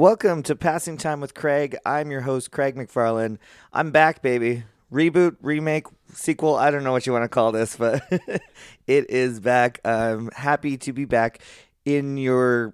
Welcome 0.00 0.42
to 0.44 0.56
Passing 0.56 0.96
Time 0.96 1.20
with 1.20 1.34
Craig. 1.34 1.76
I'm 1.84 2.10
your 2.10 2.22
host, 2.22 2.50
Craig 2.50 2.74
McFarland. 2.74 3.36
I'm 3.70 3.90
back, 3.90 4.22
baby. 4.22 4.64
Reboot, 4.90 5.36
remake, 5.42 5.88
sequel. 6.14 6.56
I 6.56 6.70
don't 6.70 6.84
know 6.84 6.92
what 6.92 7.06
you 7.06 7.12
want 7.12 7.24
to 7.24 7.28
call 7.28 7.52
this, 7.52 7.76
but 7.76 8.02
it 8.86 9.10
is 9.10 9.40
back. 9.40 9.78
I'm 9.84 10.30
happy 10.34 10.78
to 10.78 10.94
be 10.94 11.04
back 11.04 11.40
in 11.84 12.16
your 12.16 12.72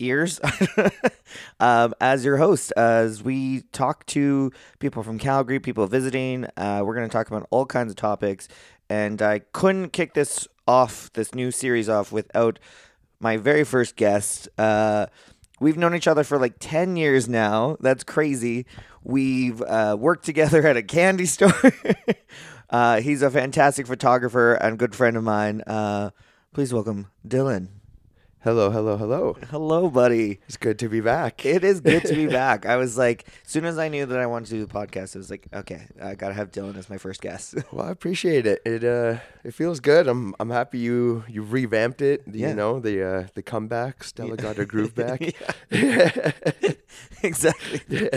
ears 0.00 0.38
um, 1.60 1.94
as 1.98 2.26
your 2.26 2.36
host 2.36 2.74
as 2.76 3.22
we 3.22 3.62
talk 3.72 4.04
to 4.08 4.52
people 4.80 5.02
from 5.02 5.18
Calgary, 5.18 5.60
people 5.60 5.86
visiting. 5.86 6.44
Uh, 6.58 6.82
we're 6.84 6.94
going 6.94 7.08
to 7.08 7.12
talk 7.12 7.28
about 7.28 7.46
all 7.50 7.64
kinds 7.64 7.90
of 7.90 7.96
topics. 7.96 8.48
And 8.90 9.22
I 9.22 9.38
couldn't 9.38 9.94
kick 9.94 10.12
this 10.12 10.46
off, 10.68 11.10
this 11.14 11.34
new 11.34 11.50
series 11.50 11.88
off, 11.88 12.12
without 12.12 12.58
my 13.18 13.38
very 13.38 13.64
first 13.64 13.96
guest. 13.96 14.50
Uh, 14.58 15.06
We've 15.62 15.76
known 15.76 15.94
each 15.94 16.08
other 16.08 16.24
for 16.24 16.38
like 16.40 16.56
10 16.58 16.96
years 16.96 17.28
now. 17.28 17.76
That's 17.78 18.02
crazy. 18.02 18.66
We've 19.04 19.62
uh, 19.62 19.96
worked 19.96 20.24
together 20.24 20.66
at 20.66 20.76
a 20.76 20.82
candy 20.82 21.26
store. 21.36 21.54
uh, 22.68 23.00
he's 23.00 23.22
a 23.22 23.30
fantastic 23.30 23.86
photographer 23.86 24.54
and 24.54 24.76
good 24.76 24.92
friend 24.94 25.16
of 25.16 25.22
mine. 25.22 25.62
Uh, 25.64 26.10
please 26.52 26.74
welcome 26.74 27.06
Dillon. 27.26 27.81
Hello, 28.44 28.70
hello, 28.70 28.96
hello. 28.96 29.36
Hello, 29.50 29.88
buddy. 29.88 30.40
It's 30.48 30.56
good 30.56 30.76
to 30.80 30.88
be 30.88 31.00
back. 31.00 31.46
It 31.46 31.62
is 31.62 31.80
good 31.80 32.02
to 32.06 32.14
be 32.14 32.26
back. 32.40 32.66
I 32.66 32.74
was 32.74 32.98
like, 32.98 33.24
as 33.44 33.52
soon 33.52 33.64
as 33.64 33.78
I 33.78 33.86
knew 33.86 34.04
that 34.04 34.18
I 34.18 34.26
wanted 34.26 34.46
to 34.46 34.54
do 34.54 34.66
the 34.66 34.72
podcast, 34.72 35.14
I 35.14 35.20
was 35.20 35.30
like, 35.30 35.46
okay, 35.54 35.86
I 36.02 36.16
gotta 36.16 36.34
have 36.34 36.50
Dillon 36.50 36.74
as 36.76 36.90
my 36.90 36.98
first 36.98 37.20
guest. 37.20 37.54
well, 37.72 37.86
I 37.86 37.90
appreciate 37.92 38.44
it. 38.44 38.60
It 38.66 38.82
uh, 38.82 39.18
it 39.44 39.54
feels 39.54 39.78
good. 39.78 40.08
I'm 40.08 40.34
I'm 40.40 40.50
happy 40.50 40.78
you 40.80 41.22
you 41.28 41.42
revamped 41.44 42.02
it. 42.02 42.22
You 42.26 42.48
Yeah. 42.48 42.54
know 42.54 42.80
the 42.80 43.02
uh, 43.04 43.26
the 43.34 43.42
comeback. 43.42 44.02
Stella 44.02 44.36
got 44.36 44.56
her 44.56 44.64
groove 44.64 44.96
back. 44.96 45.22
exactly. 47.22 48.08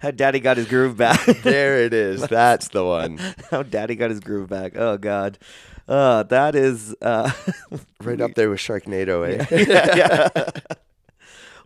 How 0.00 0.10
Daddy 0.10 0.40
got 0.40 0.58
his 0.58 0.66
groove 0.68 0.98
back. 0.98 1.24
there 1.42 1.82
it 1.82 1.94
is. 1.94 2.20
That's 2.28 2.68
the 2.68 2.84
one. 2.84 3.18
How 3.50 3.62
Daddy 3.62 3.94
got 3.94 4.10
his 4.10 4.20
groove 4.20 4.50
back. 4.50 4.76
Oh 4.76 4.98
God. 4.98 5.38
Uh, 5.86 6.22
that 6.24 6.54
is 6.54 6.94
uh, 7.02 7.30
Right 8.02 8.20
up 8.20 8.34
there 8.34 8.48
with 8.50 8.60
Sharknado. 8.60 9.28
Eh? 9.28 9.64
yeah, 9.68 9.88
yeah. 9.96 10.50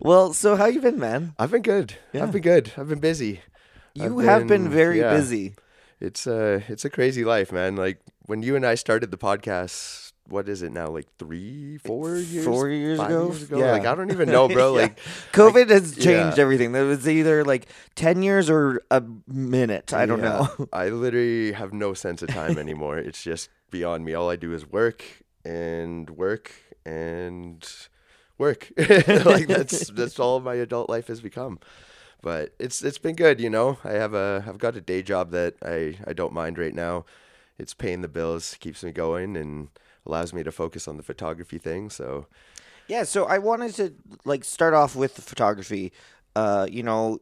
well, 0.00 0.32
so 0.32 0.56
how 0.56 0.66
you 0.66 0.80
been, 0.80 0.98
man? 0.98 1.34
I've 1.38 1.50
been 1.50 1.62
good. 1.62 1.94
Yeah. 2.12 2.24
I've 2.24 2.32
been 2.32 2.42
good. 2.42 2.72
I've 2.76 2.88
been 2.88 3.00
busy. 3.00 3.40
You 3.94 4.10
been 4.16 4.46
been- 4.46 4.68
very 4.68 4.98
yeah. 5.00 5.14
busy. 5.16 5.54
It's 6.00 6.26
uh 6.28 6.60
it's 6.68 6.84
a 6.84 6.90
crazy 6.90 7.24
life, 7.24 7.50
man. 7.50 7.74
Like 7.74 8.00
when 8.26 8.42
you 8.42 8.54
and 8.54 8.64
I 8.64 8.76
started 8.76 9.10
the 9.10 9.18
podcast, 9.18 10.12
what 10.28 10.48
is 10.48 10.62
it 10.62 10.70
now? 10.70 10.86
Like 10.88 11.06
three, 11.18 11.78
four 11.78 12.14
years, 12.16 12.44
Four 12.44 12.68
years 12.68 13.00
ago? 13.00 13.26
years 13.30 13.42
ago? 13.42 13.58
Yeah. 13.58 13.72
Like 13.72 13.86
I 13.86 13.94
don't 13.96 14.12
even 14.12 14.28
know, 14.28 14.46
bro. 14.48 14.74
Yeah. 14.76 14.82
Like 14.82 15.00
COVID 15.32 15.70
has 15.70 15.94
changed 15.96 16.36
yeah. 16.38 16.42
everything. 16.42 16.70
There 16.70 16.84
was 16.84 17.08
either 17.08 17.44
like 17.44 17.66
ten 17.96 18.22
years 18.22 18.48
or 18.48 18.82
a 18.92 19.02
minute. 19.26 19.92
I 19.92 20.06
don't 20.06 20.20
Yeah. 20.20 20.46
know. 20.58 20.68
I 20.72 20.90
literally 20.90 21.50
have 21.52 21.72
no 21.72 21.94
sense 21.94 22.22
of 22.22 22.28
time 22.28 22.58
anymore. 22.58 22.98
it's 22.98 23.20
just 23.22 23.48
beyond 23.70 24.04
me. 24.04 24.14
All 24.14 24.30
I 24.30 24.36
do 24.36 24.52
is 24.52 24.66
work 24.70 25.04
and 25.44 26.10
work 26.10 26.52
and 26.84 27.66
work. 28.38 28.70
like 28.76 29.46
that's 29.46 29.88
that's 29.94 30.18
all 30.18 30.40
my 30.40 30.54
adult 30.54 30.88
life 30.88 31.08
has 31.08 31.20
become. 31.20 31.58
But 32.22 32.54
it's 32.58 32.82
it's 32.82 32.98
been 32.98 33.16
good, 33.16 33.40
you 33.40 33.50
know. 33.50 33.78
I 33.84 33.92
have 33.92 34.14
a 34.14 34.44
I've 34.46 34.58
got 34.58 34.76
a 34.76 34.80
day 34.80 35.02
job 35.02 35.30
that 35.30 35.54
I 35.64 35.98
I 36.06 36.12
don't 36.12 36.32
mind 36.32 36.58
right 36.58 36.74
now. 36.74 37.04
It's 37.58 37.74
paying 37.74 38.02
the 38.02 38.08
bills, 38.08 38.56
keeps 38.60 38.84
me 38.84 38.92
going 38.92 39.36
and 39.36 39.68
allows 40.06 40.32
me 40.32 40.42
to 40.42 40.52
focus 40.52 40.88
on 40.88 40.96
the 40.96 41.02
photography 41.02 41.58
thing. 41.58 41.90
So 41.90 42.26
Yeah, 42.86 43.04
so 43.04 43.24
I 43.26 43.38
wanted 43.38 43.74
to 43.76 43.94
like 44.24 44.44
start 44.44 44.74
off 44.74 44.96
with 44.96 45.16
the 45.16 45.22
photography. 45.22 45.92
Uh, 46.34 46.66
you 46.70 46.82
know, 46.82 47.20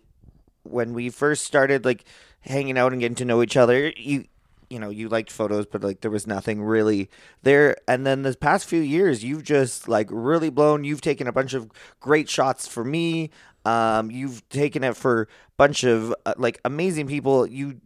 when 0.62 0.94
we 0.94 1.11
first 1.11 1.44
started 1.44 1.84
like 1.84 2.05
hanging 2.41 2.78
out 2.78 2.92
and 2.92 3.00
getting 3.00 3.17
to 3.17 3.24
know 3.24 3.42
each 3.42 3.56
other, 3.56 3.92
you 3.97 4.27
you 4.70 4.78
know, 4.78 4.91
you 4.91 5.09
liked 5.09 5.31
photos, 5.31 5.67
but 5.67 5.83
like 5.83 6.00
there 6.00 6.11
was 6.11 6.27
nothing 6.27 6.63
really 6.63 7.11
there. 7.42 7.77
And 7.86 8.07
then 8.07 8.23
the 8.23 8.36
past 8.36 8.67
few 8.67 8.80
years, 8.80 9.24
you've 9.24 9.45
just 9.45 9.89
like 9.89 10.08
really 10.11 10.51
blown. 10.51 10.85
You've 10.85 11.01
taken 11.01 11.27
a 11.27 11.33
bunch 11.33 11.55
of 11.55 11.70
great 12.01 12.29
shots 12.29 12.67
for 12.67 12.85
me. 12.85 13.30
Um, 13.64 14.11
you've 14.11 14.48
taken 14.48 14.85
it 14.85 14.96
for 14.96 15.23
a 15.23 15.27
bunch 15.57 15.85
of 15.85 16.14
uh, 16.24 16.35
like 16.36 16.61
amazing 16.64 17.08
people. 17.08 17.46
You, 17.46 17.80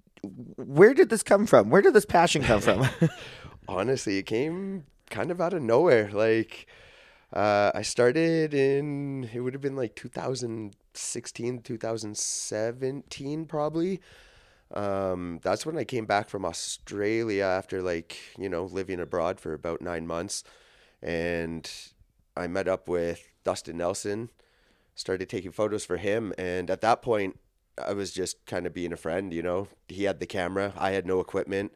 where 0.57 0.95
did 0.95 1.09
this 1.09 1.23
come 1.23 1.47
from? 1.47 1.71
Where 1.71 1.83
did 1.83 1.95
this 1.95 2.05
passion 2.05 2.43
come 2.43 2.61
from? 2.61 2.87
honestly, 3.71 4.19
it 4.19 4.25
came 4.25 4.85
kind 5.11 5.31
of 5.31 5.41
out 5.41 5.55
of 5.55 5.63
nowhere. 5.63 6.11
Like, 6.13 6.67
uh, 7.33 7.71
I 7.75 7.83
started 7.83 8.53
in, 8.53 9.31
it 9.33 9.41
would 9.41 9.55
have 9.55 9.63
been 9.63 9.77
like 9.77 9.95
2016, 9.95 11.63
2017, 11.63 13.47
probably. 13.47 14.01
Um, 14.73 15.41
that's 15.43 15.67
when 15.67 15.77
I 15.77 15.85
came 15.85 16.07
back 16.07 16.29
from 16.29 16.45
Australia 16.45 17.45
after, 17.45 17.83
like, 17.83 18.17
you 18.39 18.49
know, 18.49 18.65
living 18.65 19.01
abroad 19.01 19.41
for 19.41 19.53
about 19.53 19.81
nine 19.81 20.07
months. 20.07 20.45
And 21.03 21.71
I 22.37 22.47
met 22.47 22.69
up 22.69 22.89
with 22.89 23.27
Dustin 23.45 23.79
Nelson, 23.79 24.31
started 24.95 25.29
taking 25.29 25.51
photos 25.51 25.85
for 25.85 25.97
him. 25.97 26.33
And 26.39 26.71
at 26.71 26.83
that 26.83 27.03
point, 27.03 27.39
I 27.85 27.93
was 27.95 28.13
just 28.13 28.45
kind 28.47 28.67
of 28.67 28.75
being 28.75 28.93
a 28.93 28.97
friend, 28.97 29.33
you 29.33 29.43
know. 29.43 29.69
He 29.89 30.05
had 30.05 30.21
the 30.21 30.27
camera, 30.27 30.73
I 30.77 30.91
had 30.91 31.07
no 31.07 31.21
equipment, 31.21 31.73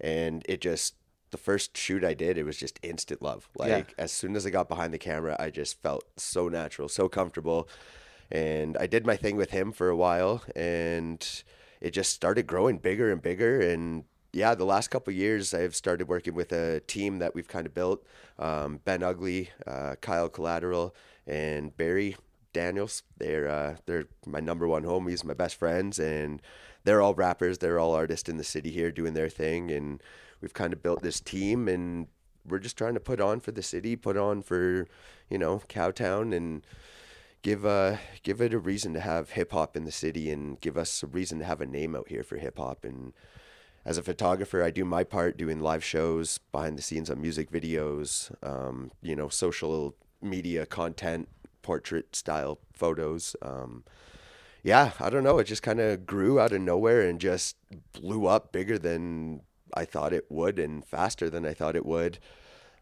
and 0.00 0.44
it 0.48 0.60
just 0.60 0.94
the 1.30 1.38
first 1.38 1.76
shoot 1.76 2.04
I 2.04 2.14
did, 2.14 2.38
it 2.38 2.44
was 2.44 2.56
just 2.56 2.78
instant 2.82 3.22
love. 3.22 3.48
Like 3.58 3.68
Yeah. 3.68 4.04
as 4.04 4.12
soon 4.12 4.36
as 4.36 4.46
I 4.46 4.50
got 4.50 4.68
behind 4.68 4.92
the 4.94 4.98
camera, 4.98 5.36
I 5.38 5.50
just 5.50 5.82
felt 5.82 6.04
so 6.16 6.48
natural, 6.48 6.88
so 6.88 7.08
comfortable. 7.08 7.68
And 8.30 8.76
I 8.76 8.86
did 8.86 9.06
my 9.06 9.16
thing 9.16 9.36
with 9.36 9.50
him 9.50 9.72
for 9.72 9.88
a 9.88 9.96
while 9.96 10.42
and 10.54 11.26
it 11.86 11.92
just 11.92 12.12
started 12.12 12.46
growing 12.46 12.78
bigger 12.78 13.12
and 13.12 13.22
bigger 13.22 13.60
and 13.60 14.04
yeah, 14.32 14.54
the 14.54 14.66
last 14.66 14.88
couple 14.88 15.14
years 15.14 15.54
I've 15.54 15.74
started 15.74 16.08
working 16.08 16.34
with 16.34 16.52
a 16.52 16.80
team 16.80 17.20
that 17.20 17.34
we've 17.34 17.48
kind 17.48 17.66
of 17.66 17.72
built. 17.72 18.04
Um, 18.38 18.80
ben 18.84 19.02
Ugly, 19.02 19.48
uh, 19.66 19.94
Kyle 20.02 20.28
Collateral, 20.28 20.94
and 21.26 21.74
Barry 21.74 22.16
Daniels. 22.52 23.02
They're 23.16 23.48
uh, 23.48 23.76
they're 23.86 24.04
my 24.26 24.40
number 24.40 24.68
one 24.68 24.82
homies, 24.82 25.24
my 25.24 25.32
best 25.32 25.54
friends, 25.56 25.98
and 25.98 26.42
they're 26.84 27.00
all 27.00 27.14
rappers. 27.14 27.58
They're 27.58 27.78
all 27.78 27.94
artists 27.94 28.28
in 28.28 28.36
the 28.36 28.44
city 28.44 28.70
here 28.70 28.92
doing 28.92 29.14
their 29.14 29.30
thing, 29.30 29.70
and 29.70 30.02
we've 30.42 30.54
kind 30.54 30.74
of 30.74 30.82
built 30.82 31.02
this 31.02 31.18
team, 31.18 31.66
and 31.66 32.08
we're 32.46 32.58
just 32.58 32.76
trying 32.76 32.94
to 32.94 33.00
put 33.00 33.22
on 33.22 33.40
for 33.40 33.52
the 33.52 33.62
city, 33.62 33.96
put 33.96 34.18
on 34.18 34.42
for 34.42 34.86
you 35.30 35.38
know 35.38 35.62
Cowtown, 35.68 36.36
and 36.36 36.66
give 37.46 37.64
uh 37.64 37.96
give 38.24 38.40
it 38.40 38.52
a 38.52 38.58
reason 38.58 38.92
to 38.92 38.98
have 38.98 39.30
hip 39.30 39.52
hop 39.52 39.76
in 39.76 39.84
the 39.84 39.92
city, 39.92 40.32
and 40.32 40.60
give 40.60 40.76
us 40.76 41.04
a 41.04 41.06
reason 41.06 41.38
to 41.38 41.44
have 41.44 41.60
a 41.60 41.66
name 41.66 41.94
out 41.94 42.08
here 42.08 42.24
for 42.24 42.38
hip 42.38 42.58
hop, 42.58 42.84
and 42.84 43.12
as 43.84 43.96
a 43.96 44.02
photographer, 44.02 44.64
I 44.64 44.72
do 44.72 44.84
my 44.84 45.04
part 45.04 45.36
doing 45.36 45.60
live 45.60 45.84
shows, 45.84 46.38
behind 46.50 46.76
the 46.76 46.82
scenes 46.82 47.08
on 47.08 47.20
music 47.20 47.52
videos, 47.52 48.34
um, 48.42 48.90
you 49.00 49.14
know, 49.14 49.28
social 49.28 49.94
media 50.20 50.66
content, 50.66 51.28
portrait 51.62 52.16
style 52.16 52.58
photos. 52.72 53.36
Um, 53.40 53.84
yeah, 54.64 54.90
I 54.98 55.08
don't 55.08 55.22
know. 55.22 55.38
It 55.38 55.44
just 55.44 55.62
kind 55.62 55.78
of 55.78 56.04
grew 56.04 56.40
out 56.40 56.50
of 56.50 56.60
nowhere 56.62 57.02
and 57.02 57.20
just 57.20 57.54
blew 57.92 58.26
up 58.26 58.50
bigger 58.50 58.76
than 58.76 59.42
I 59.72 59.84
thought 59.84 60.12
it 60.12 60.28
would 60.28 60.58
and 60.58 60.84
faster 60.84 61.30
than 61.30 61.46
I 61.46 61.54
thought 61.54 61.76
it 61.76 61.86
would. 61.86 62.18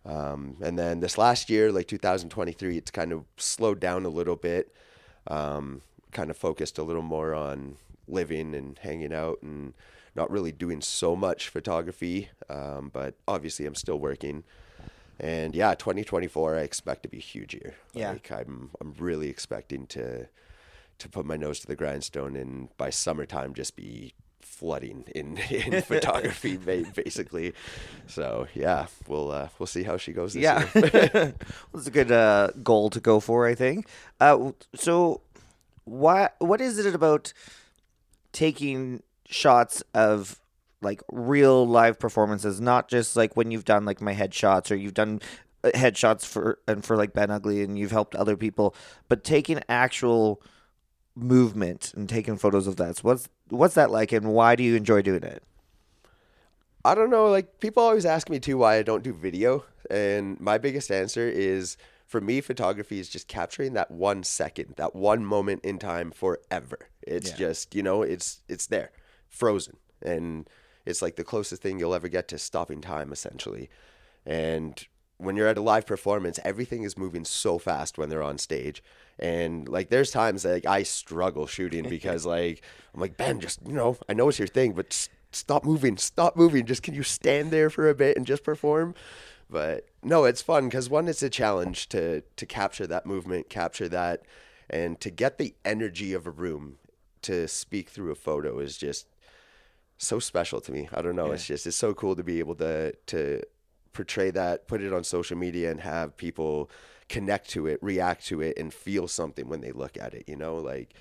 Um, 0.06 0.56
and 0.60 0.78
then 0.78 1.00
this 1.00 1.16
last 1.16 1.48
year, 1.48 1.72
like 1.72 1.88
2023, 1.88 2.76
it's 2.76 2.90
kind 2.90 3.12
of 3.12 3.24
slowed 3.36 3.80
down 3.80 4.04
a 4.04 4.08
little 4.08 4.36
bit. 4.36 4.74
Um, 5.26 5.80
kind 6.12 6.30
of 6.30 6.36
focused 6.36 6.78
a 6.78 6.82
little 6.82 7.02
more 7.02 7.34
on 7.34 7.76
living 8.06 8.54
and 8.54 8.78
hanging 8.78 9.12
out 9.12 9.38
and 9.42 9.72
not 10.14 10.30
really 10.30 10.52
doing 10.52 10.80
so 10.80 11.16
much 11.16 11.48
photography. 11.48 12.28
Um, 12.48 12.90
but 12.92 13.14
obviously, 13.26 13.66
I'm 13.66 13.74
still 13.74 13.98
working. 13.98 14.44
And 15.18 15.54
yeah, 15.54 15.74
2024, 15.74 16.56
I 16.56 16.60
expect 16.60 17.04
to 17.04 17.08
be 17.08 17.18
a 17.18 17.20
huge 17.20 17.54
year. 17.54 17.74
Yeah. 17.92 18.10
Like 18.12 18.30
I'm, 18.30 18.70
I'm 18.80 18.94
really 18.98 19.28
expecting 19.28 19.86
to, 19.88 20.28
to 20.98 21.08
put 21.08 21.24
my 21.24 21.36
nose 21.36 21.60
to 21.60 21.66
the 21.66 21.76
grindstone 21.76 22.36
and 22.36 22.76
by 22.76 22.90
summertime 22.90 23.54
just 23.54 23.76
be 23.76 24.12
flooding 24.44 25.04
in, 25.14 25.36
in 25.50 25.82
photography 25.82 26.56
basically. 26.56 27.54
So 28.06 28.46
yeah, 28.54 28.86
we'll, 29.08 29.30
uh, 29.30 29.48
we'll 29.58 29.66
see 29.66 29.82
how 29.82 29.96
she 29.96 30.12
goes 30.12 30.34
this 30.34 30.42
yeah, 30.42 30.68
year. 30.74 31.34
it's 31.74 31.86
a 31.86 31.90
good 31.90 32.12
uh, 32.12 32.50
goal 32.62 32.90
to 32.90 33.00
go 33.00 33.20
for. 33.20 33.46
I 33.46 33.54
think. 33.54 33.88
Uh, 34.20 34.52
so, 34.74 35.20
why 35.84 36.30
what 36.38 36.60
is 36.60 36.78
it 36.78 36.94
about 36.94 37.32
taking 38.32 39.02
shots 39.26 39.82
of 39.94 40.40
like 40.82 41.02
real 41.10 41.66
live 41.66 41.98
performances, 41.98 42.60
not 42.60 42.88
just 42.88 43.16
like 43.16 43.36
when 43.36 43.50
you've 43.50 43.64
done 43.64 43.84
like 43.84 44.00
my 44.00 44.14
headshots 44.14 44.70
or 44.70 44.74
you've 44.74 44.94
done 44.94 45.20
uh, 45.64 45.70
headshots 45.74 46.24
for 46.26 46.58
and 46.68 46.84
for 46.84 46.96
like 46.96 47.12
Ben 47.14 47.30
Ugly 47.30 47.62
and 47.62 47.78
you've 47.78 47.90
helped 47.90 48.14
other 48.14 48.36
people, 48.36 48.74
but 49.08 49.24
taking 49.24 49.60
actual 49.68 50.42
movement 51.16 51.92
and 51.94 52.08
taking 52.08 52.36
photos 52.36 52.66
of 52.66 52.76
that. 52.76 52.96
So 52.96 53.02
what's 53.02 53.28
what's 53.48 53.74
that 53.74 53.90
like, 53.90 54.12
and 54.12 54.32
why 54.32 54.56
do 54.56 54.62
you 54.62 54.76
enjoy 54.76 55.02
doing 55.02 55.22
it? 55.22 55.42
I 56.84 56.94
don't 56.94 57.10
know. 57.10 57.28
Like 57.30 57.60
people 57.60 57.82
always 57.82 58.04
ask 58.04 58.28
me 58.28 58.38
too 58.40 58.58
why 58.58 58.76
I 58.76 58.82
don't 58.82 59.02
do 59.02 59.12
video, 59.12 59.64
and 59.90 60.38
my 60.40 60.58
biggest 60.58 60.90
answer 60.90 61.28
is 61.28 61.76
for 62.06 62.20
me, 62.20 62.40
photography 62.40 63.00
is 63.00 63.08
just 63.08 63.28
capturing 63.28 63.72
that 63.72 63.90
one 63.90 64.22
second, 64.22 64.74
that 64.76 64.94
one 64.94 65.24
moment 65.24 65.64
in 65.64 65.78
time 65.78 66.10
forever. 66.10 66.78
It's 67.02 67.30
Yeah. 67.30 67.36
just, 67.36 67.74
you 67.74 67.82
know, 67.82 68.02
it's 68.02 68.40
it's 68.48 68.66
there, 68.66 68.92
frozen. 69.28 69.78
And 70.02 70.48
it's 70.84 71.00
like 71.00 71.16
the 71.16 71.24
closest 71.24 71.62
thing 71.62 71.78
you'll 71.78 71.94
ever 71.94 72.08
get 72.08 72.28
to 72.28 72.38
stopping 72.38 72.80
time 72.80 73.10
essentially. 73.10 73.70
And 74.26 74.86
when 75.16 75.36
you're 75.36 75.48
at 75.48 75.56
a 75.58 75.62
live 75.62 75.86
performance, 75.86 76.38
everything 76.44 76.82
is 76.82 76.98
moving 76.98 77.24
so 77.24 77.58
fast 77.58 77.96
when 77.96 78.10
they're 78.10 78.22
on 78.22 78.36
stage. 78.38 78.82
And 79.18 79.68
like 79.68 79.90
there's 79.90 80.10
times 80.10 80.42
that 80.42 80.52
like, 80.52 80.66
I 80.66 80.82
struggle 80.82 81.46
shooting 81.46 81.88
because 81.88 82.26
like 82.36 82.62
I'm 82.94 83.00
like, 83.00 83.16
Ben, 83.16 83.40
just 83.40 83.60
you 83.66 83.74
know, 83.74 83.96
I 84.08 84.14
know 84.14 84.28
it's 84.28 84.38
your 84.38 84.48
thing, 84.48 84.72
but 84.72 84.86
s- 84.86 85.08
stop 85.32 85.64
moving, 85.64 85.96
stop 85.96 86.36
moving. 86.36 86.66
Just 86.66 86.82
can 86.82 86.94
you 86.94 87.02
stand 87.02 87.50
there 87.50 87.70
for 87.70 87.88
a 87.88 87.94
bit 87.94 88.16
and 88.16 88.26
just 88.26 88.42
perform? 88.44 88.94
But 89.50 89.88
no, 90.02 90.24
it's 90.24 90.42
fun 90.42 90.64
because 90.64 90.88
one, 90.88 91.06
it's 91.06 91.22
a 91.22 91.30
challenge 91.30 91.88
to 91.90 92.22
to 92.22 92.46
capture 92.46 92.86
that 92.86 93.06
movement, 93.06 93.48
capture 93.48 93.88
that, 93.88 94.22
and 94.68 95.00
to 95.00 95.10
get 95.10 95.38
the 95.38 95.54
energy 95.64 96.12
of 96.12 96.26
a 96.26 96.30
room 96.30 96.78
to 97.22 97.48
speak 97.48 97.88
through 97.88 98.10
a 98.10 98.14
photo 98.14 98.58
is 98.58 98.76
just 98.76 99.06
so 99.96 100.18
special 100.18 100.60
to 100.60 100.72
me. 100.72 100.88
I 100.92 101.02
don't 101.02 101.16
know. 101.16 101.32
It's 101.32 101.46
just 101.46 101.66
it's 101.66 101.76
so 101.76 101.94
cool 101.94 102.16
to 102.16 102.22
be 102.22 102.38
able 102.38 102.54
to 102.56 102.92
to 103.06 103.42
portray 103.92 104.30
that, 104.32 104.66
put 104.66 104.82
it 104.82 104.92
on 104.92 105.04
social 105.04 105.36
media, 105.36 105.70
and 105.70 105.80
have 105.80 106.16
people 106.16 106.70
connect 107.08 107.50
to 107.50 107.66
it, 107.66 107.78
react 107.82 108.26
to 108.26 108.40
it, 108.40 108.58
and 108.58 108.72
feel 108.72 109.08
something 109.08 109.48
when 109.48 109.60
they 109.60 109.72
look 109.72 109.96
at 109.98 110.14
it. 110.14 110.24
You 110.28 110.36
know, 110.36 110.56
like 110.56 110.94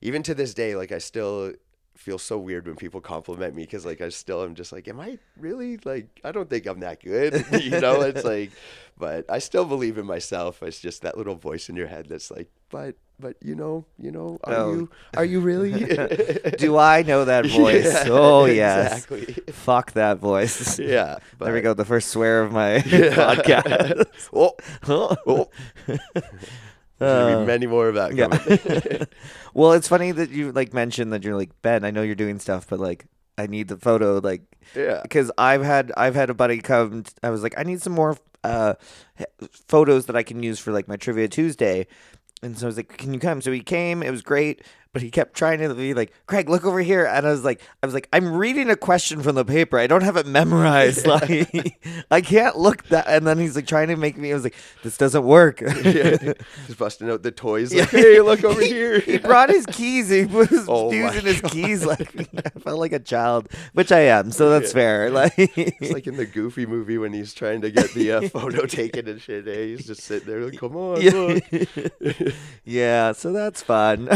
even 0.00 0.22
to 0.24 0.34
this 0.34 0.54
day, 0.54 0.74
like 0.74 0.92
I 0.92 0.98
still 0.98 1.52
feel 2.00 2.18
so 2.18 2.38
weird 2.38 2.66
when 2.66 2.76
people 2.76 3.00
compliment 3.02 3.54
me 3.54 3.62
because 3.62 3.84
like 3.84 4.00
I 4.00 4.08
still 4.08 4.42
am 4.42 4.54
just 4.54 4.72
like, 4.72 4.88
am 4.88 4.98
I 5.00 5.18
really 5.38 5.76
like? 5.84 6.08
I 6.24 6.32
don't 6.32 6.48
think 6.48 6.66
I'm 6.66 6.80
that 6.80 7.02
good. 7.02 7.44
you 7.62 7.78
know, 7.78 8.00
it's 8.00 8.24
like, 8.24 8.52
but 8.98 9.26
I 9.28 9.38
still 9.38 9.66
believe 9.66 9.98
in 9.98 10.06
myself. 10.06 10.62
It's 10.62 10.80
just 10.80 11.02
that 11.02 11.18
little 11.18 11.34
voice 11.34 11.68
in 11.68 11.76
your 11.76 11.88
head 11.88 12.06
that's 12.08 12.30
like, 12.30 12.48
but 12.70 12.94
but 13.18 13.36
you 13.42 13.54
know, 13.54 13.84
you 13.98 14.10
know, 14.10 14.38
are 14.44 14.54
Oh. 14.54 14.72
you 14.72 14.90
are 15.14 15.24
you 15.26 15.40
really? 15.40 15.72
Do 16.58 16.78
I 16.78 17.02
know 17.02 17.26
that 17.26 17.44
voice? 17.44 17.84
Yeah, 17.84 18.04
oh 18.08 18.46
yes. 18.46 19.04
exactly. 19.04 19.52
Fuck 19.52 19.92
that 19.92 20.18
voice. 20.20 20.78
yeah. 20.78 21.18
there 21.38 21.52
we 21.52 21.60
go. 21.60 21.74
The 21.74 21.84
first 21.84 22.08
swear 22.08 22.40
of 22.42 22.50
my 22.50 22.78
podcast. 22.78 24.06
Oh, 24.32 24.54
oh. 24.88 25.48
There's 27.00 27.32
gonna 27.32 27.40
be 27.40 27.46
many 27.46 27.66
more 27.66 27.88
of 27.88 27.94
that 27.94 28.14
Yeah. 28.14 29.04
well, 29.54 29.72
it's 29.72 29.88
funny 29.88 30.12
that 30.12 30.30
you 30.30 30.52
like 30.52 30.74
mentioned 30.74 31.12
that 31.12 31.24
you're 31.24 31.36
like 31.36 31.50
Ben. 31.62 31.84
I 31.84 31.90
know 31.90 32.02
you're 32.02 32.14
doing 32.14 32.38
stuff, 32.38 32.66
but 32.68 32.78
like 32.78 33.06
I 33.38 33.46
need 33.46 33.68
the 33.68 33.76
photo. 33.76 34.18
Like 34.18 34.42
yeah. 34.74 35.00
because 35.02 35.32
I've 35.38 35.62
had 35.62 35.92
I've 35.96 36.14
had 36.14 36.30
a 36.30 36.34
buddy 36.34 36.58
come. 36.58 37.04
I 37.22 37.30
was 37.30 37.42
like, 37.42 37.54
I 37.56 37.62
need 37.62 37.80
some 37.80 37.94
more 37.94 38.16
uh, 38.44 38.74
photos 39.68 40.06
that 40.06 40.16
I 40.16 40.22
can 40.22 40.42
use 40.42 40.58
for 40.58 40.72
like 40.72 40.88
my 40.88 40.96
trivia 40.96 41.28
Tuesday. 41.28 41.86
And 42.42 42.56
so 42.56 42.66
I 42.66 42.68
was 42.68 42.76
like, 42.76 42.96
"Can 42.96 43.12
you 43.12 43.20
come?" 43.20 43.42
So 43.42 43.52
he 43.52 43.60
came. 43.60 44.02
It 44.02 44.10
was 44.10 44.22
great, 44.22 44.62
but 44.92 45.02
he 45.02 45.10
kept 45.10 45.34
trying 45.34 45.58
to 45.60 45.72
be 45.74 45.94
like, 45.94 46.12
"Craig, 46.26 46.48
look 46.48 46.64
over 46.64 46.80
here." 46.80 47.04
And 47.06 47.26
I 47.26 47.30
was 47.30 47.44
like, 47.44 47.60
"I 47.82 47.86
was 47.86 47.94
like, 47.94 48.08
I'm 48.12 48.32
reading 48.32 48.70
a 48.70 48.76
question 48.76 49.22
from 49.22 49.34
the 49.36 49.44
paper. 49.44 49.78
I 49.78 49.86
don't 49.86 50.02
have 50.02 50.16
it 50.16 50.26
memorized. 50.26 51.06
Like, 51.10 51.78
I 52.10 52.20
can't 52.20 52.56
look 52.56 52.84
that." 52.88 53.06
And 53.08 53.26
then 53.26 53.38
he's 53.38 53.54
like 53.56 53.66
trying 53.66 53.88
to 53.88 53.96
make 53.96 54.16
me. 54.16 54.30
I 54.30 54.34
was 54.34 54.44
like, 54.44 54.54
"This 54.82 54.96
doesn't 54.96 55.24
work." 55.24 55.60
yeah. 55.84 56.16
Just 56.66 56.78
busting 56.78 57.08
out 57.10 57.22
the 57.22 57.30
toys. 57.30 57.72
Like, 57.74 57.90
hey, 57.90 58.20
look 58.20 58.42
over 58.44 58.60
here. 58.64 59.00
he 59.00 59.18
brought 59.18 59.48
his 59.50 59.66
keys. 59.66 60.08
He 60.08 60.24
was 60.24 60.66
Oh 60.68 60.90
using 60.92 61.24
his 61.24 61.40
keys 61.42 61.84
like. 61.86 62.14
I 62.36 62.58
felt 62.60 62.78
like 62.80 62.92
a 62.92 62.98
child, 62.98 63.48
which 63.74 63.92
I 63.92 64.00
am. 64.00 64.30
So 64.32 64.50
that's 64.50 64.72
fair. 64.72 65.10
Like, 65.10 65.34
It's 65.36 65.92
like 65.92 66.06
in 66.06 66.16
the 66.16 66.26
Goofy 66.26 66.66
movie 66.66 66.98
when 66.98 67.12
he's 67.12 67.32
trying 67.34 67.60
to 67.62 67.70
get 67.70 67.92
the 67.94 68.12
uh, 68.12 68.28
photo 68.28 68.66
taken 68.66 69.08
and 69.08 69.20
shit. 69.20 69.46
eh? 69.46 69.66
He's 69.66 69.86
just 69.86 70.02
sitting 70.02 70.28
there 70.28 70.40
like, 70.44 70.58
come 70.58 70.76
on, 70.76 71.00
Yeah. 71.00 71.10
look. 71.12 72.34
yeah, 72.64 73.12
so 73.12 73.32
that's 73.32 73.62
fun. 73.62 74.08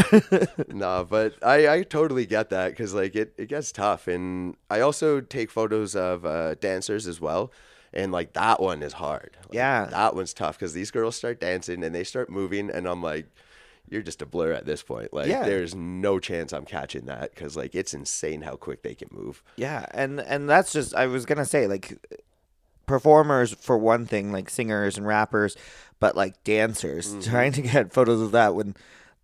Nah, 0.67 1.03
but 1.03 1.35
I, 1.43 1.67
I 1.67 1.83
totally 1.83 2.25
get 2.25 2.49
that 2.49 2.69
because 2.69 2.93
like 2.93 3.15
it, 3.15 3.33
it 3.37 3.47
gets 3.49 3.71
tough. 3.71 4.07
And 4.07 4.55
I 4.69 4.79
also 4.81 5.21
take 5.21 5.51
photos 5.51 5.95
of 5.95 6.25
uh, 6.25 6.55
dancers 6.55 7.07
as 7.07 7.19
well. 7.21 7.51
And 7.93 8.11
like 8.11 8.33
that 8.33 8.61
one 8.61 8.83
is 8.83 8.93
hard. 8.93 9.37
Like, 9.45 9.53
Yeah. 9.53 9.85
That 9.85 10.15
one's 10.15 10.33
tough 10.33 10.57
because 10.59 10.73
these 10.73 10.91
girls 10.91 11.15
start 11.15 11.39
dancing 11.39 11.83
and 11.83 11.95
they 11.95 12.03
start 12.03 12.29
moving. 12.29 12.69
And 12.69 12.87
I'm 12.87 13.01
like, 13.01 13.27
you're 13.89 14.01
just 14.01 14.21
a 14.21 14.25
blur 14.25 14.51
at 14.51 14.65
this 14.65 14.81
point. 14.83 15.13
Like, 15.13 15.27
Yeah. 15.27 15.43
there's 15.45 15.73
no 15.75 16.19
chance 16.19 16.51
I'm 16.51 16.65
catching 16.65 17.05
that 17.05 17.33
because 17.33 17.55
like 17.55 17.73
it's 17.75 17.93
insane 17.93 18.41
how 18.41 18.55
quick 18.55 18.81
they 18.81 18.95
can 18.95 19.09
move. 19.11 19.43
yeah, 19.55 19.85
and 19.93 20.19
and 20.19 20.49
that's 20.49 20.73
just 20.73 20.93
I 20.95 21.05
was 21.07 21.25
gonna 21.25 21.45
say 21.45 21.67
like 21.67 21.93
performers 22.85 23.53
for 23.53 23.77
one 23.77 24.05
thing, 24.05 24.31
like 24.31 24.49
singers 24.49 24.97
and 24.97 25.07
rappers, 25.07 25.55
but 25.99 26.15
like 26.15 26.43
dancers 26.43 27.07
Mm-hmm. 27.13 27.29
trying 27.31 27.51
to 27.53 27.61
get 27.61 27.93
photos 27.93 28.21
of 28.21 28.31
that 28.31 28.55
when 28.55 28.75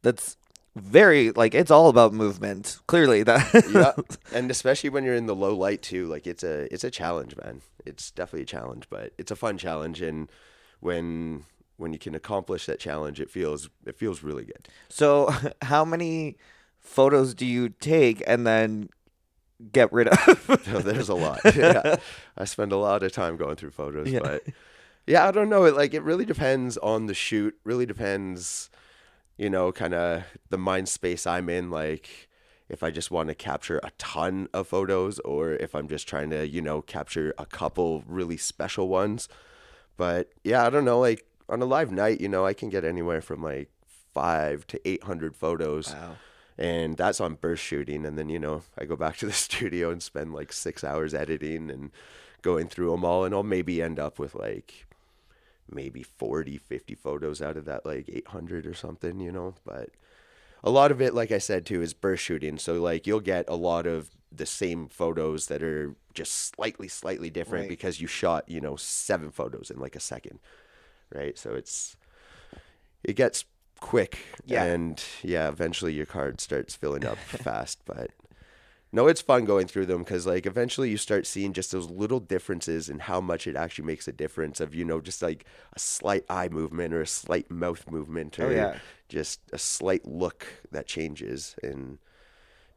that's 0.01 0.37
very 0.75 1.31
like 1.31 1.53
it's 1.53 1.71
all 1.71 1.89
about 1.89 2.13
movement. 2.13 2.79
Clearly 2.87 3.23
that 3.23 3.65
yeah, 3.73 3.93
and 4.37 4.49
especially 4.51 4.89
when 4.89 5.03
you're 5.03 5.15
in 5.15 5.25
the 5.25 5.35
low 5.35 5.55
light 5.55 5.81
too, 5.81 6.07
like 6.07 6.25
it's 6.27 6.43
a 6.43 6.71
it's 6.73 6.83
a 6.83 6.91
challenge, 6.91 7.35
man. 7.43 7.61
It's 7.85 8.11
definitely 8.11 8.43
a 8.43 8.45
challenge, 8.45 8.85
but 8.89 9.13
it's 9.17 9.31
a 9.31 9.35
fun 9.35 9.57
challenge, 9.57 10.01
and 10.01 10.29
when 10.79 11.43
when 11.77 11.93
you 11.93 11.99
can 11.99 12.15
accomplish 12.15 12.65
that 12.67 12.79
challenge, 12.79 13.19
it 13.19 13.29
feels 13.29 13.69
it 13.85 13.95
feels 13.97 14.23
really 14.23 14.45
good. 14.45 14.67
So 14.89 15.33
how 15.63 15.83
many 15.83 16.37
photos 16.79 17.33
do 17.33 17.45
you 17.45 17.69
take 17.69 18.23
and 18.25 18.45
then 18.47 18.89
get 19.71 19.91
rid 19.91 20.07
of? 20.07 20.61
So 20.65 20.79
there's 20.79 21.09
a 21.09 21.15
lot. 21.15 21.39
yeah, 21.55 21.97
I 22.37 22.45
spend 22.45 22.71
a 22.71 22.77
lot 22.77 23.03
of 23.03 23.11
time 23.11 23.35
going 23.35 23.55
through 23.55 23.71
photos, 23.71 24.09
Yeah. 24.09 24.19
but 24.21 24.43
yeah, 25.07 25.27
I 25.27 25.31
don't 25.31 25.49
know. 25.49 25.65
It 25.65 25.75
like 25.75 25.93
it 25.93 26.03
really 26.03 26.25
depends 26.25 26.77
on 26.77 27.07
the 27.07 27.13
shoot. 27.13 27.55
Really 27.65 27.85
depends, 27.85 28.69
you 29.41 29.49
know, 29.49 29.71
kind 29.71 29.93
of 29.93 30.23
the 30.49 30.57
mind 30.57 30.87
space 30.87 31.25
I'm 31.25 31.49
in. 31.49 31.71
Like 31.71 32.29
if 32.69 32.83
I 32.83 32.91
just 32.91 33.11
want 33.11 33.27
to 33.29 33.35
capture 33.35 33.79
a 33.83 33.91
ton 33.97 34.47
of 34.53 34.67
photos, 34.67 35.19
or 35.19 35.53
if 35.53 35.73
I'm 35.75 35.87
just 35.87 36.07
trying 36.07 36.29
to, 36.29 36.47
you 36.47 36.61
know, 36.61 36.81
capture 36.81 37.33
a 37.37 37.45
couple 37.45 38.03
really 38.07 38.37
special 38.37 38.87
ones. 38.87 39.27
But 39.97 40.29
yeah, 40.43 40.65
I 40.65 40.69
don't 40.69 40.85
know. 40.85 40.99
Like 40.99 41.25
on 41.49 41.61
a 41.61 41.65
live 41.65 41.91
night, 41.91 42.21
you 42.21 42.29
know, 42.29 42.45
I 42.45 42.53
can 42.53 42.69
get 42.69 42.85
anywhere 42.85 43.21
from 43.21 43.43
like 43.43 43.69
five 44.13 44.67
to 44.67 44.79
eight 44.87 45.03
hundred 45.03 45.35
photos 45.35 45.93
Wow. 45.93 46.15
and 46.57 46.97
that's 46.97 47.19
on 47.21 47.35
burst 47.35 47.63
shooting 47.63 48.05
and 48.05 48.17
then 48.17 48.27
you 48.27 48.39
know 48.39 48.61
i 48.77 48.83
go 48.83 48.97
back 48.97 49.15
to 49.17 49.25
the 49.25 49.31
studio 49.47 49.89
and 49.89 50.03
spend 50.03 50.33
like 50.33 50.51
six 50.51 50.83
hours 50.83 51.13
editing 51.13 51.71
and 51.71 51.91
going 52.41 52.67
through 52.67 52.91
them 52.91 53.05
all 53.05 53.23
and 53.23 53.33
i'll 53.33 53.41
maybe 53.55 53.81
end 53.81 53.99
up 53.99 54.19
with 54.19 54.35
like 54.35 54.85
maybe 55.71 56.03
40 56.03 56.57
50 56.57 56.95
photos 56.95 57.41
out 57.41 57.57
of 57.57 57.65
that 57.65 57.85
like 57.85 58.09
800 58.11 58.65
or 58.67 58.73
something 58.73 59.19
you 59.19 59.31
know 59.31 59.55
but 59.65 59.89
a 60.63 60.69
lot 60.69 60.91
of 60.91 61.01
it 61.01 61.13
like 61.13 61.31
i 61.31 61.37
said 61.37 61.65
too 61.65 61.81
is 61.81 61.93
burst 61.93 62.23
shooting 62.23 62.57
so 62.57 62.81
like 62.81 63.07
you'll 63.07 63.19
get 63.19 63.45
a 63.47 63.55
lot 63.55 63.85
of 63.87 64.09
the 64.31 64.45
same 64.45 64.87
photos 64.87 65.47
that 65.47 65.61
are 65.63 65.95
just 66.13 66.33
slightly 66.55 66.87
slightly 66.87 67.29
different 67.29 67.63
Right. 67.63 67.69
because 67.69 67.99
you 67.99 68.07
shot 68.07 68.47
you 68.47 68.61
know 68.61 68.75
seven 68.75 69.31
photos 69.31 69.69
in 69.71 69.79
like 69.79 69.95
a 69.95 69.99
second 69.99 70.39
right 71.13 71.37
so 71.37 71.53
it's 71.55 71.95
it 73.03 73.15
gets 73.15 73.45
quick 73.79 74.19
Yeah. 74.45 74.63
and 74.63 75.03
yeah 75.23 75.47
eventually 75.49 75.93
your 75.93 76.05
card 76.05 76.39
starts 76.39 76.75
filling 76.75 77.05
up 77.05 77.17
fast 77.25 77.79
but 77.85 78.11
no 78.91 79.07
it's 79.07 79.21
fun 79.21 79.45
going 79.45 79.67
through 79.67 79.85
them 79.85 79.99
because 79.99 80.25
like 80.27 80.45
eventually 80.45 80.89
you 80.89 80.97
start 80.97 81.25
seeing 81.25 81.53
just 81.53 81.71
those 81.71 81.89
little 81.89 82.19
differences 82.19 82.89
and 82.89 83.03
how 83.03 83.21
much 83.21 83.47
it 83.47 83.55
actually 83.55 83.85
makes 83.85 84.07
a 84.07 84.11
difference 84.11 84.59
of 84.59 84.75
you 84.75 84.83
know 84.85 84.99
just 85.01 85.21
like 85.21 85.45
a 85.73 85.79
slight 85.79 86.23
eye 86.29 86.49
movement 86.49 86.93
or 86.93 87.01
a 87.01 87.07
slight 87.07 87.49
mouth 87.49 87.89
movement 87.89 88.37
or 88.39 88.47
Oh, 88.47 88.49
yeah. 88.51 88.77
just 89.09 89.39
a 89.53 89.57
slight 89.57 90.05
look 90.05 90.45
that 90.71 90.87
changes 90.87 91.55
and 91.63 91.99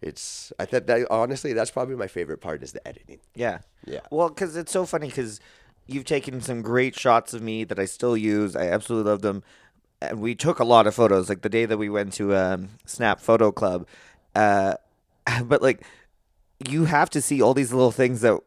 it's 0.03 0.53
i 0.59 0.65
thought 0.65 0.87
that 0.87 1.07
honestly 1.11 1.53
that's 1.53 1.71
probably 1.71 1.97
my 1.97 2.07
favorite 2.09 2.41
part 2.41 2.63
is 2.63 2.73
the 2.73 2.87
editing 2.87 3.21
Yeah. 3.35 3.59
Yeah. 3.87 4.01
Well, 4.11 4.29
because 4.29 4.57
it's 4.57 4.73
so 4.73 4.87
funny 4.87 5.09
because 5.09 5.41
you've 5.87 6.05
taken 6.07 6.41
some 6.41 6.63
great 6.63 6.99
shots 6.99 7.35
of 7.35 7.43
me 7.43 7.65
that 7.65 7.79
I 7.79 7.85
still 7.85 8.17
use. 8.17 8.57
I 8.57 8.69
absolutely 8.69 9.11
love 9.11 9.21
them. 9.21 9.43
And 10.01 10.21
we 10.23 10.35
took 10.35 10.59
a 10.59 10.65
lot 10.65 10.87
of 10.87 10.95
photos, 10.95 11.29
like 11.29 11.43
the 11.43 11.51
day 11.51 11.67
that 11.67 11.77
we 11.77 11.91
went 11.91 12.15
to 12.15 12.35
um, 12.35 12.71
Snap 12.87 13.21
Photo 13.21 13.53
Club. 13.53 13.87
Uh, 14.35 14.77
but 15.45 15.61
like, 15.61 15.85
you 16.69 16.85
have 16.85 17.11
to 17.11 17.21
see 17.21 17.43
all 17.43 17.55
these 17.55 17.73
little 17.73 17.93
things 17.93 18.21
that. 18.23 18.41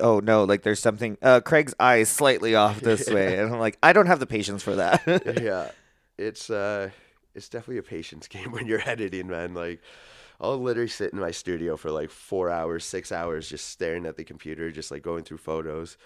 Oh 0.00 0.20
no! 0.20 0.44
Like 0.44 0.62
there's 0.62 0.80
something. 0.80 1.16
Uh, 1.22 1.40
Craig's 1.40 1.74
eye 1.80 1.96
is 1.96 2.08
slightly 2.10 2.54
off 2.54 2.80
this 2.80 3.08
way, 3.10 3.38
and 3.38 3.54
I'm 3.54 3.58
like, 3.58 3.78
I 3.82 3.92
don't 3.92 4.06
have 4.06 4.20
the 4.20 4.26
patience 4.26 4.62
for 4.62 4.74
that. 4.76 5.02
yeah, 5.42 5.70
it's 6.18 6.50
uh, 6.50 6.90
it's 7.34 7.48
definitely 7.48 7.78
a 7.78 7.82
patience 7.82 8.28
game 8.28 8.52
when 8.52 8.66
you're 8.66 8.86
editing, 8.86 9.28
man. 9.28 9.54
Like, 9.54 9.80
I'll 10.40 10.58
literally 10.58 10.88
sit 10.88 11.12
in 11.12 11.18
my 11.18 11.30
studio 11.30 11.76
for 11.76 11.90
like 11.90 12.10
four 12.10 12.50
hours, 12.50 12.84
six 12.84 13.10
hours, 13.10 13.48
just 13.48 13.68
staring 13.68 14.04
at 14.04 14.16
the 14.16 14.24
computer, 14.24 14.70
just 14.70 14.90
like 14.90 15.02
going 15.02 15.24
through 15.24 15.38
photos. 15.38 15.96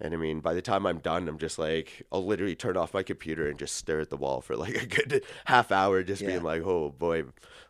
And 0.00 0.14
I 0.14 0.16
mean, 0.16 0.40
by 0.40 0.54
the 0.54 0.62
time 0.62 0.84
I'm 0.86 0.98
done, 0.98 1.28
I'm 1.28 1.38
just 1.38 1.58
like, 1.58 2.02
I'll 2.10 2.26
literally 2.26 2.56
turn 2.56 2.76
off 2.76 2.92
my 2.94 3.04
computer 3.04 3.48
and 3.48 3.58
just 3.58 3.76
stare 3.76 4.00
at 4.00 4.10
the 4.10 4.16
wall 4.16 4.40
for 4.40 4.56
like 4.56 4.74
a 4.82 4.86
good 4.86 5.24
half 5.44 5.70
hour, 5.70 6.02
just 6.02 6.22
Yeah. 6.22 6.26
being 6.26 6.42
like, 6.42 6.62
oh 6.64 6.90
boy, 6.90 7.24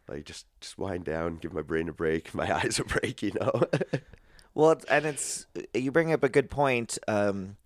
like 0.08 0.24
just 0.24 0.46
just 0.60 0.78
wind 0.78 1.04
down, 1.04 1.36
give 1.36 1.52
my 1.52 1.62
brain 1.62 1.88
a 1.88 1.92
break, 1.92 2.34
my 2.36 2.54
eyes 2.56 2.78
a 2.78 2.84
break, 2.84 3.22
you 3.22 3.32
know. 3.40 3.62
Well, 4.54 4.80
and 4.88 5.06
it's 5.06 5.46
you 5.74 5.90
bring 5.90 6.12
up 6.12 6.22
a 6.22 6.28
good 6.28 6.50
point. 6.50 6.98
Um, 7.08 7.56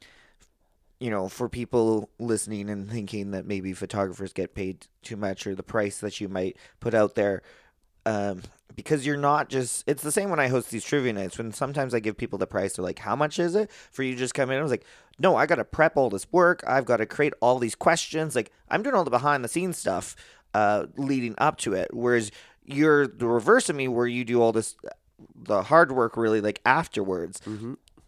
you 0.98 1.10
know, 1.10 1.28
for 1.28 1.48
people 1.48 2.08
listening 2.18 2.70
and 2.70 2.90
thinking 2.90 3.32
that 3.32 3.46
maybe 3.46 3.72
photographers 3.74 4.32
get 4.32 4.54
paid 4.54 4.86
too 5.02 5.16
much 5.16 5.46
or 5.46 5.54
the 5.54 5.62
price 5.62 5.98
that 5.98 6.20
you 6.20 6.28
might 6.28 6.56
put 6.80 6.94
out 6.94 7.14
there, 7.14 7.42
um, 8.06 8.42
because 8.76 9.04
you're 9.06 9.16
not 9.16 9.48
just, 9.48 9.82
it's 9.86 10.02
the 10.02 10.12
same 10.12 10.30
when 10.30 10.38
I 10.38 10.48
host 10.48 10.70
these 10.70 10.84
trivia 10.84 11.12
nights. 11.12 11.38
When 11.38 11.52
sometimes 11.52 11.94
I 11.94 12.00
give 12.00 12.16
people 12.16 12.38
the 12.38 12.46
price, 12.46 12.74
they're 12.74 12.84
like, 12.84 13.00
how 13.00 13.16
much 13.16 13.38
is 13.38 13.54
it 13.54 13.70
for 13.90 14.02
you 14.02 14.12
to 14.12 14.18
just 14.18 14.34
come 14.34 14.50
in? 14.50 14.58
I 14.58 14.62
was 14.62 14.70
like, 14.70 14.84
no, 15.18 15.34
I 15.34 15.46
got 15.46 15.56
to 15.56 15.64
prep 15.64 15.96
all 15.96 16.10
this 16.10 16.30
work. 16.30 16.62
I've 16.66 16.84
got 16.84 16.98
to 16.98 17.06
create 17.06 17.32
all 17.40 17.58
these 17.58 17.74
questions. 17.74 18.36
Like, 18.36 18.52
I'm 18.68 18.82
doing 18.82 18.94
all 18.94 19.04
the 19.04 19.10
behind 19.10 19.42
the 19.42 19.48
scenes 19.48 19.78
stuff 19.78 20.14
uh, 20.54 20.86
leading 20.96 21.34
up 21.38 21.56
to 21.58 21.72
it. 21.72 21.88
Whereas 21.92 22.30
you're 22.64 23.06
the 23.06 23.26
reverse 23.26 23.68
of 23.68 23.76
me, 23.76 23.88
where 23.88 24.06
you 24.06 24.24
do 24.24 24.40
all 24.42 24.52
this, 24.52 24.76
the 25.34 25.62
hard 25.64 25.90
work 25.92 26.16
really 26.16 26.40
like 26.40 26.60
afterwards 26.66 27.40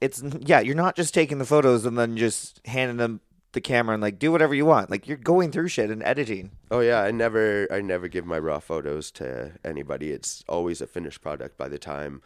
it's 0.01 0.23
yeah, 0.41 0.61
you're 0.61 0.75
not 0.75 0.95
just 0.95 1.15
taking 1.15 1.39
the 1.39 1.45
photos 1.45 1.85
and 1.85 1.99
then 1.99 2.17
just 2.17 2.61
handing 2.67 2.99
them 2.99 3.21
the 3.53 3.61
camera 3.61 3.95
and 3.95 4.03
like 4.03 4.19
do 4.19 4.31
whatever 4.31 4.55
you 4.55 4.67
want. 4.67 4.91
Like 4.91 5.09
you're 5.09 5.17
going 5.17 5.51
through 5.51 5.69
shit 5.69 5.91
and 5.91 6.03
editing. 6.03 6.51
Oh 6.71 6.81
yeah, 6.81 7.03
I 7.03 7.11
never 7.11 7.67
I 7.73 7.81
never 7.81 8.09
give 8.09 8.27
my 8.27 8.39
raw 8.39 8.59
photos 8.59 9.11
to 9.13 9.53
anybody. 9.65 10.11
It's 10.11 10.45
always 10.49 10.81
a 10.81 10.87
finished 10.87 11.23
product 11.23 11.57
by 11.57 11.69
the 11.69 11.79
time 11.79 12.23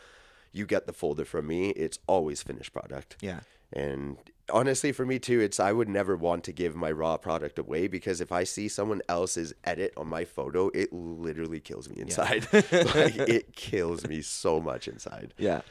you 0.53 0.67
get 0.67 0.87
the 0.87 0.93
folder 0.93 1.25
from 1.25 1.47
me. 1.47 1.71
It's 1.71 1.99
always 2.07 2.43
finished 2.43 2.73
product. 2.73 3.17
Yeah. 3.21 3.41
And 3.73 4.19
honestly 4.53 4.93
for 4.93 5.07
me 5.07 5.19
too, 5.19 5.41
it's 5.41 5.61
I 5.61 5.73
would 5.73 5.89
never 5.89 6.17
want 6.17 6.45
to 6.45 6.53
give 6.53 6.75
my 6.75 6.91
raw 6.91 7.17
product 7.17 7.59
away 7.59 7.87
because 7.87 8.21
if 8.21 8.33
I 8.33 8.45
see 8.45 8.69
someone 8.69 9.01
else's 9.09 9.55
edit 9.65 9.95
on 9.97 10.09
my 10.09 10.25
photo, 10.25 10.71
it 10.75 10.93
literally 10.93 11.61
kills 11.61 11.89
me 11.89 12.01
inside. 12.01 12.49
like 12.53 13.17
it 13.17 13.55
kills 13.55 14.07
me 14.07 14.23
so 14.23 14.61
much 14.61 14.89
inside. 14.89 15.35
Yeah. 15.39 15.63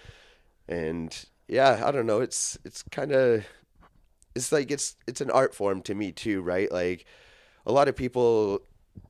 And 0.68 1.26
yeah, 1.48 1.84
I 1.86 1.92
don't 1.92 2.06
know, 2.06 2.22
it's 2.22 2.58
it's 2.64 2.82
kind 2.84 3.12
of 3.12 3.46
it's 4.36 4.52
like 4.52 4.72
it's 4.72 4.96
it's 5.08 5.22
an 5.22 5.32
art 5.32 5.54
form 5.54 5.82
to 5.84 5.96
me 5.96 6.12
too, 6.12 6.42
right? 6.42 6.72
Like 6.72 7.06
a 7.66 7.72
lot 7.72 7.88
of 7.88 7.96
people 7.96 8.62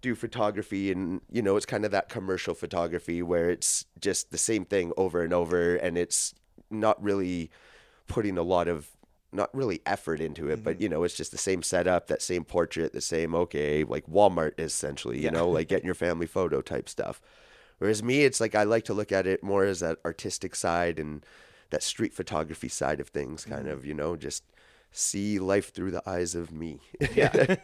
do 0.01 0.15
photography 0.15 0.91
and 0.91 1.21
you 1.31 1.41
know 1.41 1.55
it's 1.55 1.65
kind 1.65 1.85
of 1.85 1.91
that 1.91 2.09
commercial 2.09 2.53
photography 2.53 3.21
where 3.21 3.49
it's 3.49 3.85
just 3.99 4.31
the 4.31 4.37
same 4.37 4.65
thing 4.65 4.91
over 4.97 5.23
and 5.23 5.33
over 5.33 5.75
and 5.75 5.97
it's 5.97 6.33
not 6.69 7.01
really 7.01 7.49
putting 8.07 8.37
a 8.37 8.43
lot 8.43 8.67
of 8.67 8.89
not 9.31 9.53
really 9.55 9.81
effort 9.85 10.19
into 10.19 10.49
it 10.49 10.63
but 10.63 10.75
mm-hmm. 10.75 10.83
you 10.83 10.89
know 10.89 11.03
it's 11.03 11.15
just 11.15 11.31
the 11.31 11.37
same 11.37 11.63
setup 11.63 12.07
that 12.07 12.21
same 12.21 12.43
portrait 12.43 12.93
the 12.93 13.01
same 13.01 13.33
okay 13.33 13.83
like 13.83 14.05
walmart 14.07 14.51
essentially 14.59 15.19
you 15.19 15.31
know 15.31 15.49
like 15.49 15.67
getting 15.67 15.85
your 15.91 15.95
family 15.95 16.27
photo 16.27 16.61
type 16.61 16.87
stuff. 16.87 17.21
Whereas 17.79 18.03
me 18.03 18.21
it's 18.21 18.39
like 18.39 18.53
i 18.53 18.63
like 18.63 18.85
to 18.85 18.93
look 18.93 19.11
at 19.11 19.25
it 19.25 19.43
more 19.43 19.63
as 19.63 19.79
that 19.79 19.97
artistic 20.05 20.55
side 20.55 20.99
and 20.99 21.25
that 21.71 21.81
street 21.81 22.13
photography 22.13 22.67
side 22.67 22.99
of 22.99 23.09
things 23.09 23.45
kind 23.45 23.65
mm-hmm. 23.65 23.73
of 23.73 23.85
you 23.85 23.95
know 23.95 24.15
just 24.15 24.43
see 24.91 25.39
life 25.39 25.73
through 25.73 25.91
the 25.91 26.03
eyes 26.09 26.35
of 26.35 26.51
me 26.51 26.79
Yeah. 27.15 27.55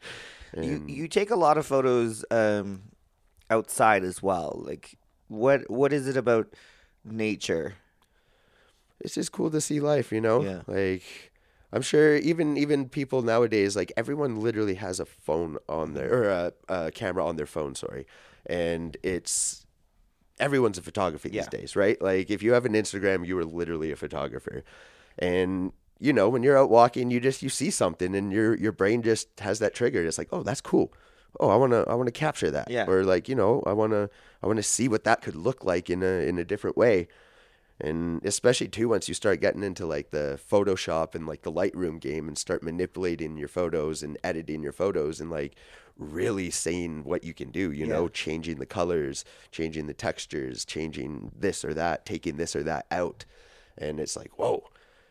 you 0.56 0.82
you 0.88 1.08
take 1.08 1.30
a 1.30 1.36
lot 1.36 1.58
of 1.58 1.66
photos 1.66 2.24
um 2.30 2.82
outside 3.50 4.04
as 4.04 4.22
well. 4.22 4.62
Like 4.64 4.96
what 5.28 5.68
what 5.70 5.92
is 5.92 6.06
it 6.08 6.16
about 6.16 6.46
nature? 7.04 7.74
it's 9.02 9.14
just 9.14 9.32
cool 9.32 9.50
to 9.50 9.60
see 9.60 9.80
life, 9.80 10.12
you 10.12 10.20
know? 10.20 10.42
Yeah. 10.44 10.62
Like 10.66 11.32
I'm 11.72 11.82
sure 11.82 12.16
even 12.16 12.56
even 12.56 12.88
people 12.88 13.22
nowadays, 13.22 13.76
like 13.76 13.92
everyone 13.96 14.40
literally 14.40 14.74
has 14.74 15.00
a 15.00 15.06
phone 15.06 15.56
on 15.68 15.94
their 15.94 16.12
or 16.12 16.28
a, 16.28 16.52
a 16.68 16.90
camera 16.90 17.24
on 17.24 17.36
their 17.36 17.46
phone, 17.46 17.74
sorry. 17.74 18.06
And 18.46 18.96
it's 19.02 19.66
everyone's 20.38 20.78
a 20.78 20.82
photographer 20.82 21.28
these 21.28 21.44
Yeah. 21.44 21.48
days, 21.50 21.76
right? 21.76 22.00
Like 22.00 22.30
if 22.30 22.42
you 22.42 22.52
have 22.52 22.64
an 22.66 22.72
Instagram, 22.72 23.26
you 23.26 23.38
are 23.38 23.44
literally 23.44 23.90
a 23.92 23.96
photographer. 23.96 24.64
And 25.18 25.72
you 26.00 26.12
know, 26.12 26.28
when 26.28 26.42
you're 26.42 26.58
out 26.58 26.70
walking, 26.70 27.10
you 27.10 27.20
just 27.20 27.42
you 27.42 27.48
see 27.48 27.70
something 27.70 28.14
and 28.14 28.32
your 28.32 28.56
your 28.56 28.72
brain 28.72 29.02
just 29.02 29.28
has 29.40 29.58
that 29.60 29.74
trigger. 29.74 30.04
It's 30.04 30.18
like, 30.18 30.28
"Oh, 30.32 30.42
that's 30.42 30.60
cool." 30.60 30.92
Oh, 31.38 31.48
I 31.48 31.56
want 31.56 31.72
to 31.72 31.84
I 31.88 31.94
want 31.94 32.08
to 32.08 32.12
capture 32.12 32.50
that. 32.50 32.70
Yeah. 32.70 32.86
Or 32.88 33.04
like, 33.04 33.28
you 33.28 33.36
know, 33.36 33.62
I 33.66 33.72
want 33.72 33.92
to 33.92 34.10
I 34.42 34.46
want 34.46 34.56
to 34.56 34.62
see 34.64 34.88
what 34.88 35.04
that 35.04 35.22
could 35.22 35.36
look 35.36 35.64
like 35.64 35.88
in 35.90 36.02
a 36.02 36.26
in 36.26 36.38
a 36.38 36.44
different 36.44 36.76
way 36.76 37.06
and 37.80 38.24
especially 38.24 38.68
too 38.68 38.88
once 38.88 39.08
you 39.08 39.14
start 39.14 39.40
getting 39.40 39.62
into 39.62 39.86
like 39.86 40.10
the 40.10 40.38
photoshop 40.50 41.14
and 41.14 41.26
like 41.26 41.42
the 41.42 41.52
lightroom 41.52 41.98
game 41.98 42.28
and 42.28 42.36
start 42.36 42.62
manipulating 42.62 43.36
your 43.36 43.48
photos 43.48 44.02
and 44.02 44.18
editing 44.22 44.62
your 44.62 44.72
photos 44.72 45.20
and 45.20 45.30
like 45.30 45.56
really 45.96 46.50
saying 46.50 47.04
what 47.04 47.24
you 47.24 47.34
can 47.34 47.50
do 47.50 47.72
you 47.72 47.86
know 47.86 48.08
changing 48.08 48.58
the 48.58 48.66
colors 48.66 49.24
changing 49.50 49.86
the 49.86 49.94
textures 49.94 50.64
changing 50.64 51.30
this 51.38 51.64
or 51.64 51.74
that 51.74 52.04
taking 52.04 52.36
this 52.36 52.54
or 52.54 52.62
that 52.62 52.86
out 52.90 53.24
and 53.78 53.98
it's 54.00 54.16
like 54.16 54.30
whoa 54.38 54.62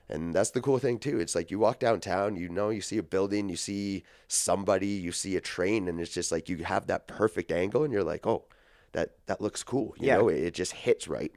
and 0.09 0.33
that's 0.33 0.51
the 0.51 0.61
cool 0.61 0.79
thing 0.79 0.97
too 0.99 1.19
it's 1.19 1.35
like 1.35 1.51
you 1.51 1.59
walk 1.59 1.79
downtown 1.79 2.35
you 2.35 2.49
know 2.49 2.69
you 2.69 2.81
see 2.81 2.97
a 2.97 3.03
building 3.03 3.49
you 3.49 3.55
see 3.55 4.03
somebody 4.27 4.87
you 4.87 5.11
see 5.11 5.35
a 5.35 5.41
train 5.41 5.87
and 5.87 5.99
it's 5.99 6.13
just 6.13 6.31
like 6.31 6.49
you 6.49 6.57
have 6.63 6.87
that 6.87 7.07
perfect 7.07 7.51
angle 7.51 7.83
and 7.83 7.93
you're 7.93 8.03
like 8.03 8.25
oh 8.25 8.43
that 8.93 9.11
that 9.27 9.41
looks 9.41 9.63
cool 9.63 9.93
you 9.97 10.07
Yeah. 10.07 10.17
know 10.17 10.27
it, 10.27 10.39
it 10.39 10.53
just 10.53 10.71
hits 10.73 11.07
right 11.07 11.31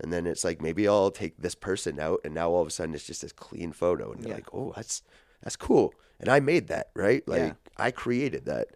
and 0.00 0.12
then 0.12 0.26
it's 0.26 0.44
like 0.44 0.60
maybe 0.60 0.86
I'll 0.86 1.10
take 1.10 1.38
this 1.38 1.54
person 1.54 1.98
out, 1.98 2.20
and 2.22 2.34
now 2.34 2.50
all 2.50 2.60
of 2.60 2.68
a 2.68 2.70
sudden 2.70 2.94
it's 2.94 3.06
just 3.06 3.22
this 3.22 3.32
clean 3.32 3.72
photo, 3.72 4.12
and 4.12 4.20
you're 4.20 4.28
Yeah. 4.28 4.34
like, 4.36 4.52
oh, 4.52 4.74
that's 4.76 5.02
that's 5.42 5.56
cool, 5.56 5.94
and 6.20 6.28
I 6.28 6.38
made 6.38 6.68
that, 6.68 6.90
right? 6.94 7.26
Like 7.26 7.40
Yeah. 7.40 7.52
I 7.78 7.90
created 7.92 8.44
that 8.44 8.68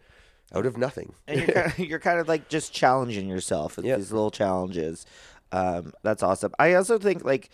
out 0.54 0.64
of 0.64 0.78
nothing. 0.78 1.12
And 1.28 1.38
you're 1.38 1.48
kind 1.52 1.66
of, 1.66 1.78
you're 1.78 1.98
kind 1.98 2.20
of 2.20 2.26
like 2.28 2.48
just 2.48 2.72
challenging 2.72 3.28
yourself 3.28 3.76
with 3.76 3.84
Yep. 3.84 3.98
these 3.98 4.12
little 4.12 4.30
challenges. 4.30 5.04
Um, 5.52 5.92
that's 6.02 6.22
awesome. 6.22 6.52
I 6.58 6.72
also 6.72 6.98
think 6.98 7.22
like, 7.22 7.50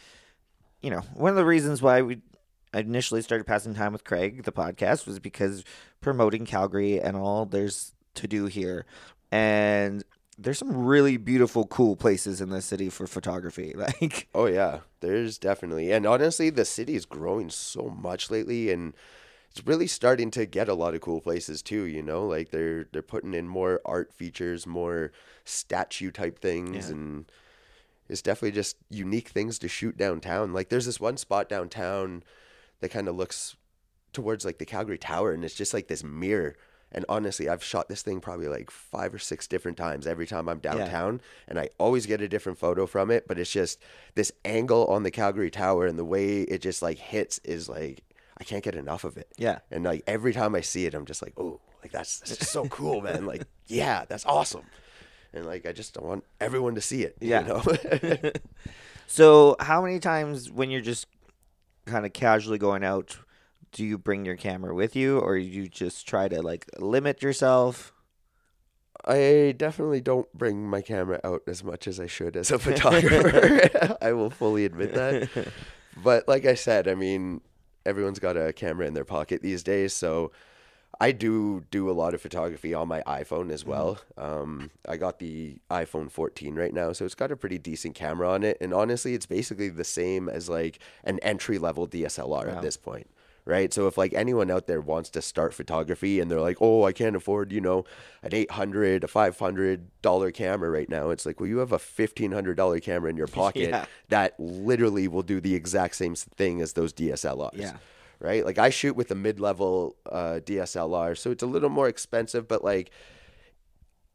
you 0.87 0.93
know, 0.93 1.00
one 1.14 1.31
of 1.31 1.37
the 1.37 1.45
reasons 1.45 1.83
why 1.83 2.00
we 2.02 2.19
I 2.73 2.78
initially 2.81 3.23
started 3.23 3.45
passing 3.45 3.75
time 3.75 3.93
with 3.93 4.05
Craig, 4.05 4.45
the 4.45 4.52
podcast, 4.52 5.05
was 5.05 5.19
because 5.19 5.64
promoting 6.00 6.47
Calgary 6.47 7.00
and 7.00 7.16
all 7.16 7.45
there's 7.45 7.93
to 8.14 8.28
do 8.28 8.47
here, 8.47 8.87
and 9.33 10.05
there's 10.38 10.59
some 10.59 10.76
really 10.87 11.16
beautiful, 11.16 11.66
cool 11.66 11.97
places 11.97 12.40
in 12.40 12.50
the 12.50 12.62
city 12.62 12.88
for 12.88 13.07
photography. 13.09 13.75
Like, 13.76 14.28
Oh 14.33 14.47
yeah, 14.47 14.81
there's 15.00 15.38
definitely, 15.38 15.90
and 15.90 16.07
honestly, 16.07 16.50
the 16.50 16.64
city 16.64 16.95
is 16.95 17.05
growing 17.07 17.50
so 17.50 17.88
much 17.88 18.31
lately, 18.31 18.71
and 18.71 18.95
it's 19.50 19.66
really 19.66 19.87
starting 19.88 20.31
to 20.33 20.47
get 20.47 20.69
a 20.69 20.75
lot 20.75 20.95
of 20.95 21.00
cool 21.00 21.21
places 21.21 21.62
too. 21.62 21.83
You 21.85 22.02
know, 22.02 22.26
like 22.26 22.50
they're 22.50 22.85
they're 22.93 23.02
putting 23.02 23.35
in 23.35 23.49
more 23.49 23.81
art 23.85 24.12
features, 24.14 24.66
more 24.69 25.11
statue 25.45 26.12
type 26.12 26.38
things, 26.38 26.87
Yeah. 26.87 26.93
and 26.95 27.33
it's 28.09 28.23
definitely 28.23 28.53
just 28.53 28.77
unique 28.91 29.29
things 29.29 29.59
to 29.61 29.69
shoot 29.69 29.97
downtown. 29.97 30.53
Like 30.53 30.69
there's 30.69 30.87
this 30.87 31.01
one 31.01 31.17
spot 31.17 31.49
downtown 31.49 32.23
that 32.81 32.91
kind 32.91 33.09
of 33.09 33.17
looks 33.17 33.57
towards 34.13 34.45
like 34.45 34.59
the 34.59 34.67
Calgary 34.67 34.99
Tower, 34.99 35.33
and 35.33 35.45
it's 35.45 35.55
just 35.55 35.75
like 35.75 35.89
this 35.89 36.05
mirror. 36.05 36.57
And 36.93 37.05
honestly, 37.09 37.49
I've 37.49 37.65
shot 37.65 37.89
this 37.89 38.03
thing 38.03 38.21
probably 38.21 38.47
like 38.49 38.71
five 38.71 39.13
or 39.13 39.19
six 39.19 39.47
different 39.47 39.77
times 39.77 40.07
every 40.07 40.27
time 40.27 40.49
I'm 40.49 40.61
downtown, 40.61 41.21
and 41.49 41.59
I 41.59 41.69
always 41.79 42.07
get 42.07 42.21
a 42.21 42.29
different 42.29 42.59
photo 42.59 42.87
from 42.87 43.11
it. 43.11 43.27
But 43.27 43.39
it's 43.39 43.51
just 43.51 43.81
this 44.15 44.33
angle 44.45 44.87
on 44.87 45.03
the 45.03 45.11
Calgary 45.11 45.51
Tower, 45.51 45.87
and 45.87 45.99
the 45.99 46.05
way 46.05 46.43
it 46.43 46.63
just 46.63 46.83
like 46.83 46.99
hits 46.99 47.39
is 47.45 47.69
like 47.69 48.03
I 48.39 48.45
can't 48.45 48.63
get 48.63 48.75
enough 48.75 49.05
of 49.05 49.17
it. 49.17 49.29
Yeah. 49.37 49.61
And 49.71 49.85
like 49.85 50.03
every 50.07 50.33
time 50.33 50.55
I 50.55 50.61
see 50.61 50.87
it, 50.87 50.95
I'm 50.95 51.07
just 51.07 51.23
like, 51.23 51.33
oh, 51.37 51.61
like 51.83 51.93
that's, 51.93 52.21
that's 52.21 52.51
so 52.51 52.67
cool, 52.69 53.01
man. 53.01 53.27
Like, 53.27 53.45
yeah, 53.67 54.05
that's 54.07 54.27
awesome. 54.27 54.65
And 55.33 55.47
like 55.47 55.66
I 55.66 55.73
just 55.73 55.95
don't 55.95 56.06
want 56.06 56.25
everyone 56.40 56.75
to 56.75 56.80
see 56.80 57.02
it. 57.02 57.16
Yeah. 57.21 57.40
You 57.40 57.47
know? 57.49 58.30
so 59.06 59.56
how 59.61 59.83
many 59.83 59.99
times 59.99 60.50
when 60.50 60.71
you're 60.71 60.80
just 60.80 61.06
kind 61.85 62.04
of 62.04 62.12
casually 62.12 62.59
going 62.59 62.85
out, 62.85 63.16
do 63.73 63.85
you 63.85 63.99
bring 63.99 64.25
your 64.25 64.37
camera 64.37 64.75
with 64.75 64.97
you, 64.97 65.18
or 65.18 65.37
you 65.37 65.68
just 65.68 66.06
try 66.06 66.28
to 66.28 66.42
like 66.42 66.66
limit 66.78 67.23
yourself? 67.23 67.92
I 69.04 69.54
definitely 69.56 70.00
don't 70.00 70.33
bring 70.33 70.68
my 70.68 70.80
camera 70.80 71.21
out 71.23 71.42
as 71.47 71.62
much 71.62 71.87
as 71.87 72.00
I 72.00 72.06
should 72.06 72.37
as 72.37 72.50
a 72.50 72.59
photographer. 72.59 73.97
I 74.02 74.12
will 74.12 74.30
fully 74.30 74.64
admit 74.64 74.95
that. 74.95 75.52
But 76.02 76.26
like 76.26 76.45
I 76.45 76.54
said, 76.54 76.88
I 76.88 76.95
mean, 76.95 77.40
everyone's 77.85 78.18
got 78.18 78.37
a 78.37 78.52
camera 78.52 78.87
in 78.87 78.95
their 78.95 79.04
pocket 79.04 79.42
these 79.42 79.62
days, 79.62 79.92
so 79.92 80.33
I 81.00 81.12
do 81.12 81.65
do 81.71 81.91
a 81.91 81.93
lot 81.93 82.15
of 82.15 82.23
photography 82.23 82.73
on 82.73 82.88
my 82.88 83.03
iPhone 83.03 83.50
as 83.50 83.65
well. 83.65 83.99
Um, 84.17 84.71
I 84.88 84.97
got 84.97 85.19
the 85.19 85.59
iPhone 85.71 86.11
14 86.11 86.55
right 86.55 86.73
now, 86.73 86.93
so 86.93 87.05
it's 87.05 87.15
got 87.15 87.31
a 87.31 87.37
pretty 87.37 87.59
decent 87.59 87.95
camera 87.95 88.31
on 88.31 88.43
it, 88.43 88.57
and 88.61 88.73
honestly, 88.73 89.15
it's 89.15 89.26
basically 89.26 89.69
the 89.69 89.85
same 89.85 90.29
as 90.29 90.49
like 90.49 90.79
an 91.05 91.19
entry 91.21 91.59
level 91.59 91.87
DSLR 91.87 92.47
Wow. 92.47 92.53
at 92.57 92.62
this 92.62 92.76
point. 92.76 93.09
Right. 93.49 93.73
So 93.73 93.87
if 93.87 93.97
like 93.97 94.12
anyone 94.12 94.50
out 94.50 94.67
there 94.67 94.81
wants 94.81 95.09
to 95.11 95.23
start 95.23 95.55
photography 95.55 96.19
and 96.19 96.29
they're 96.29 96.41
like, 96.41 96.57
oh, 96.61 96.83
I 96.83 96.93
can't 96.93 97.15
afford, 97.15 97.53
you 97.53 97.61
know, 97.61 97.85
an 98.25 98.35
eight 98.35 98.50
hundred, 98.50 99.05
a 99.05 99.07
five 99.07 99.38
hundred 99.38 99.87
dollar 100.03 100.33
camera 100.33 100.69
right 100.69 100.88
now, 100.88 101.11
it's 101.11 101.25
like, 101.25 101.38
well, 101.38 101.49
you 101.49 101.59
have 101.59 101.71
a 101.71 101.79
fifteen 101.79 102.33
hundred 102.33 102.57
dollar 102.57 102.81
camera 102.81 103.09
in 103.09 103.17
your 103.17 103.26
pocket 103.43 103.69
Yeah. 103.69 103.85
that 104.09 104.35
literally 104.41 105.07
will 105.07 105.23
do 105.23 105.41
the 105.41 105.55
exact 105.55 105.95
same 105.95 106.17
thing 106.17 106.61
as 106.61 106.73
those 106.73 106.93
DSLRs. 106.93 107.50
Yeah. 107.57 107.76
Right. 108.19 108.45
Like 108.45 108.59
I 108.59 108.71
shoot 108.71 108.97
with 108.97 109.11
a 109.11 109.15
mid 109.15 109.41
level 109.41 109.97
uh, 110.11 110.41
DSLR, 110.43 111.17
so 111.17 111.31
it's 111.31 111.43
a 111.43 111.47
little 111.47 111.69
more 111.69 111.87
expensive, 111.87 112.49
but 112.49 112.65
like 112.65 112.91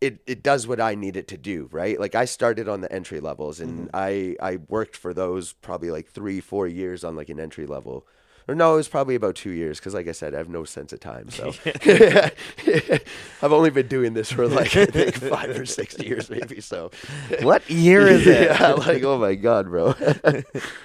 it, 0.02 0.20
it 0.26 0.42
does 0.42 0.68
what 0.68 0.82
I 0.82 0.96
need 0.96 1.16
it 1.16 1.28
to 1.28 1.38
do, 1.38 1.70
right? 1.72 2.00
Like 2.00 2.16
I 2.16 2.26
started 2.26 2.68
on 2.68 2.82
the 2.82 2.92
entry 2.92 3.20
levels 3.20 3.60
and 3.60 3.90
I, 3.94 4.36
I 4.42 4.58
worked 4.68 4.98
for 4.98 5.14
those 5.14 5.54
probably 5.54 5.92
like 5.92 6.10
three, 6.10 6.42
four 6.42 6.68
years 6.68 7.04
on 7.04 7.16
like 7.16 7.30
an 7.30 7.40
entry 7.40 7.68
level. 7.68 8.08
Or 8.48 8.56
no, 8.56 8.74
it 8.74 8.78
was 8.78 8.88
probably 8.88 9.16
about 9.16 9.36
two 9.36 9.52
years 9.52 9.80
because, 9.80 9.94
like 9.94 10.08
I 10.08 10.12
said, 10.12 10.34
I 10.34 10.38
have 10.38 10.50
no 10.50 10.64
sense 10.64 10.92
of 10.94 11.00
time. 11.00 11.30
So 11.30 11.54
I've 13.42 13.52
only 13.54 13.70
been 13.70 13.88
doing 13.88 14.14
this 14.14 14.32
for 14.32 14.48
like 14.48 14.76
I 14.76 14.86
think 14.86 15.16
five 15.16 15.58
or 15.58 15.66
six 15.66 15.98
years, 16.00 16.30
maybe. 16.30 16.62
So 16.62 16.92
What 17.42 17.70
year 17.70 18.08
is 18.08 18.28
it? 18.28 18.50
yeah, 18.52 18.74
like 18.74 19.04
oh 19.04 19.18
my 19.18 19.36
god, 19.36 19.68
bro, 19.70 19.94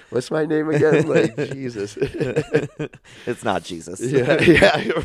what's 0.09 0.31
my 0.31 0.45
name 0.45 0.69
again? 0.69 1.07
Like 1.07 1.35
Jesus. 1.35 1.97
it's 1.97 3.43
not 3.43 3.63
Jesus. 3.63 3.99
yeah, 4.01 4.41
yeah. 4.41 5.01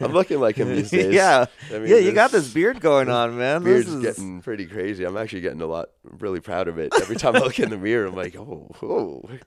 I'm 0.00 0.12
looking 0.12 0.40
like 0.40 0.56
him 0.56 0.68
these 0.68 0.90
days. 0.90 1.12
yeah. 1.12 1.46
I 1.70 1.78
mean, 1.78 1.88
yeah, 1.88 1.96
you 1.96 2.12
got 2.12 2.30
this- 2.30 2.52
beard 2.52 2.80
going 2.80 3.08
on, 3.08 3.36
man. 3.36 3.62
This 3.62 3.84
beard's 3.86 3.88
is 3.88 4.02
getting 4.02 4.40
pretty 4.40 4.66
crazy. 4.66 5.04
I'm 5.04 5.16
actually 5.16 5.40
getting 5.40 5.60
a 5.60 5.66
lot. 5.66 5.90
Really 6.04 6.40
proud 6.40 6.68
of 6.68 6.78
it. 6.78 6.92
Every 7.00 7.16
time 7.16 7.36
I 7.36 7.40
look 7.40 7.58
in 7.58 7.70
the 7.70 7.76
mirror, 7.78 8.06
I'm 8.06 8.14
like, 8.14 8.36
oh, 8.36 8.70
whoa, 8.80 9.28
this 9.28 9.40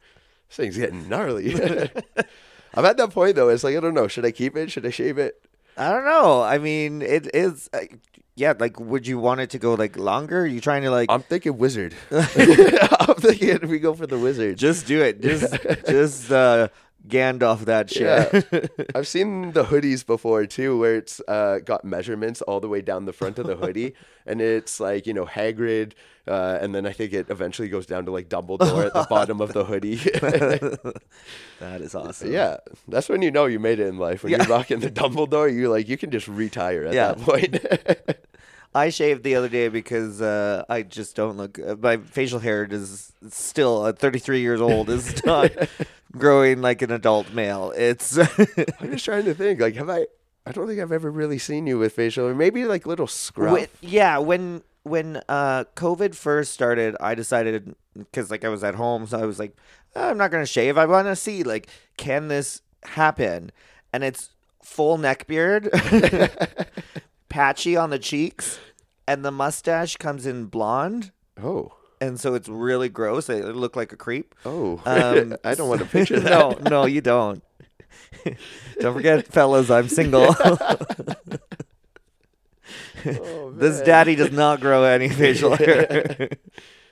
thing's 0.56 0.78
getting 0.78 1.08
gnarly. 1.10 1.54
I'm 2.74 2.86
at 2.86 2.98
that 2.98 3.12
point 3.12 3.36
though. 3.36 3.50
It's 3.50 3.64
like 3.64 3.76
I 3.76 3.80
don't 3.80 3.94
know. 3.94 4.08
Should 4.08 4.26
I 4.26 4.32
keep 4.32 4.56
it? 4.56 4.72
Should 4.72 4.86
I 4.86 4.90
shave 4.92 5.18
it? 5.18 5.42
I 5.78 5.90
don't 5.90 6.06
know. 6.06 6.42
I 6.42 6.58
mean, 6.58 7.02
it 7.02 7.34
is. 7.34 7.70
Uh, 7.74 7.80
yeah, 8.36 8.54
like, 8.58 8.80
would 8.80 9.06
you 9.06 9.20
want 9.20 9.42
it 9.42 9.50
to 9.52 9.60
go 9.60 9.74
like 9.74 9.98
longer? 9.98 10.42
Are 10.42 10.46
you 10.46 10.62
trying 10.62 10.84
to 10.84 10.92
like 10.92 11.12
I'm 11.12 11.22
thinking 11.22 11.58
wizard. 11.58 11.94
I'm 12.12 13.16
thinking 13.16 13.68
we 13.68 13.80
go 13.80 13.94
for 13.94 14.08
the 14.08 14.18
wizard. 14.18 14.58
just 14.58 14.88
do 14.88 15.02
it? 15.02 15.22
Just, 15.22 15.54
just 15.88 16.32
uh, 16.32 16.70
Gandalf 17.08 17.62
that 17.66 17.90
shit. 17.90 18.02
Yeah. 18.52 18.86
I've 18.96 19.08
seen 19.08 19.54
the 19.54 19.64
hoodies 19.66 20.06
before 20.06 20.46
too, 20.46 20.78
where 20.78 20.96
it's 20.96 21.20
uh, 21.28 21.60
got 21.60 21.84
measurements 21.84 22.42
all 22.44 22.60
the 22.60 22.68
way 22.70 22.82
down 22.82 23.06
the 23.06 23.14
front 23.14 23.40
of 23.40 23.48
the 23.48 23.56
hoodie, 23.56 23.96
and 24.26 24.40
it's 24.40 24.80
like 24.80 25.08
you 25.08 25.14
know 25.14 25.26
Hagrid, 25.26 25.94
uh, 26.28 26.60
and 26.62 26.76
then 26.76 26.86
I 26.86 26.92
think 26.94 27.14
it 27.14 27.30
eventually 27.30 27.70
goes 27.70 27.86
down 27.88 28.06
to 28.06 28.12
like 28.12 28.30
Dumbledore 28.30 28.86
at 28.86 28.94
the 28.94 29.08
bottom 29.10 29.42
of 29.42 29.52
the 29.54 29.66
hoodie. 29.66 29.96
that 31.60 31.82
is 31.82 31.96
awesome. 31.96 32.32
yeah, 32.32 32.58
that's 32.88 33.10
when 33.10 33.22
you 33.22 33.32
know 33.32 33.46
you 33.46 33.60
made 33.60 33.80
it 33.80 33.88
in 33.88 33.98
life. 33.98 34.24
When 34.24 34.32
Yeah. 34.32 34.38
you're 34.40 34.48
rocking 34.56 34.80
the 34.80 34.92
Dumbledore, 34.92 35.52
you 35.52 35.70
like 35.70 35.88
you 35.90 35.98
can 35.98 36.12
just 36.12 36.28
retire 36.28 36.86
at 36.86 36.94
Yeah. 36.94 37.14
that 37.14 37.20
point. 37.26 38.18
I 38.74 38.90
shaved 38.90 39.24
the 39.24 39.36
other 39.36 39.50
day 39.50 39.68
because 39.68 40.22
uh, 40.22 40.64
I 40.70 40.84
just 40.84 41.16
don't 41.16 41.38
look. 41.38 41.60
Uh, 41.60 41.76
my 41.76 41.98
facial 41.98 42.40
hair 42.40 42.64
is 42.70 43.12
still 43.30 43.86
at 43.88 44.00
33 44.00 44.40
years 44.40 44.62
old. 44.62 44.90
Is 44.90 45.24
not 45.26 45.52
growing 46.12 46.62
like 46.62 46.82
an 46.82 46.92
adult 46.92 47.34
male. 47.34 47.74
It's 47.76 48.18
I'm 48.80 48.92
just 48.92 49.06
trying 49.06 49.26
to 49.26 49.34
think. 49.34 49.60
Like, 49.60 49.76
have 49.76 49.90
I? 49.90 50.06
I 50.46 50.52
don't 50.54 50.68
think 50.68 50.80
I've 50.80 50.92
ever 50.92 51.12
really 51.12 51.38
seen 51.38 51.68
you 51.68 51.78
with 51.78 51.94
facial, 51.94 52.26
or 52.28 52.34
maybe 52.34 52.66
like 52.66 52.86
little 52.88 53.08
scruff. 53.08 53.52
When- 53.54 53.68
yeah, 53.82 54.18
when 54.18 54.62
when 54.84 55.22
uh, 55.30 55.66
COVID 55.76 56.16
first 56.16 56.54
started, 56.54 56.96
I 57.00 57.14
decided 57.14 57.76
because 57.96 58.32
like 58.32 58.44
I 58.46 58.50
was 58.50 58.64
at 58.64 58.76
home, 58.76 59.06
so 59.06 59.20
I 59.20 59.26
was 59.26 59.38
like, 59.38 59.56
"Oh, 59.96 60.10
I'm 60.10 60.18
not 60.18 60.32
gonna 60.32 60.46
shave. 60.46 60.78
I 60.78 60.86
want 60.86 61.08
to 61.08 61.16
see 61.16 61.44
like, 61.44 61.68
can 61.98 62.30
this 62.30 62.62
happen? 62.84 63.52
And 63.94 64.04
it's 64.04 64.30
full 64.64 64.98
neck 64.98 65.28
beard, 65.28 65.70
patchy 67.32 67.76
on 67.78 67.90
the 67.90 67.98
cheeks, 67.98 68.60
and 69.08 69.24
the 69.26 69.32
mustache 69.32 69.96
comes 69.98 70.26
in 70.26 70.46
blonde, 70.46 71.12
oh, 71.42 71.72
and 72.00 72.20
so 72.20 72.34
it's 72.36 72.50
really 72.50 72.90
gross. 72.90 73.30
I 73.30 73.36
look 73.40 73.76
like 73.76 73.92
a 73.94 73.98
creep. 73.98 74.36
oh, 74.46 74.82
Um, 74.86 75.36
I 75.44 75.56
don't 75.56 75.70
want 75.70 75.80
to 75.82 75.88
picture 75.88 76.20
that. 76.20 76.30
no, 76.30 76.70
no, 76.70 76.86
you 76.86 77.02
don't. 77.02 77.42
don't 78.80 78.94
forget, 78.94 79.26
fellas, 79.28 79.72
I'm 79.72 79.88
single. 79.88 80.36
Oh, 83.04 83.52
this 83.56 83.82
daddy 83.82 84.16
does 84.16 84.32
not 84.32 84.60
grow 84.60 84.84
any 84.84 85.10
facial 85.10 85.56
hair. 85.56 86.30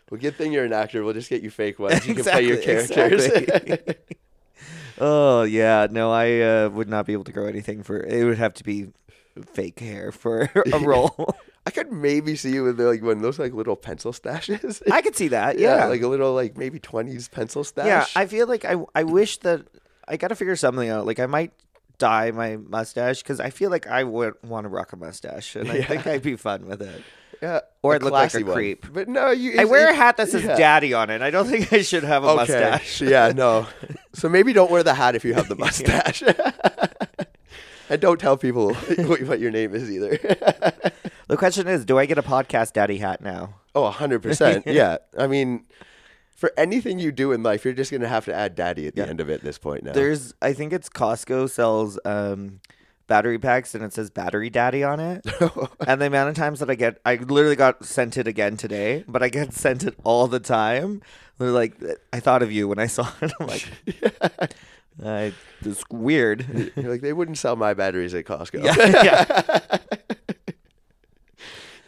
Well, 0.09 0.19
good 0.19 0.35
thing 0.37 0.51
you're 0.51 0.65
an 0.65 0.73
actor. 0.73 1.03
We'll 1.03 1.13
just 1.13 1.29
get 1.29 1.43
you 1.43 1.51
fake 1.51 1.77
ones. 1.77 2.07
You 2.07 2.15
can 2.15 2.23
play 2.23 2.41
your 2.41 2.57
characters. 2.57 3.25
exactly. 3.25 3.95
oh 4.99 5.43
yeah, 5.43 5.85
no, 5.91 6.11
I 6.11 6.39
uh, 6.39 6.69
would 6.69 6.89
not 6.89 7.05
be 7.05 7.13
able 7.13 7.25
to 7.25 7.31
grow 7.31 7.45
anything 7.45 7.83
for. 7.83 7.99
It 7.99 8.23
would 8.23 8.39
have 8.39 8.55
to 8.55 8.63
be 8.63 8.87
fake 9.53 9.79
hair 9.79 10.11
for 10.11 10.49
a 10.73 10.79
role. 10.79 11.35
I 11.65 11.71
could 11.71 11.91
maybe 11.91 12.35
see 12.35 12.51
you 12.53 12.63
with 12.63 12.79
like 12.79 13.01
one 13.03 13.17
of 13.17 13.21
those 13.21 13.37
like 13.37 13.53
little 13.53 13.75
pencil 13.75 14.11
stashes. 14.11 14.81
I 14.91 15.01
could 15.01 15.15
see 15.15 15.27
that. 15.29 15.59
Yeah, 15.59 15.85
like 15.85 16.01
a 16.01 16.07
little 16.07 16.33
like 16.33 16.57
maybe 16.57 16.79
twenties 16.79 17.27
pencil 17.27 17.63
stash. 17.63 17.85
yeah. 17.85 18.05
I 18.15 18.25
feel 18.25 18.47
like 18.47 18.65
I 18.65 18.75
I 18.95 19.03
wish 19.03 19.37
that 19.39 19.65
I 20.07 20.17
got 20.17 20.29
to 20.29 20.35
figure 20.35 20.55
something 20.55 20.89
out. 20.89 21.05
Like 21.05 21.19
I 21.19 21.25
might 21.27 21.51
dye 21.99 22.31
my 22.31 22.55
mustache 22.57 23.21
because 23.21 23.39
I 23.39 23.49
feel 23.51 23.69
like 23.69 23.85
I 23.87 24.03
would 24.03 24.33
want 24.43 24.63
to 24.65 24.69
rock 24.69 24.93
a 24.93 24.95
mustache, 24.95 25.55
and 25.55 25.69
I 25.69 25.81
think 25.83 26.07
I'd 26.07 26.23
be 26.23 26.37
fun 26.37 26.65
with 26.65 26.81
it. 26.81 27.03
yeah, 27.41 27.59
Or 27.83 27.93
I'd 27.93 28.03
look 28.03 28.13
like 28.13 28.33
a 28.33 28.41
one. 28.41 28.53
creep. 28.53 28.85
But 28.91 29.07
no, 29.09 29.29
you. 29.31 29.59
I 29.59 29.65
wear 29.65 29.89
a 29.91 29.93
hat 29.93 30.17
that 30.17 30.29
says 30.29 30.43
yeah. 30.45 30.55
"daddy" 30.55 30.93
on 30.93 31.09
it. 31.11 31.21
I 31.21 31.29
don't 31.29 31.45
think 31.45 31.71
I 31.73 31.81
should 31.83 32.03
have 32.05 32.23
a 32.23 32.27
Okay. 32.29 32.35
mustache. 32.37 33.01
yeah, 33.01 33.31
no. 33.35 33.67
So 34.13 34.27
maybe 34.29 34.53
don't 34.53 34.71
wear 34.71 34.81
the 34.81 34.93
hat 34.95 35.15
if 35.15 35.23
you 35.25 35.33
have 35.35 35.49
the 35.49 35.55
mustache. 35.55 36.23
and 37.91 37.99
don't 38.01 38.19
tell 38.19 38.37
people 38.37 38.73
what 38.97 39.39
your 39.39 39.51
name 39.51 39.73
is 39.75 39.89
either. 39.89 40.19
The 41.29 41.37
question 41.37 41.67
is, 41.67 41.85
do 41.85 41.99
I 41.99 42.07
get 42.07 42.17
a 42.17 42.23
podcast 42.23 42.73
daddy 42.73 42.97
hat 42.97 43.21
now? 43.21 43.53
oh, 43.75 43.91
100%. 43.91 44.63
Yeah. 44.65 44.97
I 45.15 45.27
mean, 45.27 45.65
for 46.35 46.51
anything 46.57 46.97
you 46.97 47.11
do 47.11 47.31
in 47.31 47.43
life, 47.43 47.63
you're 47.63 47.75
just 47.75 47.91
going 47.91 48.01
to 48.01 48.07
have 48.07 48.25
to 48.25 48.33
add 48.33 48.55
daddy 48.55 48.87
at 48.87 48.95
the 48.95 49.07
end 49.07 49.19
of 49.19 49.29
it 49.29 49.35
at 49.35 49.41
this 49.43 49.59
point 49.59 49.83
now. 49.83 49.91
There's, 49.91 50.33
I 50.41 50.53
think 50.53 50.73
it's 50.73 50.89
Costco 50.89 51.51
sells 51.51 51.99
um, 52.03 52.61
battery 53.05 53.37
packs 53.37 53.75
and 53.75 53.83
it 53.83 53.93
says 53.93 54.09
battery 54.09 54.49
daddy 54.49 54.83
on 54.83 54.99
it. 54.99 55.23
and 55.85 56.01
the 56.01 56.07
amount 56.07 56.29
of 56.29 56.35
times 56.35 56.61
that 56.61 56.69
I 56.71 56.73
get, 56.73 56.99
I 57.05 57.17
literally 57.17 57.55
got 57.55 57.85
sent 57.85 58.17
it 58.17 58.27
again 58.27 58.57
today, 58.57 59.03
but 59.07 59.21
I 59.21 59.29
get 59.29 59.53
sent 59.53 59.83
it 59.83 59.93
all 60.03 60.27
the 60.27 60.39
time. 60.39 61.03
They're 61.37 61.51
like, 61.51 61.75
I 62.11 62.19
thought 62.19 62.41
of 62.41 62.51
you 62.51 62.67
when 62.67 62.79
I 62.79 62.87
saw 62.87 63.07
it. 63.21 63.31
I'm 63.39 63.45
like, 63.45 63.67
I, 65.03 65.33
it's 65.61 65.83
weird. 65.89 66.71
You're 66.75 66.91
like, 66.91 67.01
they 67.01 67.13
wouldn't 67.13 67.37
sell 67.37 67.55
my 67.55 67.73
batteries 67.73 68.13
at 68.13 68.25
Costco. 68.25 68.63
yeah, 68.63 69.03
yeah, 69.03 69.77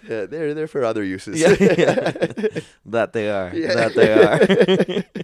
Yeah, 0.08 0.26
they're 0.26 0.54
they're 0.54 0.68
for 0.68 0.84
other 0.84 1.04
uses. 1.04 1.40
yeah, 1.40 1.56
yeah. 1.60 2.12
That 2.86 3.14
they 3.14 3.30
are. 3.30 3.52
Yeah. 3.54 3.74
That 3.76 3.94
they 3.96 4.14
are. 4.14 5.24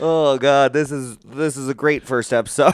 oh 0.00 0.38
God, 0.38 0.72
this 0.72 0.90
is 0.90 1.18
this 1.18 1.56
is 1.56 1.68
a 1.68 1.74
great 1.74 2.02
first 2.04 2.32
episode. 2.32 2.72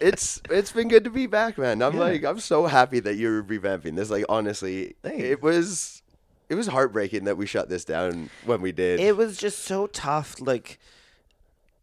it's 0.00 0.42
it's 0.50 0.72
been 0.72 0.88
good 0.88 1.04
to 1.04 1.10
be 1.10 1.26
back, 1.26 1.56
man. 1.56 1.82
I'm 1.82 1.96
like 1.96 2.24
I'm 2.24 2.40
so 2.40 2.66
happy 2.66 3.00
that 3.00 3.14
you're 3.14 3.42
revamping 3.42 3.94
this. 3.96 4.10
Like 4.10 4.24
honestly, 4.28 4.96
Thanks. 5.02 5.22
it 5.22 5.40
was 5.42 6.02
it 6.48 6.56
was 6.56 6.66
heartbreaking 6.66 7.24
that 7.24 7.36
we 7.36 7.46
shut 7.46 7.68
this 7.68 7.84
down 7.84 8.28
when 8.44 8.60
we 8.60 8.72
did. 8.72 9.00
it 9.00 9.16
was 9.16 9.36
just 9.38 9.60
so 9.60 9.86
tough. 9.86 10.40
Like 10.40 10.78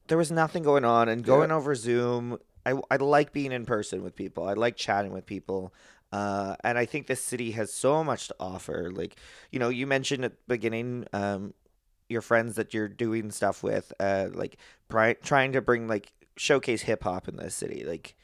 there 0.07 0.17
was 0.17 0.31
nothing 0.31 0.63
going 0.63 0.85
on, 0.85 1.09
and 1.09 1.23
going 1.23 1.51
over 1.51 1.75
Zoom. 1.75 2.37
I 2.65 2.79
I 2.89 2.97
like 2.97 3.31
being 3.31 3.51
in 3.51 3.65
person 3.65 4.03
with 4.03 4.15
people. 4.15 4.47
I 4.47 4.53
like 4.53 4.75
chatting 4.75 5.11
with 5.11 5.25
people. 5.25 5.73
Uh, 6.11 6.55
and 6.63 6.77
I 6.77 6.85
think 6.85 7.07
this 7.07 7.21
city 7.21 7.51
has 7.51 7.73
so 7.73 8.03
much 8.03 8.29
to 8.29 8.35
offer. 8.39 8.89
Like, 8.91 9.17
you 9.51 9.59
know, 9.59 9.69
you 9.69 9.85
mentioned 9.85 10.23
at 10.23 10.31
the 10.31 10.37
beginning, 10.47 11.05
um, 11.11 11.53
your 12.07 12.21
friends 12.21 12.55
that 12.55 12.73
you're 12.73 12.87
doing 12.87 13.31
stuff 13.31 13.63
with, 13.63 13.91
uh, 13.99 14.29
like 14.33 14.57
pri- 14.87 15.15
trying 15.15 15.51
to 15.53 15.61
bring 15.61 15.87
like 15.87 16.13
showcase 16.37 16.83
hip 16.83 17.03
hop 17.03 17.27
in 17.27 17.35
this 17.35 17.55
city. 17.55 17.83
Like, 17.83 18.15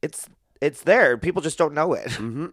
it's 0.00 0.26
it's 0.60 0.82
there. 0.82 1.16
People 1.16 1.42
just 1.42 1.58
don't 1.58 1.74
know 1.74 1.92
it. 1.92 2.10
hmm 2.14 2.46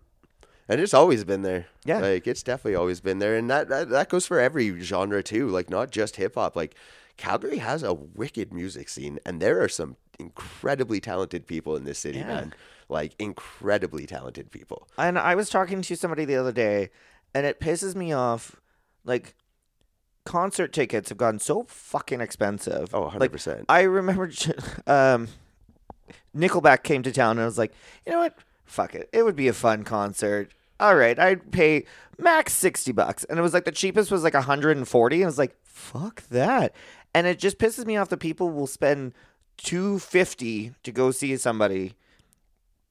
And 0.68 0.82
it's 0.82 0.94
always 0.94 1.24
been 1.24 1.42
there. 1.42 1.68
Yeah. 1.86 2.00
Like 2.00 2.28
it's 2.28 2.44
definitely 2.44 2.76
always 2.76 3.00
been 3.00 3.20
there. 3.20 3.36
And 3.36 3.50
that, 3.50 3.70
that, 3.70 3.90
that 3.90 4.10
goes 4.10 4.26
for 4.28 4.40
every 4.40 4.80
genre 4.82 5.24
too. 5.24 5.48
Like 5.48 5.70
not 5.70 5.90
just 5.92 6.18
hip 6.18 6.36
hop. 6.36 6.56
Like 6.56 6.76
Calgary 7.20 7.58
has 7.58 7.84
a 7.84 7.94
wicked 7.94 8.54
music 8.54 8.88
scene 8.90 9.20
and 9.26 9.42
there 9.42 9.62
are 9.62 9.68
some 9.68 9.98
incredibly 10.20 11.00
talented 11.00 11.46
people 11.46 11.76
in 11.76 11.84
this 11.84 12.00
city, 12.00 12.20
Yeah. 12.20 12.28
man. 12.28 12.54
Like 12.88 13.14
incredibly 13.20 14.06
talented 14.08 14.50
people. 14.52 14.88
And 14.98 15.20
I 15.20 15.36
was 15.36 15.50
talking 15.50 15.82
to 15.82 15.96
somebody 15.96 16.26
the 16.26 16.36
other 16.38 16.52
day, 16.52 16.90
and 17.36 17.46
it 17.46 17.60
pisses 17.60 17.94
me 17.94 18.12
off. 18.14 18.56
Like, 19.06 19.36
concert 20.26 20.74
tickets 20.74 21.10
have 21.10 21.18
gotten 21.18 21.40
so 21.40 21.66
fucking 21.68 22.20
expensive. 22.22 22.94
Oh, 22.96 23.06
100%. 23.10 23.20
Like, 23.48 23.64
I 23.70 23.82
remember, 23.84 24.32
um, 24.88 25.28
Nickelback 26.36 26.82
came 26.84 27.04
to 27.04 27.12
town, 27.12 27.32
and 27.38 27.42
I 27.42 27.46
was 27.46 27.58
like, 27.60 27.74
you 28.06 28.12
know 28.12 28.20
what? 28.20 28.38
Fuck 28.66 28.96
it. 28.96 29.10
It 29.14 29.24
would 29.24 29.36
be 29.36 29.48
a 29.48 29.54
fun 29.54 29.84
concert. 29.84 30.52
All 30.80 30.96
right, 30.96 31.20
I'd 31.20 31.52
pay 31.52 31.84
max 32.18 32.54
sixty 32.54 32.92
bucks, 32.94 33.24
and 33.26 33.38
it 33.38 33.42
was 33.42 33.54
like 33.54 33.66
the 33.66 33.72
cheapest 33.72 34.12
was 34.12 34.24
like 34.24 34.34
hundred 34.34 34.78
and 34.78 34.88
forty. 34.88 35.18
And 35.18 35.24
I 35.26 35.28
was 35.28 35.38
like, 35.38 35.56
fuck 35.64 36.24
that. 36.30 36.74
And 37.14 37.26
it 37.28 37.40
just 37.40 37.58
pisses 37.58 37.86
me 37.86 37.98
off 37.98 38.10
that 38.10 38.18
people 38.18 38.50
will 38.52 38.68
spend 38.68 39.14
two 39.58 40.00
fifty 40.00 40.74
to 40.84 40.92
go 40.92 41.12
see 41.12 41.36
somebody 41.38 41.96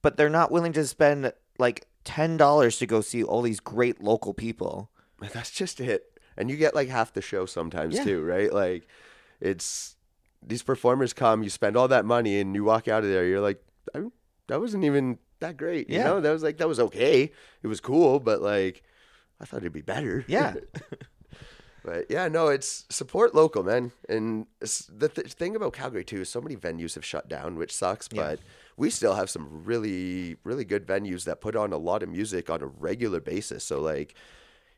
but 0.02 0.16
they're 0.16 0.28
not 0.30 0.52
willing 0.52 0.72
to 0.72 0.86
spend 0.86 1.32
like 1.58 1.86
ten 2.04 2.36
dollars 2.36 2.78
to 2.78 2.86
go 2.86 3.00
see 3.00 3.22
all 3.24 3.42
these 3.42 3.58
great 3.60 4.00
local 4.02 4.32
people. 4.32 4.90
That's 5.32 5.50
just 5.50 5.80
it. 5.80 6.20
And 6.36 6.48
you 6.48 6.56
get 6.56 6.74
like 6.74 6.88
half 6.88 7.12
the 7.12 7.20
show 7.22 7.46
sometimes 7.46 7.96
Yeah. 7.96 8.04
too, 8.04 8.22
right? 8.22 8.52
Like 8.52 8.86
it's 9.40 9.96
these 10.40 10.62
performers 10.62 11.12
come, 11.12 11.42
you 11.42 11.50
spend 11.50 11.76
all 11.76 11.88
that 11.88 12.04
money 12.04 12.38
and 12.38 12.54
you 12.54 12.62
walk 12.62 12.86
out 12.86 13.02
of 13.02 13.10
there, 13.10 13.26
you're 13.26 13.40
like, 13.40 13.60
I, 13.92 14.02
that 14.46 14.60
wasn't 14.60 14.84
even 14.84 15.18
that 15.40 15.56
great. 15.56 15.90
You 15.90 15.96
Yeah. 15.98 16.04
know, 16.04 16.20
that 16.20 16.30
was 16.30 16.42
like 16.44 16.58
that 16.58 16.68
was 16.68 16.78
okay. 16.80 17.32
It 17.62 17.66
was 17.66 17.80
cool, 17.80 18.20
but 18.20 18.40
like 18.40 18.84
I 19.40 19.46
thought 19.46 19.58
it'd 19.58 19.72
be 19.72 19.82
better. 19.82 20.24
Yeah. 20.28 20.54
But 21.84 22.06
yeah, 22.10 22.28
no, 22.28 22.48
it's 22.48 22.84
support 22.90 23.34
local, 23.34 23.62
man. 23.62 23.92
And 24.08 24.46
the 24.60 25.08
th- 25.08 25.32
thing 25.32 25.56
about 25.56 25.72
Calgary 25.72 26.04
too 26.04 26.22
is 26.22 26.28
so 26.28 26.40
many 26.40 26.56
venues 26.56 26.94
have 26.94 27.04
shut 27.04 27.28
down, 27.28 27.56
which 27.56 27.74
sucks. 27.74 28.08
Yeah. 28.12 28.22
But 28.22 28.40
we 28.76 28.90
still 28.90 29.14
have 29.14 29.30
some 29.30 29.64
really, 29.64 30.36
really 30.44 30.64
good 30.64 30.86
venues 30.86 31.24
that 31.24 31.40
put 31.40 31.56
on 31.56 31.72
a 31.72 31.78
lot 31.78 32.02
of 32.02 32.08
music 32.08 32.50
on 32.50 32.62
a 32.62 32.66
regular 32.66 33.20
basis. 33.20 33.64
So 33.64 33.80
like, 33.80 34.14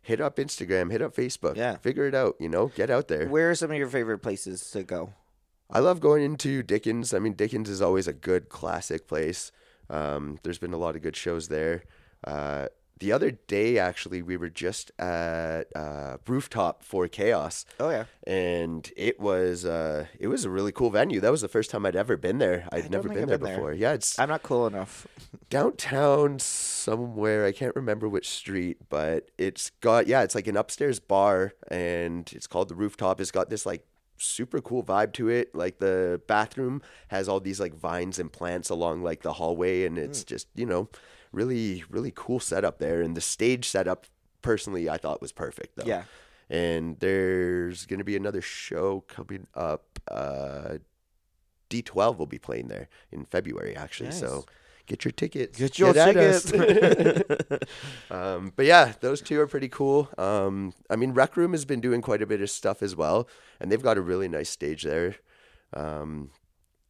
hit 0.03 0.21
up 0.21 0.37
Instagram, 0.37 0.91
hit 0.91 1.03
up 1.03 1.15
Facebook, 1.15 1.57
Yeah. 1.57 1.77
figure 1.77 2.07
it 2.07 2.15
out. 2.15 2.37
You 2.39 2.49
know, 2.49 2.69
get 2.69 2.91
out 2.91 3.09
there. 3.09 3.29
Where 3.29 3.51
are 3.51 3.55
some 3.55 3.71
of 3.71 3.77
your 3.77 3.89
favorite 3.89 4.19
places 4.21 4.71
to 4.71 4.83
go? 4.83 5.13
I 5.71 5.79
love 5.79 6.01
going 6.01 6.23
into 6.25 6.63
Dickens. 6.63 7.15
I 7.15 7.19
mean, 7.19 7.35
Dickens 7.35 7.69
is 7.69 7.81
always 7.81 8.09
a 8.09 8.13
good 8.13 8.49
classic 8.49 9.07
place. 9.07 9.53
Um, 9.89 10.39
there's 10.43 10.59
been 10.59 10.73
a 10.73 10.79
lot 10.79 10.97
of 10.97 11.03
good 11.03 11.17
shows 11.17 11.49
there. 11.49 11.85
Uh, 12.25 12.67
the 13.01 13.13
other 13.13 13.33
day, 13.33 13.79
actually, 13.79 14.23
we 14.23 14.37
were 14.37 14.49
just 14.49 14.93
at 14.99 15.65
uh, 15.75 16.19
Rooftop 16.27 16.85
for 16.85 17.09
Chaos, 17.09 17.65
Oh 17.81 17.91
yeah. 17.91 18.05
and 18.27 18.91
it 18.97 19.19
was 19.19 19.65
uh, 19.65 20.07
it 20.19 20.29
was 20.29 20.45
a 20.45 20.51
really 20.51 20.71
cool 20.73 20.91
venue. 20.91 21.19
That 21.21 21.31
was 21.33 21.41
the 21.41 21.49
first 21.49 21.71
time 21.71 21.85
I'd 21.85 21.97
ever 21.97 22.17
been 22.17 22.39
there. 22.39 22.69
I'd 22.73 22.91
never 22.91 23.09
been 23.09 23.23
I've 23.23 23.29
there 23.29 23.39
been 23.39 23.45
there. 23.47 23.57
before. 23.57 23.73
Yeah, 23.73 23.93
it's 23.95 24.19
I'm 24.19 24.29
not 24.29 24.43
cool 24.43 24.67
enough. 24.67 25.07
downtown 25.51 26.39
somewhere. 26.39 27.45
I 27.47 27.53
can't 27.53 27.75
remember 27.75 28.09
which 28.09 28.29
street, 28.29 28.79
but 28.89 29.31
it's 29.39 29.71
got 29.81 30.07
yeah, 30.07 30.23
it's 30.23 30.35
like 30.35 30.47
an 30.47 30.57
upstairs 30.57 31.01
bar, 31.01 31.53
and 31.69 32.31
it's 32.33 32.47
called 32.47 32.69
the 32.69 32.75
Rooftop. 32.75 33.21
It's 33.21 33.31
got 33.31 33.51
this 33.51 33.67
like 33.67 33.85
super 34.19 34.61
cool 34.61 34.83
vibe 34.85 35.13
to 35.15 35.29
it. 35.29 35.55
Like 35.55 35.79
the 35.79 36.21
bathroom 36.27 36.83
has 37.09 37.29
all 37.29 37.41
these 37.41 37.59
like 37.61 37.75
vines 37.75 38.19
and 38.19 38.31
plants 38.31 38.69
along 38.71 39.03
like 39.03 39.23
the 39.23 39.35
hallway, 39.35 39.85
and 39.87 39.99
it's 39.99 40.25
just 40.25 40.49
you 40.55 40.67
know 40.67 40.89
really 41.33 41.85
really 41.88 42.12
cool 42.14 42.40
setup 42.40 42.79
there. 42.79 43.03
And 43.03 43.16
the 43.16 43.21
stage 43.21 43.69
setup, 43.69 44.07
personally, 44.43 44.88
I 44.88 44.97
thought 44.97 45.21
was 45.21 45.33
perfect 45.33 45.77
though. 45.77 45.87
Yeah. 45.87 46.05
And 46.49 46.99
there's 46.99 47.87
gonna 47.87 48.05
be 48.05 48.16
another 48.16 48.43
show 48.43 49.05
coming 49.09 49.47
up. 49.55 49.99
Uh, 50.09 50.79
D12 51.71 52.19
will 52.19 52.27
be 52.27 52.38
playing 52.38 52.69
there 52.69 52.88
in 53.11 53.25
February, 53.25 53.75
actually. 53.77 54.11
Nice. 54.11 54.21
So 54.21 54.45
get 54.87 55.05
your 55.05 55.12
tickets. 55.12 55.59
Get 55.59 55.79
your 55.79 55.97
us. 55.97 56.43
tickets. 56.43 57.71
um, 58.11 58.53
but 58.57 58.66
yeah, 58.66 58.93
those 59.01 59.23
two 59.23 59.40
are 59.40 59.47
pretty 59.47 59.69
cool. 59.69 60.11
Um, 60.19 60.75
I 60.90 60.97
mean, 60.97 61.12
Rec 61.12 61.37
Room 61.37 61.53
has 61.53 61.64
been 61.64 61.81
doing 61.81 62.03
quite 62.03 62.21
a 62.21 62.27
bit 62.27 62.43
of 62.43 62.51
stuff 62.51 62.83
as 62.83 62.95
well, 62.95 63.29
and 63.61 63.71
they've 63.71 63.83
got 63.83 63.97
a 63.97 64.03
really 64.03 64.29
nice 64.29 64.51
stage 64.51 64.83
there. 64.83 65.16
Um, 65.73 66.31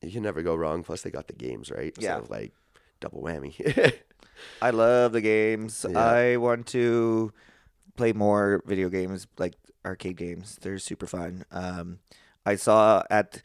you 0.00 0.10
can 0.10 0.22
never 0.22 0.42
go 0.42 0.54
wrong. 0.54 0.82
Plus, 0.82 1.02
they 1.02 1.10
got 1.10 1.28
the 1.28 1.34
games 1.34 1.70
right. 1.70 1.94
Yeah. 1.98 2.16
So 2.16 2.26
like 2.30 2.54
double 3.00 3.22
whammy. 3.22 3.94
I 4.62 4.70
love 4.70 5.12
the 5.12 5.20
games. 5.20 5.84
Yeah. 5.88 5.98
I 5.98 6.36
want 6.36 6.66
to 6.68 7.32
play 7.96 8.12
more 8.12 8.62
video 8.66 8.88
games, 8.88 9.26
like 9.38 9.54
arcade 9.84 10.16
games. 10.16 10.58
They're 10.60 10.78
super 10.78 11.06
fun. 11.06 11.44
Um, 11.50 11.98
I 12.46 12.56
saw 12.56 13.02
at 13.10 13.42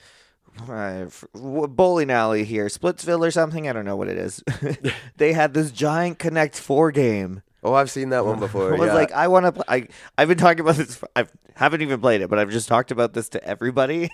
uh, 0.70 1.08
bowling 1.34 2.12
alley 2.12 2.44
here, 2.44 2.68
Splitsville 2.68 3.26
or 3.26 3.32
something. 3.32 3.68
I 3.68 3.74
don't 3.74 3.86
know 3.86 3.96
what 3.96 4.08
it 4.08 4.18
is. 4.18 4.44
they 5.18 5.34
had 5.34 5.54
this 5.54 5.72
giant 5.72 6.20
Connect 6.20 6.58
Four 6.58 6.92
game. 6.92 7.42
oh, 7.64 7.74
I've 7.74 7.92
seen 7.92 8.10
that 8.10 8.26
one 8.26 8.40
before. 8.40 8.74
I 8.74 8.78
was 8.78 8.88
yeah. 8.88 8.94
like, 8.94 9.12
I 9.12 9.28
want 9.28 9.46
to. 9.46 9.52
Play. 9.52 9.66
I 9.68 9.88
I've 10.18 10.28
been 10.28 10.38
talking 10.38 10.62
about 10.62 10.76
this. 10.76 11.02
I 11.16 11.26
haven't 11.56 11.82
even 11.82 12.00
played 12.00 12.22
it, 12.22 12.30
but 12.30 12.40
I've 12.40 12.52
just 12.52 12.68
talked 12.68 12.92
about 12.92 13.14
this 13.14 13.30
to 13.30 13.44
everybody. 13.44 14.10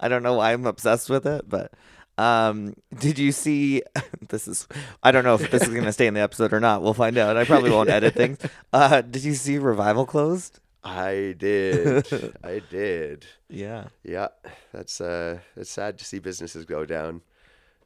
I 0.00 0.08
don't 0.08 0.22
know 0.22 0.34
why 0.34 0.52
I'm 0.52 0.66
obsessed 0.66 1.10
with 1.10 1.26
it, 1.26 1.48
but 1.48 1.72
um, 2.18 2.74
did 2.98 3.18
you 3.18 3.32
see? 3.32 3.82
This 4.28 4.48
is. 4.48 4.66
I 5.02 5.12
don't 5.12 5.22
know 5.24 5.34
if 5.34 5.50
this 5.50 5.62
is 5.62 5.68
going 5.68 5.84
to 5.84 5.92
stay 5.92 6.06
in 6.06 6.14
the 6.14 6.20
episode 6.20 6.52
or 6.54 6.58
not. 6.60 6.82
We'll 6.82 6.94
find 6.94 7.18
out. 7.18 7.36
I 7.36 7.44
probably 7.44 7.70
won't 7.70 7.90
edit 7.90 8.14
things. 8.20 8.38
Uh, 8.72 9.02
did 9.02 9.22
you 9.22 9.34
see 9.34 9.58
Revival 9.58 10.06
closed? 10.06 10.60
I 10.82 11.34
did. 11.38 12.06
I 12.44 12.62
did. 12.70 13.26
Yeah. 13.50 13.88
Yeah, 14.02 14.28
that's 14.72 15.00
uh, 15.00 15.40
it's 15.56 15.70
sad 15.70 15.98
to 15.98 16.04
see 16.06 16.18
businesses 16.20 16.64
go 16.64 16.86
down. 16.86 17.20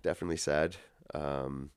Definitely 0.02 0.36
sad. 0.36 0.76
Um, 1.12 1.70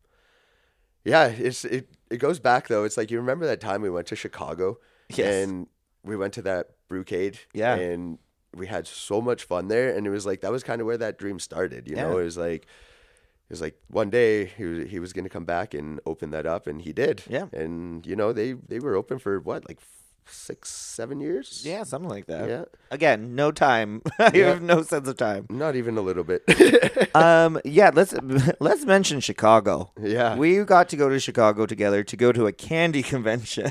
yeah, 1.03 1.25
it's 1.27 1.65
it. 1.65 1.89
It 2.11 2.17
goes 2.17 2.39
back 2.39 2.67
though. 2.67 2.83
It's 2.83 2.97
like 2.97 3.09
you 3.09 3.17
remember 3.17 3.47
that 3.47 3.61
time 3.61 3.81
we 3.81 3.89
went 3.89 4.07
to 4.07 4.15
Chicago, 4.15 4.77
Yes. 5.09 5.43
and 5.47 5.67
we 6.03 6.15
went 6.15 6.33
to 6.33 6.41
that 6.43 6.69
brewcade, 6.89 7.37
Yeah. 7.53 7.75
and 7.75 8.19
we 8.55 8.67
had 8.67 8.87
so 8.87 9.21
much 9.21 9.43
fun 9.45 9.67
there. 9.67 9.95
And 9.95 10.05
it 10.05 10.09
was 10.09 10.25
like 10.25 10.41
that 10.41 10.51
was 10.51 10.63
kind 10.63 10.81
of 10.81 10.87
where 10.87 10.97
that 10.97 11.17
dream 11.17 11.39
started. 11.39 11.87
You 11.87 11.95
know, 11.95 12.17
it 12.17 12.23
was 12.23 12.37
like 12.37 12.63
it 12.63 13.49
was 13.53 13.61
like 13.61 13.75
one 13.89 14.09
day 14.09 14.45
he 14.45 14.63
was, 14.63 14.89
he 14.89 14.99
was 14.99 15.13
going 15.13 15.25
to 15.25 15.29
come 15.29 15.45
back 15.45 15.73
and 15.73 15.99
open 16.05 16.31
that 16.31 16.45
up, 16.45 16.67
and 16.67 16.81
he 16.81 16.93
did. 16.93 17.23
Yeah. 17.29 17.47
and 17.53 18.05
you 18.05 18.15
know 18.15 18.31
they 18.33 18.53
they 18.53 18.79
were 18.79 18.95
open 18.95 19.19
for 19.19 19.39
what 19.39 19.67
like 19.67 19.79
six 20.25 20.69
seven 20.69 21.19
years. 21.19 21.63
Yeah, 21.65 21.83
something 21.83 22.07
like 22.09 22.27
that. 22.27 22.47
Yeah. 22.47 22.65
Again, 22.91 23.35
no 23.35 23.51
time. 23.51 24.01
I 24.19 24.31
Yeah. 24.33 24.45
have 24.49 24.61
no 24.61 24.81
sense 24.83 25.07
of 25.07 25.17
time. 25.17 25.47
Not 25.49 25.75
even 25.75 25.97
a 25.97 26.01
little 26.01 26.23
bit. 26.23 26.43
Um, 27.13 27.59
yeah, 27.65 27.91
let's 27.93 28.13
let's 28.61 28.85
mention 28.85 29.19
Chicago. 29.19 29.91
yeah. 29.99 30.37
We 30.37 30.63
got 30.63 30.87
to 30.89 30.95
go 30.95 31.09
to 31.09 31.19
Chicago 31.19 31.65
together 31.65 32.03
to 32.05 32.15
go 32.15 32.31
to 32.31 32.47
a 32.47 32.53
candy 32.53 33.03
convention. 33.03 33.69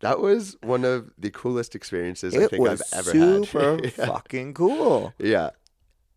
That 0.00 0.20
was 0.20 0.56
one 0.62 0.84
of 0.84 1.10
the 1.18 1.30
coolest 1.30 1.74
experiences 1.74 2.34
I 2.34 2.46
think 2.46 2.62
was 2.62 2.82
I've 2.92 3.06
ever 3.06 3.18
had. 3.18 3.44
super 3.46 3.74
had. 3.82 3.92
fucking 3.92 4.54
cool. 4.54 5.12
yeah. 5.18 5.50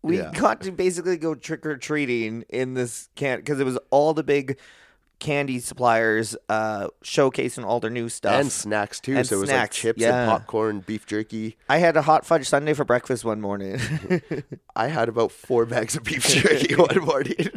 We 0.02 0.18
Yeah. 0.18 0.32
got 0.34 0.60
to 0.62 0.72
basically 0.72 1.16
go 1.16 1.34
trick 1.34 1.64
or 1.64 1.76
treating 1.76 2.44
in 2.48 2.74
this 2.74 3.08
can 3.14 3.38
because 3.38 3.60
it 3.60 3.64
was 3.64 3.78
all 3.90 4.12
the 4.14 4.22
big 4.24 4.58
candy 5.20 5.58
suppliers 5.60 6.36
uh, 6.50 6.88
showcasing 7.02 7.64
all 7.64 7.80
their 7.80 7.88
new 7.90 8.08
stuff. 8.10 8.38
And 8.40 8.52
snacks 8.52 9.00
too. 9.00 9.16
And 9.16 9.26
so 9.26 9.36
it 9.36 9.40
was 9.40 9.48
snacks, 9.48 9.76
like 9.76 9.82
chips 9.82 10.02
yeah. 10.02 10.22
and 10.22 10.30
popcorn, 10.30 10.80
beef 10.80 11.06
jerky. 11.06 11.56
I 11.68 11.78
had 11.78 11.96
a 11.96 12.02
hot 12.02 12.26
fudge 12.26 12.46
sundae 12.48 12.74
for 12.74 12.84
breakfast 12.84 13.24
one 13.24 13.40
morning. 13.40 13.80
I 14.76 14.88
had 14.88 15.08
about 15.08 15.32
four 15.32 15.64
bags 15.64 15.96
of 15.96 16.04
beef 16.04 16.26
jerky 16.28 16.74
one 16.76 16.98
morning. 17.04 17.48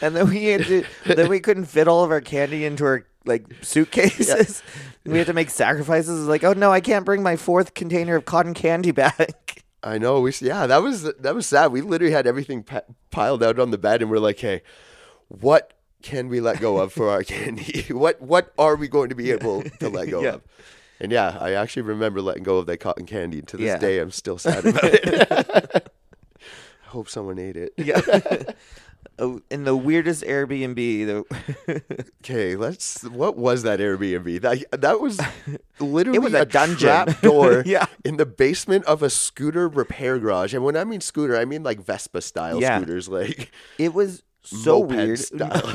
and 0.00 0.14
then 0.14 0.28
we 0.28 0.44
had 0.46 0.64
to 0.66 0.84
then 1.06 1.28
we 1.28 1.40
couldn't 1.40 1.64
fit 1.64 1.88
all 1.88 2.04
of 2.04 2.10
our 2.10 2.20
candy 2.20 2.64
into 2.64 2.84
our 2.84 3.06
like 3.24 3.46
suitcases. 3.62 4.62
We 5.04 5.18
had 5.18 5.26
to 5.26 5.32
make 5.32 5.50
sacrifices 5.50 6.28
like, 6.28 6.44
oh 6.44 6.52
no, 6.52 6.70
I 6.70 6.80
can't 6.80 7.04
bring 7.04 7.24
my 7.24 7.34
fourth 7.34 7.74
container 7.74 8.14
of 8.14 8.24
cotton 8.24 8.54
candy 8.54 8.92
back. 8.92 9.64
I 9.82 9.98
know. 9.98 10.20
We 10.20 10.32
yeah, 10.40 10.68
that 10.68 10.80
was 10.80 11.02
that 11.02 11.34
was 11.34 11.44
sad. 11.44 11.72
We 11.72 11.80
literally 11.80 12.12
had 12.12 12.24
everything 12.24 12.64
piled 13.10 13.42
out 13.42 13.58
on 13.58 13.72
the 13.72 13.78
bed, 13.78 14.00
and 14.00 14.12
we're 14.12 14.20
like, 14.20 14.38
hey, 14.38 14.62
what 15.26 15.72
can 16.02 16.28
we 16.28 16.40
let 16.40 16.60
go 16.60 16.78
of 16.78 16.92
for 16.92 17.10
our 17.10 17.24
candy? 17.24 17.82
what 17.90 18.22
what 18.22 18.52
are 18.58 18.76
we 18.76 18.86
going 18.86 19.08
to 19.08 19.16
be 19.16 19.32
able 19.32 19.64
to 19.80 19.88
let 19.88 20.08
go 20.08 20.22
Yeah. 20.22 20.34
of? 20.34 20.42
And 21.00 21.10
yeah, 21.10 21.36
I 21.40 21.54
actually 21.54 21.82
remember 21.82 22.22
letting 22.22 22.44
go 22.44 22.58
of 22.58 22.66
that 22.66 22.78
cotton 22.78 23.04
candy. 23.06 23.40
And 23.40 23.48
to 23.48 23.56
this 23.56 23.66
Yeah. 23.66 23.78
day, 23.78 23.98
I'm 23.98 24.12
still 24.12 24.38
sad 24.38 24.64
about 24.64 24.84
it. 24.84 25.32
I 26.40 26.88
hope 26.90 27.08
someone 27.08 27.40
ate 27.40 27.56
it. 27.56 27.72
Yeah. 27.76 28.00
Oh, 29.18 29.40
in 29.50 29.64
the 29.64 29.76
weirdest 29.76 30.22
Airbnb, 30.24 30.74
the 31.06 31.82
Okay, 32.24 32.56
let's. 32.56 33.02
What 33.04 33.36
was 33.36 33.62
that 33.62 33.78
Airbnb? 33.78 34.40
That 34.40 34.80
that 34.80 35.00
was 35.00 35.20
literally 35.80 36.16
It 36.16 36.22
was 36.22 36.34
a 36.34 36.46
dungeon. 36.46 36.76
trap 36.78 37.20
door 37.20 37.62
Yeah. 37.66 37.86
in 38.04 38.16
the 38.16 38.26
basement 38.26 38.84
of 38.86 39.02
a 39.02 39.10
scooter 39.10 39.68
repair 39.68 40.18
garage. 40.18 40.54
And 40.54 40.64
when 40.64 40.76
I 40.76 40.84
mean 40.84 41.00
scooter, 41.00 41.36
I 41.36 41.44
mean 41.44 41.62
like 41.62 41.80
Vespa 41.80 42.20
style 42.22 42.60
Yeah. 42.60 42.78
scooters, 42.78 43.08
like 43.08 43.50
it 43.78 43.92
was 43.94 44.22
so 44.42 44.78
weird. 44.78 45.18
style. 45.18 45.72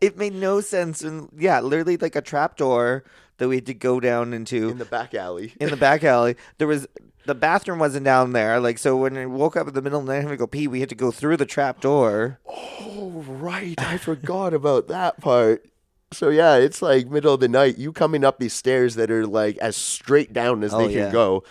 it 0.00 0.16
made 0.16 0.34
no 0.34 0.60
sense, 0.60 1.02
and 1.02 1.28
yeah, 1.36 1.60
literally 1.60 1.96
like 1.96 2.16
a 2.16 2.22
trap 2.22 2.56
door 2.56 3.04
that 3.38 3.48
we 3.48 3.56
had 3.56 3.66
to 3.66 3.74
go 3.74 4.00
down 4.00 4.32
into 4.32 4.68
in 4.68 4.78
the 4.78 4.84
back 4.84 5.14
alley. 5.14 5.54
in 5.60 5.70
the 5.70 5.76
back 5.76 6.02
alley. 6.04 6.36
There 6.58 6.66
was 6.68 6.86
the 7.30 7.34
bathroom 7.36 7.78
wasn't 7.78 8.04
down 8.04 8.32
there, 8.32 8.58
like 8.60 8.76
so. 8.78 8.96
When 8.96 9.14
we 9.14 9.24
woke 9.24 9.56
up 9.56 9.68
in 9.68 9.74
the 9.74 9.80
middle 9.82 10.00
of 10.00 10.06
the 10.06 10.12
night 10.12 10.18
and 10.22 10.30
we 10.30 10.36
go 10.36 10.46
pee, 10.48 10.66
we 10.66 10.80
had 10.80 10.88
to 10.88 10.94
go 10.96 11.10
through 11.12 11.36
the 11.36 11.46
trap 11.46 11.80
door. 11.80 12.40
Oh 12.48 13.24
right, 13.28 13.80
I 13.80 13.96
forgot 13.98 14.52
about 14.52 14.88
that 14.88 15.20
part. 15.20 15.64
So 16.12 16.28
yeah, 16.28 16.56
it's 16.56 16.82
like 16.82 17.06
middle 17.08 17.34
of 17.34 17.40
the 17.40 17.48
night. 17.48 17.78
You 17.78 17.92
coming 17.92 18.24
up 18.24 18.38
these 18.40 18.52
stairs 18.52 18.96
that 18.96 19.10
are 19.12 19.26
like 19.26 19.56
as 19.58 19.76
straight 19.76 20.32
down 20.32 20.64
as 20.64 20.74
Oh, 20.74 20.78
they 20.78 20.88
can 20.92 21.04
yeah. 21.06 21.12
go, 21.12 21.44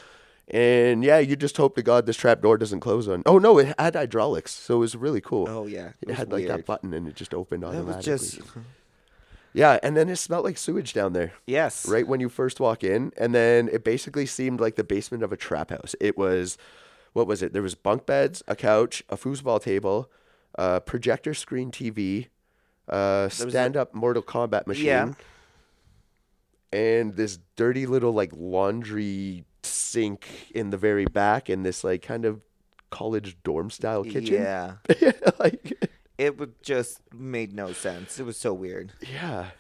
and 0.50 1.02
yeah, 1.04 1.20
you 1.20 1.38
just 1.38 1.56
hope 1.56 1.76
to 1.78 1.82
God 1.82 2.06
this 2.06 2.18
trap 2.18 2.42
door 2.42 2.58
doesn't 2.58 2.82
close 2.82 3.08
on. 3.08 3.24
Oh 3.26 3.38
no, 3.38 3.58
it 3.58 3.74
had 3.80 3.96
hydraulics, 3.96 4.52
so 4.54 4.76
it 4.76 4.80
was 4.80 4.96
really 4.98 5.22
cool. 5.22 5.48
Oh 5.48 5.66
yeah, 5.66 5.94
It 6.02 6.10
was 6.10 6.18
had 6.18 6.32
like 6.32 6.48
that 6.48 6.66
button 6.66 6.94
and 6.94 7.08
it 7.08 7.16
just 7.16 7.34
opened 7.34 7.64
That 7.64 7.68
automatically. 7.68 8.12
was 8.12 8.32
just 8.36 8.42
yeah, 9.54 9.80
and 9.84 9.96
then 9.98 10.10
it 10.10 10.18
smelled 10.18 10.46
like 10.46 10.58
sewage 10.58 10.94
down 10.94 11.14
there 11.14 11.34
yes, 11.48 11.88
right 11.88 12.08
when 12.08 12.20
you 12.20 12.30
first 12.30 12.60
walk 12.60 12.84
in, 12.84 13.12
and 13.18 13.34
then 13.34 13.70
it 13.72 13.84
basically 13.84 14.26
seemed 14.26 14.60
like 14.60 14.76
the 14.76 14.84
basement 14.84 15.24
of 15.24 15.32
a 15.32 15.38
trap 15.38 15.70
house. 15.72 15.96
It 16.00 16.18
was, 16.18 16.58
what 17.14 17.28
was 17.28 17.42
it? 17.42 17.54
There 17.54 17.62
was 17.62 17.76
bunk 17.76 18.06
beds, 18.06 18.44
a 18.48 18.56
couch, 18.56 19.04
a 19.10 19.18
foosball 19.18 19.62
table, 19.62 20.10
a 20.56 20.80
projector 20.82 21.34
screen 21.34 21.72
TV, 21.72 22.28
a 22.88 23.30
stand-up 23.32 23.94
Mortal 23.94 24.24
Kombat 24.24 24.68
machine, 24.68 24.86
Yeah. 24.86 25.14
and 26.72 27.16
this 27.16 27.40
dirty 27.56 27.86
little 27.86 28.12
like 28.14 28.32
laundry 28.36 29.46
sink 29.64 30.28
in 30.54 30.70
the 30.70 30.78
very 30.78 31.06
back, 31.06 31.50
and 31.50 31.66
this 31.66 31.84
like 31.84 32.02
kind 32.02 32.26
of 32.26 32.42
college 32.92 33.38
dorm 33.44 33.70
style 33.70 34.04
kitchen. 34.04 34.36
Yeah, 34.42 34.74
like 35.40 35.90
it 36.20 36.38
would 36.38 36.62
just 36.62 37.00
made 37.14 37.54
no 37.54 37.72
sense. 37.74 38.20
It 38.20 38.24
was 38.26 38.38
so 38.38 38.54
weird. 38.54 38.92
Yeah. 39.02 39.52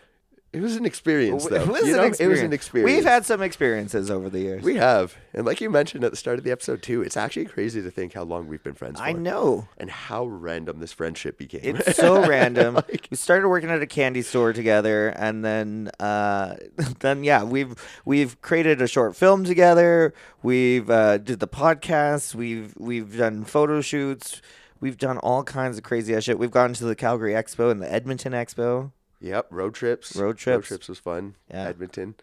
it 0.51 0.61
was 0.61 0.75
an 0.75 0.85
experience 0.85 1.45
though. 1.45 1.55
It 1.55 1.67
was, 1.67 1.83
you 1.83 1.93
an 1.93 1.97
know? 2.01 2.03
experience. 2.03 2.19
it 2.19 2.27
was 2.27 2.41
an 2.41 2.53
experience. 2.53 2.95
We've 2.97 3.05
had 3.05 3.25
some 3.25 3.41
experiences 3.41 4.11
over 4.11 4.29
the 4.29 4.39
years. 4.39 4.63
we 4.63 4.75
have, 4.75 5.15
and 5.33 5.45
like 5.45 5.61
you 5.61 5.69
mentioned 5.69 6.03
at 6.03 6.11
the 6.11 6.17
start 6.17 6.37
of 6.37 6.43
the 6.43 6.51
episode 6.51 6.81
too, 6.81 7.01
it's 7.01 7.15
actually 7.15 7.45
crazy 7.45 7.81
to 7.81 7.89
think 7.91 8.13
how 8.13 8.23
long 8.23 8.47
we've 8.47 8.61
been 8.63 8.73
friends. 8.73 8.99
For. 8.99 9.05
I 9.05 9.13
know. 9.13 9.67
and 9.77 9.89
how 9.89 10.25
random 10.25 10.79
this 10.79 10.91
friendship 10.91 11.37
became. 11.37 11.77
It's 11.77 11.95
so 11.95 12.27
random. 12.27 12.75
Like- 12.75 13.07
we 13.11 13.15
started 13.15 13.47
working 13.47 13.69
at 13.69 13.81
a 13.81 13.87
candy 13.87 14.21
store 14.21 14.51
together, 14.51 15.09
and 15.09 15.45
then, 15.45 15.91
uh, 15.99 16.55
then 16.99 17.23
yeah, 17.23 17.43
we've 17.43 17.75
we've 18.05 18.41
created 18.41 18.81
a 18.81 18.87
short 18.87 19.15
film 19.15 19.43
together. 19.45 20.13
We've 20.43 20.89
uh, 20.89 21.19
did 21.19 21.39
the 21.39 21.47
podcast. 21.47 22.35
We've 22.35 22.73
we've 22.77 23.15
done 23.17 23.45
photo 23.45 23.79
shoots. 23.81 24.41
We've 24.79 24.97
done 24.97 25.17
all 25.17 25.43
kinds 25.43 25.77
of 25.77 25.83
crazy 25.83 26.15
ass 26.15 26.23
shit. 26.23 26.39
We've 26.39 26.51
gone 26.51 26.73
to 26.73 26.85
the 26.85 26.95
Calgary 26.95 27.33
Expo 27.33 27.69
and 27.71 27.81
the 27.81 27.91
Edmonton 27.91 28.31
Expo. 28.33 28.91
Yep, 29.21 29.47
road 29.49 29.73
trips. 29.73 30.15
Road 30.15 30.37
trips. 30.37 30.71
Road 30.71 30.77
trips. 30.77 30.87
was 30.87 30.99
fun. 30.99 31.35
Yeah. 31.49 31.67
Edmonton. 31.67 32.15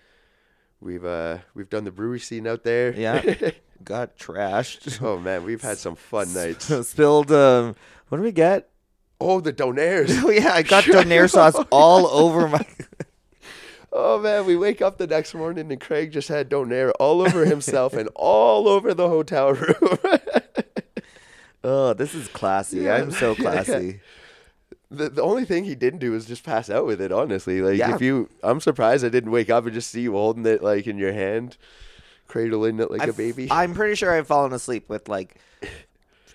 We've 0.80 1.04
uh 1.04 1.38
we've 1.54 1.68
done 1.70 1.84
the 1.84 1.90
brewery 1.90 2.20
scene 2.20 2.46
out 2.46 2.62
there. 2.62 2.92
Yeah, 2.92 3.22
got 3.84 4.16
trashed. 4.18 5.02
oh 5.02 5.18
man, 5.18 5.44
we've 5.44 5.62
had 5.62 5.78
some 5.78 5.96
fun 5.96 6.32
nights. 6.34 6.66
Spilled. 6.88 7.30
Um, 7.32 7.74
what 8.08 8.18
do 8.18 8.22
we 8.24 8.32
get? 8.32 8.68
Oh, 9.20 9.40
the 9.40 9.52
donaires. 9.52 10.22
Oh 10.22 10.30
yeah, 10.30 10.52
I 10.52 10.62
got 10.62 10.84
donair 10.84 11.30
sauce 11.30 11.56
all 11.70 12.06
over 12.06 12.48
my. 12.48 12.64
Oh 13.92 14.20
man, 14.20 14.44
we 14.44 14.56
wake 14.56 14.82
up 14.82 14.98
the 14.98 15.06
next 15.06 15.34
morning 15.34 15.72
and 15.72 15.80
Craig 15.80 16.12
just 16.12 16.28
had 16.28 16.50
donair 16.50 16.92
all 17.00 17.22
over 17.22 17.46
himself 17.46 17.94
and 17.94 18.10
all 18.14 18.68
over 18.68 18.92
the 18.92 19.08
hotel 19.08 19.52
room. 19.54 19.98
Oh, 21.68 21.92
this 21.94 22.14
is 22.14 22.28
classy. 22.28 22.78
Yeah. 22.82 22.94
I'm 22.96 23.10
so 23.10 23.34
classy. 23.44 24.00
the, 24.90 25.08
the 25.10 25.22
only 25.22 25.44
thing 25.44 25.64
he 25.64 25.74
didn't 25.74 25.98
do 25.98 26.12
was 26.12 26.24
just 26.26 26.44
pass 26.44 26.70
out 26.70 26.86
with 26.86 27.00
it. 27.00 27.10
Honestly, 27.10 27.60
like 27.60 27.76
Yeah. 27.78 27.94
if 27.94 28.00
you, 28.00 28.28
I'm 28.42 28.60
surprised 28.60 29.04
I 29.04 29.08
didn't 29.08 29.32
wake 29.32 29.50
up 29.50 29.64
and 29.64 29.74
just 29.74 29.90
see 29.90 30.02
you 30.02 30.12
holding 30.12 30.46
it 30.46 30.62
like 30.62 30.86
in 30.86 30.96
your 30.96 31.12
hand, 31.12 31.56
cradling 32.28 32.78
it 32.80 32.90
like 32.90 33.00
a 33.00 33.04
I've- 33.04 33.16
baby. 33.16 33.48
I'm 33.50 33.74
pretty 33.74 33.96
sure 33.96 34.12
I've 34.16 34.26
fallen 34.28 34.52
asleep 34.52 34.88
with 34.88 35.08
like 35.08 35.36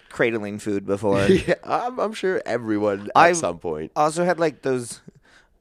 cradling 0.10 0.60
food 0.60 0.86
before. 0.86 1.26
yeah, 1.28 1.56
I'm, 1.64 1.98
I'm 2.00 2.14
sure 2.14 2.42
everyone 2.46 3.04
at 3.06 3.12
I've- 3.16 3.36
some 3.36 3.58
point. 3.60 3.94
also 3.96 4.26
had 4.26 4.38
like 4.40 4.62
those, 4.64 5.00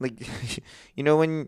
like, 0.00 0.14
you 0.96 1.04
know 1.04 1.16
when 1.16 1.46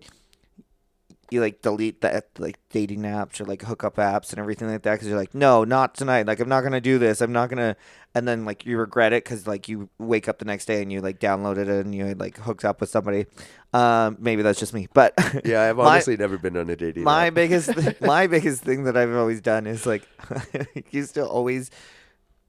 you 1.33 1.41
like 1.41 1.63
delete 1.63 2.01
the 2.03 2.23
like 2.39 2.59
dating 2.71 3.03
apps 3.03 3.41
or 3.41 3.45
like 3.45 3.63
hookup 3.63 3.97
apps 3.97 4.31
and 4.31 4.39
everything 4.39 4.69
like 4.69 4.83
that 4.83 4.93
because 4.93 5.09
you're 5.09 5.17
like, 5.19 5.35
no, 5.35 5.65
not 5.65 5.95
tonight. 5.95 6.27
Like 6.27 6.39
I'm 6.41 6.49
not 6.49 6.61
gonna 6.63 6.81
do 6.81 6.99
this. 6.99 7.21
I'm 7.21 7.33
not 7.33 7.49
gonna. 7.49 7.75
And 8.15 8.29
then 8.29 8.45
like 8.45 8.67
you 8.67 8.77
regret 8.79 9.13
it 9.13 9.25
because 9.25 9.47
like 9.47 9.69
you 9.69 9.89
wake 9.99 10.29
up 10.29 10.39
the 10.39 10.45
next 10.45 10.67
day 10.67 10.83
and 10.83 10.93
you 10.93 11.01
like 11.01 11.19
downloaded 11.19 11.63
it 11.69 11.85
and 11.87 11.95
you 11.95 12.15
like 12.15 12.37
hooked 12.39 12.65
up 12.65 12.81
with 12.81 12.91
somebody. 12.91 13.27
Um, 13.73 14.19
maybe 14.21 14.43
that's 14.43 14.61
just 14.61 14.75
me, 14.75 14.87
but 14.93 15.15
Yeah, 15.45 15.63
I've 15.63 15.77
my- 15.79 15.85
honestly 15.95 16.17
never 16.19 16.37
been 16.39 16.57
on 16.57 16.69
a 16.69 16.77
dating. 16.77 17.05
my 17.05 17.29
app. 17.29 17.35
biggest 17.35 17.71
my 18.03 18.27
biggest 18.27 18.63
thing 18.63 18.85
that 18.85 18.97
I've 18.97 19.15
always 19.15 19.41
done 19.41 19.67
is 19.67 19.87
like 19.87 20.07
used 20.91 21.15
to 21.15 21.27
always 21.27 21.71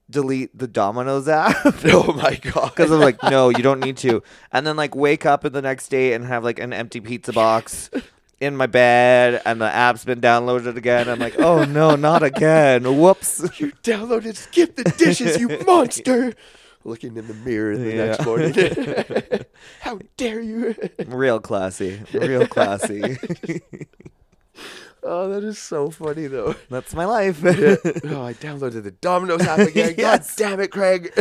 delete 0.10 0.56
the 0.56 0.68
Domino's 0.68 1.30
app 1.30 1.56
oh 1.86 2.12
my 2.14 2.36
god! 2.36 2.70
because 2.70 2.92
I'm 2.92 3.00
like, 3.00 3.24
no, 3.24 3.48
you 3.50 3.64
don't 3.64 3.80
need 3.80 3.96
to, 3.98 4.22
and 4.52 4.68
then 4.68 4.76
like 4.76 4.96
wake 4.96 5.26
up 5.26 5.46
in 5.46 5.54
the 5.54 5.62
next 5.62 5.88
day 5.88 6.12
and 6.14 6.26
have 6.26 6.44
like 6.44 6.60
an 6.60 6.74
empty 6.74 7.00
pizza 7.00 7.32
box 7.32 7.90
in 8.40 8.56
my 8.58 8.66
bed, 8.68 9.42
and 9.46 9.62
the 9.62 9.66
app's 9.72 10.04
been 10.06 10.20
downloaded 10.22 10.76
again. 10.76 11.08
I'm 11.10 11.20
like, 11.20 11.40
oh 11.40 11.64
no, 11.64 11.96
not 11.96 12.24
again. 12.24 12.84
Whoops. 13.00 13.40
you 13.60 13.72
downloaded 13.84 14.36
skip 14.36 14.76
the 14.76 14.84
dishes, 14.84 15.40
you 15.40 15.48
monster! 15.66 16.34
Looking 16.86 17.16
in 17.16 17.28
the 17.28 17.34
mirror 17.34 17.78
the 17.78 17.90
Yeah. 17.96 18.06
next 18.08 18.26
morning. 18.26 19.46
How 19.80 20.00
dare 20.18 20.42
you? 20.42 20.76
Real 21.08 21.40
classy, 21.40 22.02
real 22.14 22.46
classy. 22.48 23.18
oh, 25.04 25.30
that 25.30 25.44
is 25.44 25.58
so 25.60 25.90
funny 25.90 26.28
though. 26.28 26.56
That's 26.70 26.94
my 26.94 27.06
life. 27.06 27.42
oh, 27.46 27.50
I 27.52 28.34
downloaded 28.34 28.84
the 28.84 28.92
Domino's 29.02 29.42
app 29.42 29.60
again. 29.60 29.96
Yes. 29.98 30.36
God 30.36 30.50
damn 30.50 30.60
it, 30.60 30.72
Craig. 30.72 31.12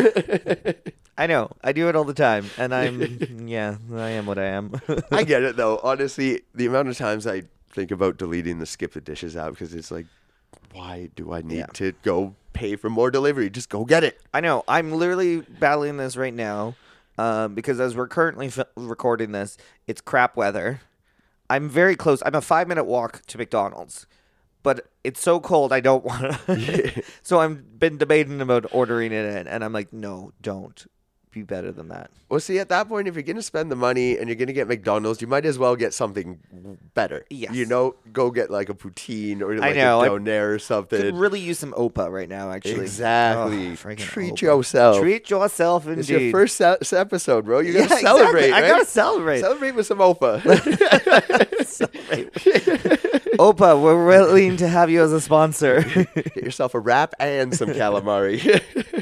I 1.19 1.27
know. 1.27 1.51
I 1.63 1.73
do 1.73 1.89
it 1.89 1.97
all 1.97 2.05
the 2.05 2.15
time, 2.15 2.47
and 2.57 2.75
I'm 2.75 3.47
yeah, 3.47 3.77
I 3.95 4.11
am 4.11 4.27
what 4.27 4.39
I 4.39 4.45
am. 4.47 4.81
I 5.11 5.25
get 5.25 5.43
it 5.43 5.57
though. 5.57 5.79
Honestly, 5.83 6.43
the 6.55 6.67
amount 6.67 6.89
of 6.89 6.97
times 6.97 7.27
I 7.27 7.43
think 7.71 7.91
about 7.91 8.17
deleting 8.17 8.59
the 8.59 8.67
skip 8.67 8.93
the 8.93 9.01
dishes 9.01 9.37
app 9.37 9.51
because 9.53 9.75
it's 9.75 9.91
like, 9.91 10.07
why 10.73 11.11
do 11.15 11.33
I 11.33 11.43
need 11.43 11.59
Yeah. 11.59 11.67
to 11.75 11.93
go 12.03 12.35
pay 12.55 12.77
for 12.77 12.89
more 12.91 13.11
delivery? 13.11 13.51
Just 13.51 13.69
go 13.69 13.85
get 13.85 14.05
it. 14.05 14.21
I 14.33 14.41
know. 14.41 14.65
I'm 14.69 14.93
literally 14.93 15.41
battling 15.41 15.97
this 15.99 16.17
right 16.17 16.35
now 16.35 16.75
um, 17.19 17.55
because 17.55 17.79
as 17.81 17.95
we're 17.97 18.09
currently 18.09 18.47
f- 18.49 18.61
recording 18.77 19.33
this, 19.33 19.57
it's 19.87 20.01
crap 20.01 20.37
weather. 20.37 20.81
I'm 21.53 21.69
very 21.69 21.97
close. 21.97 22.23
I'm 22.25 22.35
a 22.35 22.41
five 22.41 22.67
minute 22.67 22.85
walk 22.85 23.21
to 23.27 23.37
McDonald's, 23.37 24.07
but 24.63 24.89
it's 25.05 25.21
so 25.21 25.39
cold 25.39 25.71
I 25.71 25.81
don't 25.81 26.03
want 26.03 26.33
to. 26.47 27.03
so 27.23 27.41
I've 27.41 27.79
been 27.79 27.99
debating 27.99 28.41
about 28.41 28.65
ordering 28.73 29.13
it 29.13 29.27
in, 29.27 29.47
and 29.47 29.63
I'm 29.63 29.75
like, 29.75 29.93
no, 29.93 30.33
don't. 30.41 30.87
Be 31.33 31.43
better 31.43 31.73
than 31.73 31.89
that. 31.89 32.11
Well, 32.29 32.41
see, 32.41 32.59
at 32.59 32.69
that 32.69 32.89
point, 32.89 33.09
if 33.09 33.15
you're 33.15 33.23
gonna 33.23 33.41
spend 33.41 33.71
the 33.71 33.77
money 33.77 34.19
and 34.19 34.29
you're 34.29 34.37
gonna 34.37 34.53
get 34.53 34.69
McDonald's, 34.69 35.23
you 35.23 35.27
might 35.27 35.47
as 35.47 35.59
well 35.59 35.75
get 35.77 35.95
something 35.95 36.39
better. 36.93 37.25
Yes. 37.31 37.55
You 37.55 37.65
know, 37.65 37.95
go 38.13 38.31
get 38.31 38.51
like 38.51 38.69
a 38.69 38.75
poutine 38.75 39.41
or 39.41 39.57
like 39.57 39.75
know, 39.77 40.01
I 40.01 40.07
a 40.07 40.11
donair 40.11 40.55
or 40.55 40.59
something. 40.59 41.01
Could 41.01 41.17
really 41.17 41.41
use 41.41 41.59
some 41.59 41.73
Opa 41.73 42.11
right 42.13 42.29
now, 42.29 42.51
actually. 42.51 42.83
Exactly. 42.83 43.71
Oh, 43.73 43.95
Treat 43.97 44.35
Opa. 44.35 44.41
yourself. 44.43 45.01
Treat 45.01 45.31
yourself, 45.31 45.87
indeed. 45.87 46.01
it's 46.01 46.09
your 46.11 46.31
first 46.33 46.57
se- 46.57 46.77
episode, 46.93 47.47
bro. 47.47 47.61
You 47.61 47.73
gotta 47.73 47.95
Yeah, 47.95 48.01
celebrate. 48.01 48.45
exactly. 48.45 48.65
I 48.67 48.69
gotta 48.69 48.87
celebrate. 48.87 49.41
Celebrate 49.41 49.71
with 49.75 49.87
some 49.87 49.99
Opa. 49.99 50.43
Celebrate. 51.65 52.33
Opa, 53.39 53.81
we're 53.83 54.05
willing 54.07 54.59
to 54.59 54.69
have 54.69 54.91
you 54.91 55.03
as 55.03 55.13
a 55.13 55.21
sponsor. 55.21 55.81
Get 55.83 56.37
yourself 56.37 56.75
a 56.75 56.79
wrap 56.79 57.15
and 57.19 57.57
some 57.57 57.71
calamari. 57.71 58.63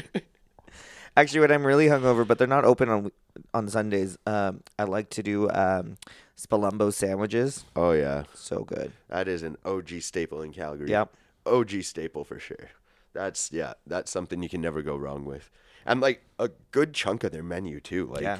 Actually, 1.17 1.41
when 1.41 1.51
I'm 1.51 1.65
really 1.65 1.87
hungover, 1.87 2.25
but 2.25 2.37
they're 2.37 2.47
not 2.47 2.63
open 2.65 2.89
on 2.89 3.11
on 3.53 3.67
Sundays, 3.67 4.17
um, 4.25 4.61
I 4.79 4.83
like 4.83 5.09
to 5.11 5.23
do 5.23 5.49
um, 5.49 5.97
Spolumbo 6.37 6.91
sandwiches. 6.93 7.65
oh 7.75 7.91
yeah, 7.91 8.23
So 8.33 8.63
good. 8.63 8.91
that 9.09 9.27
is 9.27 9.43
an 9.43 9.57
OG 9.65 10.01
staple 10.01 10.41
in 10.41 10.53
Calgary. 10.53 10.89
Yep. 10.89 11.13
OG 11.45 11.83
staple 11.83 12.23
for 12.23 12.39
sure. 12.39 12.69
That's 13.13 13.51
yeah, 13.51 13.73
that's 13.85 14.09
something 14.11 14.41
you 14.41 14.49
can 14.49 14.61
never 14.61 14.81
go 14.81 14.95
wrong 14.95 15.25
with. 15.25 15.49
And 15.85 15.99
like 15.99 16.21
a 16.39 16.49
good 16.71 16.93
chunk 16.93 17.23
of 17.23 17.31
their 17.31 17.43
menu 17.43 17.79
too. 17.79 18.05
Like 18.07 18.21
Yeah. 18.21 18.39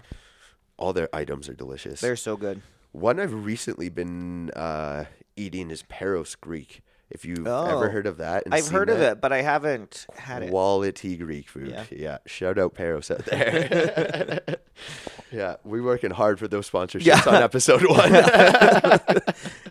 all 0.77 0.93
their 0.93 1.09
items 1.13 1.49
are 1.49 1.53
delicious. 1.53 1.99
They're 1.99 2.15
so 2.15 2.37
good. 2.37 2.61
One 2.93 3.19
I've 3.19 3.33
recently 3.33 3.89
been 3.89 4.49
uh, 4.51 5.05
eating 5.35 5.71
is 5.71 5.83
Peros 5.83 6.39
Greek. 6.39 6.81
If 7.13 7.25
you've 7.25 7.45
Oh. 7.45 7.65
ever 7.67 7.89
heard 7.89 8.07
of 8.07 8.17
that, 8.17 8.45
and 8.45 8.53
I've 8.53 8.69
heard 8.69 8.89
of 8.89 9.01
it, 9.01 9.19
but 9.19 9.33
I 9.33 9.41
haven't 9.41 10.05
had 10.15 10.43
it. 10.43 10.49
Quality 10.49 11.17
Greek 11.17 11.49
food. 11.49 11.67
Yeah. 11.69 11.83
Yeah. 11.91 12.17
Shout 12.25 12.57
out 12.57 12.73
Peros 12.73 13.11
out 13.11 13.25
there. 13.25 14.57
yeah, 15.31 15.55
We're 15.65 15.83
working 15.83 16.11
hard 16.11 16.39
for 16.39 16.47
those 16.47 16.69
sponsorships 16.69 17.05
Yeah. 17.05 17.21
on 17.27 17.35
episode 17.43 17.83
one. 17.89 18.13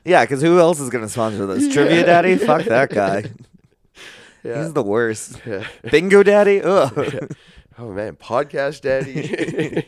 Yeah, 0.05 0.25
because 0.25 0.43
who 0.43 0.59
else 0.59 0.81
is 0.81 0.91
gonna 0.91 1.09
sponsor 1.09 1.47
this? 1.47 1.73
Trivia 1.73 2.05
Daddy? 2.05 2.37
Fuck 2.37 2.65
that 2.65 2.91
guy. 2.91 3.25
yeah. 4.45 4.63
He's 4.63 4.73
the 4.75 4.83
worst. 4.83 5.41
yeah. 5.47 5.67
Bingo 5.91 6.23
Daddy? 6.23 6.61
Ugh. 6.63 7.29
Oh 7.79 7.91
man, 7.93 8.17
podcast 8.17 8.83
daddy. 8.83 9.87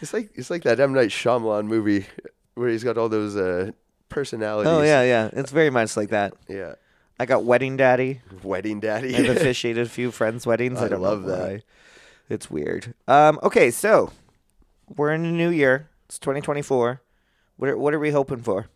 it's 0.00 0.14
like 0.14 0.30
it's 0.34 0.48
like 0.48 0.62
that 0.62 0.80
M 0.80 0.94
Night 0.94 1.10
Shyamalan 1.10 1.66
movie 1.66 2.06
where 2.54 2.68
he's 2.70 2.84
got 2.84 2.96
all 2.96 3.10
those 3.10 3.36
uh, 3.36 3.72
personalities. 4.14 4.72
Oh 4.72 4.82
yeah, 4.82 5.02
yeah. 5.02 5.30
It's 5.32 5.50
very 5.50 5.70
much 5.70 5.96
like 5.96 6.10
that. 6.10 6.32
yeah. 6.48 6.74
I 7.18 7.26
got 7.26 7.44
Wedding 7.44 7.76
Daddy. 7.76 8.22
Wedding 8.42 8.80
daddy. 8.80 9.14
I've 9.14 9.28
officiated 9.36 9.86
a 9.86 9.88
few 9.88 10.10
friends' 10.10 10.46
weddings. 10.46 10.80
I, 10.80 10.86
I 10.86 10.96
love 10.96 11.22
that. 11.24 11.38
why. 11.38 11.62
It's 12.28 12.50
weird. 12.50 12.94
Um, 13.06 13.38
okay, 13.42 13.70
so 13.70 14.10
we're 14.96 15.12
in 15.12 15.24
a 15.24 15.30
new 15.30 15.50
year. 15.50 15.90
It's 16.06 16.18
2024. 16.18 17.00
What 17.56 17.70
are, 17.70 17.78
what 17.78 17.94
are 17.94 18.00
we 18.00 18.10
hoping 18.10 18.42
for? 18.42 18.66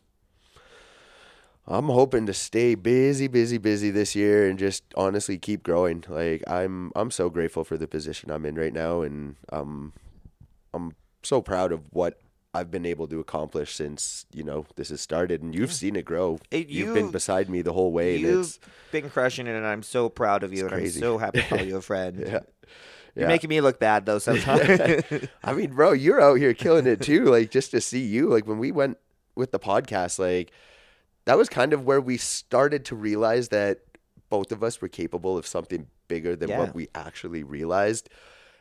I'm 1.67 1.87
hoping 1.87 2.27
to 2.27 2.33
stay 2.33 2.75
busy, 2.77 3.27
busy, 3.27 3.59
busy 3.59 3.91
this 3.91 4.15
year 4.15 4.49
and 4.49 4.59
just 4.59 4.85
honestly 4.97 5.37
keep 5.37 5.63
growing. 5.63 6.05
Like 6.09 6.43
I'm 6.47 6.93
I'm 6.97 7.11
so 7.11 7.29
grateful 7.29 7.63
for 7.65 7.77
the 7.77 7.87
position 7.87 8.31
I'm 8.31 8.47
in 8.47 8.55
right 8.55 8.73
now 8.73 9.03
and 9.03 9.37
um 9.53 9.93
I'm 10.73 10.95
so 11.23 11.43
proud 11.43 11.73
of 11.73 11.83
what 11.93 12.19
I've 12.59 12.71
been 12.71 12.85
able 12.87 13.07
to 13.09 13.21
accomplish 13.21 13.75
since, 13.75 14.27
you 14.33 14.43
know, 14.45 14.67
this 14.77 14.89
has 14.91 15.01
started 15.01 15.43
and 15.43 15.55
you've 15.55 15.73
seen 15.73 15.97
it 15.97 16.05
grow. 16.05 16.39
It- 16.51 16.69
you've 16.69 16.95
been 16.95 17.11
beside 17.11 17.49
me 17.49 17.63
the 17.63 17.73
whole 17.73 17.93
way 17.93 18.17
You've 18.17 18.41
it's 18.47 18.59
been 18.93 19.09
crushing 19.11 19.47
it, 19.47 19.53
and 19.57 19.65
I'm 19.67 19.83
so 19.83 20.09
proud 20.09 20.43
of 20.43 20.53
you, 20.53 20.63
and 20.63 20.71
crazy. 20.73 20.99
I'm 21.01 21.03
so 21.03 21.19
happy 21.19 21.41
to 21.43 21.47
call 21.49 21.63
you 21.63 21.77
a 21.77 21.83
friend. 21.93 22.19
yeah. 22.19 22.41
You're 23.15 23.25
Yeah. 23.25 23.29
making 23.29 23.49
me 23.49 23.61
look 23.61 23.79
bad 23.81 24.07
though 24.07 24.19
sometimes. 24.29 25.03
I 25.43 25.53
mean, 25.53 25.73
bro, 25.75 25.93
you're 25.93 26.21
out 26.21 26.35
here 26.35 26.55
killing 26.55 26.87
it 26.87 27.01
too. 27.01 27.25
Like 27.25 27.51
just 27.51 27.71
to 27.73 27.81
see 27.81 28.05
you, 28.05 28.29
like 28.29 28.47
when 28.47 28.59
we 28.59 28.71
went 28.71 28.99
with 29.35 29.51
the 29.51 29.59
podcast, 29.59 30.19
like 30.19 30.53
that 31.25 31.37
was 31.39 31.49
kind 31.49 31.73
of 31.73 31.85
where 31.85 32.01
we 32.01 32.17
started 32.17 32.85
to 32.87 32.95
realize 32.97 33.49
that 33.49 33.81
both 34.31 34.53
of 34.53 34.63
us 34.63 34.81
were 34.81 34.89
capable 34.89 35.37
of 35.39 35.47
something 35.47 35.87
bigger 36.07 36.37
than 36.37 36.51
Yeah. 36.51 36.59
what 36.61 36.75
we 36.75 36.89
actually 36.95 37.43
realized. 37.43 38.09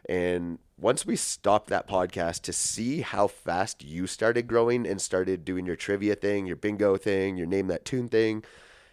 And 0.07 0.59
once 0.79 1.05
we 1.05 1.15
stopped 1.15 1.69
that 1.69 1.87
podcast 1.87 2.41
to 2.43 2.53
see 2.53 3.01
how 3.01 3.27
fast 3.27 3.83
you 3.83 4.07
started 4.07 4.47
growing 4.47 4.87
and 4.87 5.01
started 5.01 5.43
doing 5.43 5.65
your 5.65 5.75
trivia 5.75 6.15
thing, 6.15 6.45
your 6.45 6.55
bingo 6.55 6.97
thing, 6.97 7.35
your 7.37 7.47
name 7.47 7.67
that 7.67 7.83
tune 7.83 8.07
thing, 8.07 8.43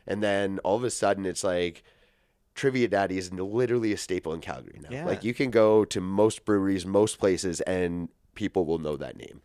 and 0.06 0.22
then 0.22 0.58
all 0.64 0.76
of 0.76 0.84
a 0.84 0.90
sudden 0.90 1.24
it's 1.24 1.44
like 1.44 1.82
Trivia 2.54 2.88
Daddy 2.88 3.18
is 3.18 3.32
literally 3.32 3.92
a 3.92 3.96
staple 3.96 4.32
in 4.32 4.40
Calgary 4.40 4.80
now. 4.80 4.88
Yeah. 4.90 5.06
Like 5.06 5.24
you 5.24 5.34
can 5.34 5.50
go 5.50 5.84
to 5.84 6.00
most 6.00 6.44
breweries, 6.44 6.86
most 6.86 7.18
places, 7.18 7.60
and 7.62 8.08
people 8.34 8.64
will 8.64 8.78
know 8.78 8.96
that 8.96 9.16
name 9.16 9.40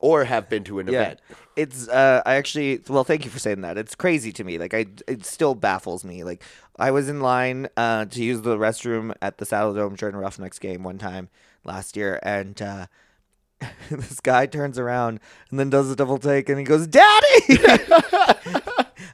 or 0.00 0.24
have 0.24 0.48
been 0.48 0.64
to 0.64 0.78
an 0.78 0.88
event. 0.88 1.20
It's 1.56 1.88
uh 1.88 2.22
I 2.24 2.34
actually 2.36 2.80
well 2.88 3.04
thank 3.04 3.24
you 3.24 3.30
for 3.30 3.38
saying 3.38 3.60
that. 3.62 3.76
It's 3.78 3.94
crazy 3.94 4.32
to 4.32 4.44
me. 4.44 4.58
Like 4.58 4.74
I 4.74 4.86
it 5.06 5.24
still 5.24 5.54
baffles 5.54 6.04
me. 6.04 6.24
Like 6.24 6.42
I 6.78 6.90
was 6.90 7.08
in 7.08 7.20
line 7.20 7.68
uh 7.76 8.06
to 8.06 8.22
use 8.22 8.42
the 8.42 8.56
restroom 8.56 9.14
at 9.20 9.38
the 9.38 9.44
Saddle 9.44 9.74
Dome 9.74 9.94
during 9.96 10.14
a 10.14 10.18
Roughnecks 10.18 10.58
game 10.58 10.82
one 10.82 10.98
time 10.98 11.28
last 11.64 11.96
year 11.96 12.18
and 12.22 12.60
uh 12.62 12.86
this 13.90 14.20
guy 14.20 14.46
turns 14.46 14.78
around 14.78 15.20
and 15.50 15.58
then 15.58 15.70
does 15.70 15.90
a 15.90 15.96
double 15.96 16.18
take 16.18 16.48
and 16.48 16.58
he 16.58 16.64
goes, 16.64 16.86
Daddy 16.86 17.06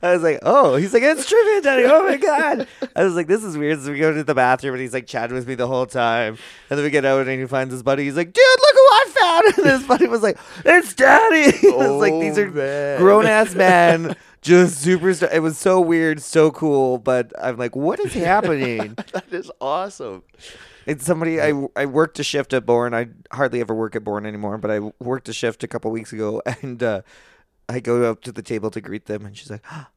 I 0.01 0.13
was 0.13 0.23
like, 0.23 0.39
oh, 0.43 0.77
he's 0.77 0.95
like, 0.95 1.03
it's 1.03 1.27
trivia, 1.29 1.61
daddy. 1.61 1.85
Oh 1.85 2.05
my 2.05 2.17
god! 2.17 2.69
I 2.95 3.03
was 3.03 3.15
like, 3.17 3.27
this 3.27 3.43
is 3.43 3.57
weird. 3.59 3.81
So 3.81 3.91
we 3.91 3.99
go 3.99 4.13
to 4.13 4.23
the 4.23 4.35
bathroom, 4.35 4.75
and 4.75 4.81
he's 4.81 4.93
like 4.93 5.09
chatting 5.09 5.35
with 5.35 5.49
me 5.49 5.57
the 5.57 5.67
whole 5.67 5.87
time. 5.87 6.39
And 6.71 6.79
then 6.79 6.85
we 6.85 6.91
get 6.91 7.05
out, 7.05 7.27
and 7.27 7.41
he 7.41 7.47
finds 7.47 7.73
his 7.73 7.83
buddy. 7.83 8.05
He's 8.05 8.17
like, 8.17 8.33
dude, 8.33 8.45
look 8.61 8.75
who 8.75 8.79
I 8.79 9.07
found! 9.19 9.59
And 9.59 9.67
his 9.79 9.89
buddy 9.89 10.07
was 10.07 10.23
like, 10.23 10.39
it's 10.65 10.95
daddy. 10.95 11.53
I 11.69 11.77
was 11.77 12.01
like, 12.01 12.13
these 12.21 12.39
Oh, 12.39 12.43
are 12.43 12.99
grown 12.99 13.27
ass 13.27 13.55
men, 13.57 14.15
just 14.41 14.81
super. 14.81 15.09
It 15.11 15.43
was 15.43 15.59
so 15.59 15.81
weird, 15.81 16.23
so 16.23 16.53
cool. 16.53 16.99
But 16.99 17.33
I'm 17.41 17.57
like, 17.57 17.75
what 17.75 17.99
is 17.99 18.15
happening? 18.15 18.95
that 19.13 19.33
is 19.33 19.51
awesome. 19.61 20.23
It's 20.89 21.05
somebody 21.05 21.39
I 21.39 21.53
I 21.77 21.85
worked 21.85 22.19
a 22.19 22.23
shift 22.25 22.55
at 22.55 22.65
Bourne. 22.65 22.95
I 22.95 23.09
hardly 23.31 23.61
ever 23.61 23.75
work 23.75 23.95
at 23.95 24.05
Bourne 24.05 24.25
anymore, 24.25 24.57
but 24.57 24.71
I 24.71 24.81
worked 24.99 25.29
a 25.29 25.35
shift 25.35 25.63
a 25.63 25.69
couple 25.69 25.91
weeks 25.91 26.15
ago, 26.15 26.41
and 26.63 26.83
uh, 26.83 27.03
I 27.69 27.81
go 27.81 28.11
up 28.11 28.23
to 28.23 28.33
the 28.33 28.41
table 28.43 28.71
to 28.71 28.81
greet 28.81 29.05
them, 29.05 29.27
and 29.27 29.37
she's 29.37 29.51
like, 29.51 29.63
"Ah, 29.71 29.91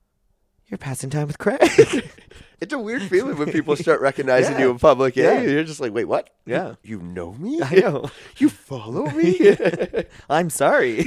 "You're 0.71 0.77
passing 0.79 1.09
time 1.11 1.27
with 1.27 1.37
Craig." 1.37 1.61
It's 2.61 2.71
a 2.73 2.77
weird 2.77 3.01
feeling 3.01 3.39
when 3.39 3.51
people 3.51 3.75
start 3.75 4.01
recognizing 4.01 4.53
Yeah. 4.53 4.59
you 4.65 4.69
in 4.69 4.77
public. 4.77 5.15
Yeah. 5.15 5.41
Yeah. 5.41 5.49
You're 5.49 5.63
just 5.63 5.79
like, 5.79 5.91
wait, 5.95 6.05
what? 6.05 6.29
Yeah. 6.45 6.75
You, 6.83 7.01
know 7.01 7.33
me? 7.33 7.59
I 7.63 7.73
know. 7.73 8.11
You 8.37 8.49
follow 8.49 9.07
me? 9.09 9.55
I'm 10.29 10.51
sorry. 10.51 11.03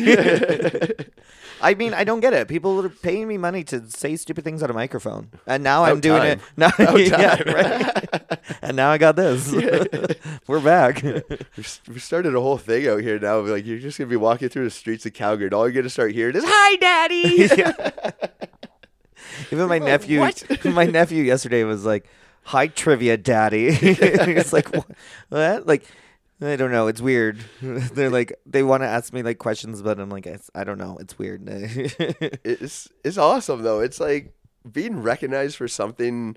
I 1.62 1.74
mean, 1.74 1.94
I 1.94 2.02
don't 2.02 2.18
get 2.18 2.32
it. 2.32 2.48
People 2.48 2.84
are 2.84 2.88
paying 2.88 3.28
me 3.28 3.38
money 3.38 3.62
to 3.70 3.88
say 3.88 4.16
stupid 4.16 4.42
things 4.42 4.64
on 4.64 4.70
a 4.70 4.72
microphone, 4.72 5.30
and 5.46 5.62
now 5.62 5.82
oh, 5.82 5.84
I'm 5.84 5.92
About 5.98 6.02
doing 6.02 6.22
time. 6.22 6.38
it. 6.40 6.40
Now, 6.56 6.70
oh, 6.80 6.96
About 6.96 6.98
yeah, 6.98 7.52
right. 7.52 8.40
and 8.60 8.76
now 8.76 8.90
I 8.90 8.98
got 8.98 9.14
this. 9.14 9.52
We're 10.48 10.58
back. 10.60 11.02
we 11.04 11.64
we 11.88 11.98
started 12.00 12.34
a 12.34 12.40
whole 12.40 12.58
thing 12.58 12.88
out 12.88 13.00
here 13.00 13.20
now. 13.20 13.38
Like, 13.38 13.64
you're 13.64 13.78
just 13.78 13.96
going 13.98 14.08
to 14.08 14.12
be 14.12 14.16
walking 14.16 14.48
through 14.48 14.64
the 14.64 14.70
streets 14.70 15.06
of 15.06 15.14
Calgary, 15.14 15.46
and 15.46 15.54
all 15.54 15.66
you're 15.68 15.72
going 15.72 15.84
to 15.84 15.90
start 15.90 16.10
hearing 16.12 16.34
is, 16.34 16.42
Hi, 16.44 16.76
Daddy! 16.76 17.48
Even 19.50 19.68
my 19.68 19.78
nephew, 19.78 20.20
my 20.64 20.84
nephew 20.86 21.22
yesterday 21.22 21.64
was 21.64 21.84
like, 21.84 22.06
"Hi, 22.44 22.66
trivia, 22.66 23.16
daddy." 23.16 23.66
it's 23.70 24.52
like, 24.52 24.72
"Wha- 24.72 24.84
what? 25.28 25.66
Like, 25.66 25.84
I 26.40 26.56
don't 26.56 26.72
know. 26.72 26.88
It's 26.88 27.00
weird. 27.00 27.38
They're 27.62 28.10
like, 28.10 28.32
they 28.46 28.62
want 28.62 28.82
to 28.82 28.86
ask 28.88 29.12
me 29.12 29.22
like 29.22 29.38
questions, 29.38 29.82
but 29.82 29.98
I'm 30.00 30.10
like, 30.10 30.26
"It's- 30.26 30.50
I 30.54 30.64
don't 30.64 30.78
know. 30.78 30.96
It's 31.00 31.18
weird. 31.18 31.42
it's, 32.44 32.88
it's 33.04 33.18
awesome, 33.18 33.62
though. 33.62 33.80
It's 33.80 34.00
like 34.00 34.32
being 34.70 35.02
recognized 35.02 35.56
for 35.56 35.68
something 35.68 36.36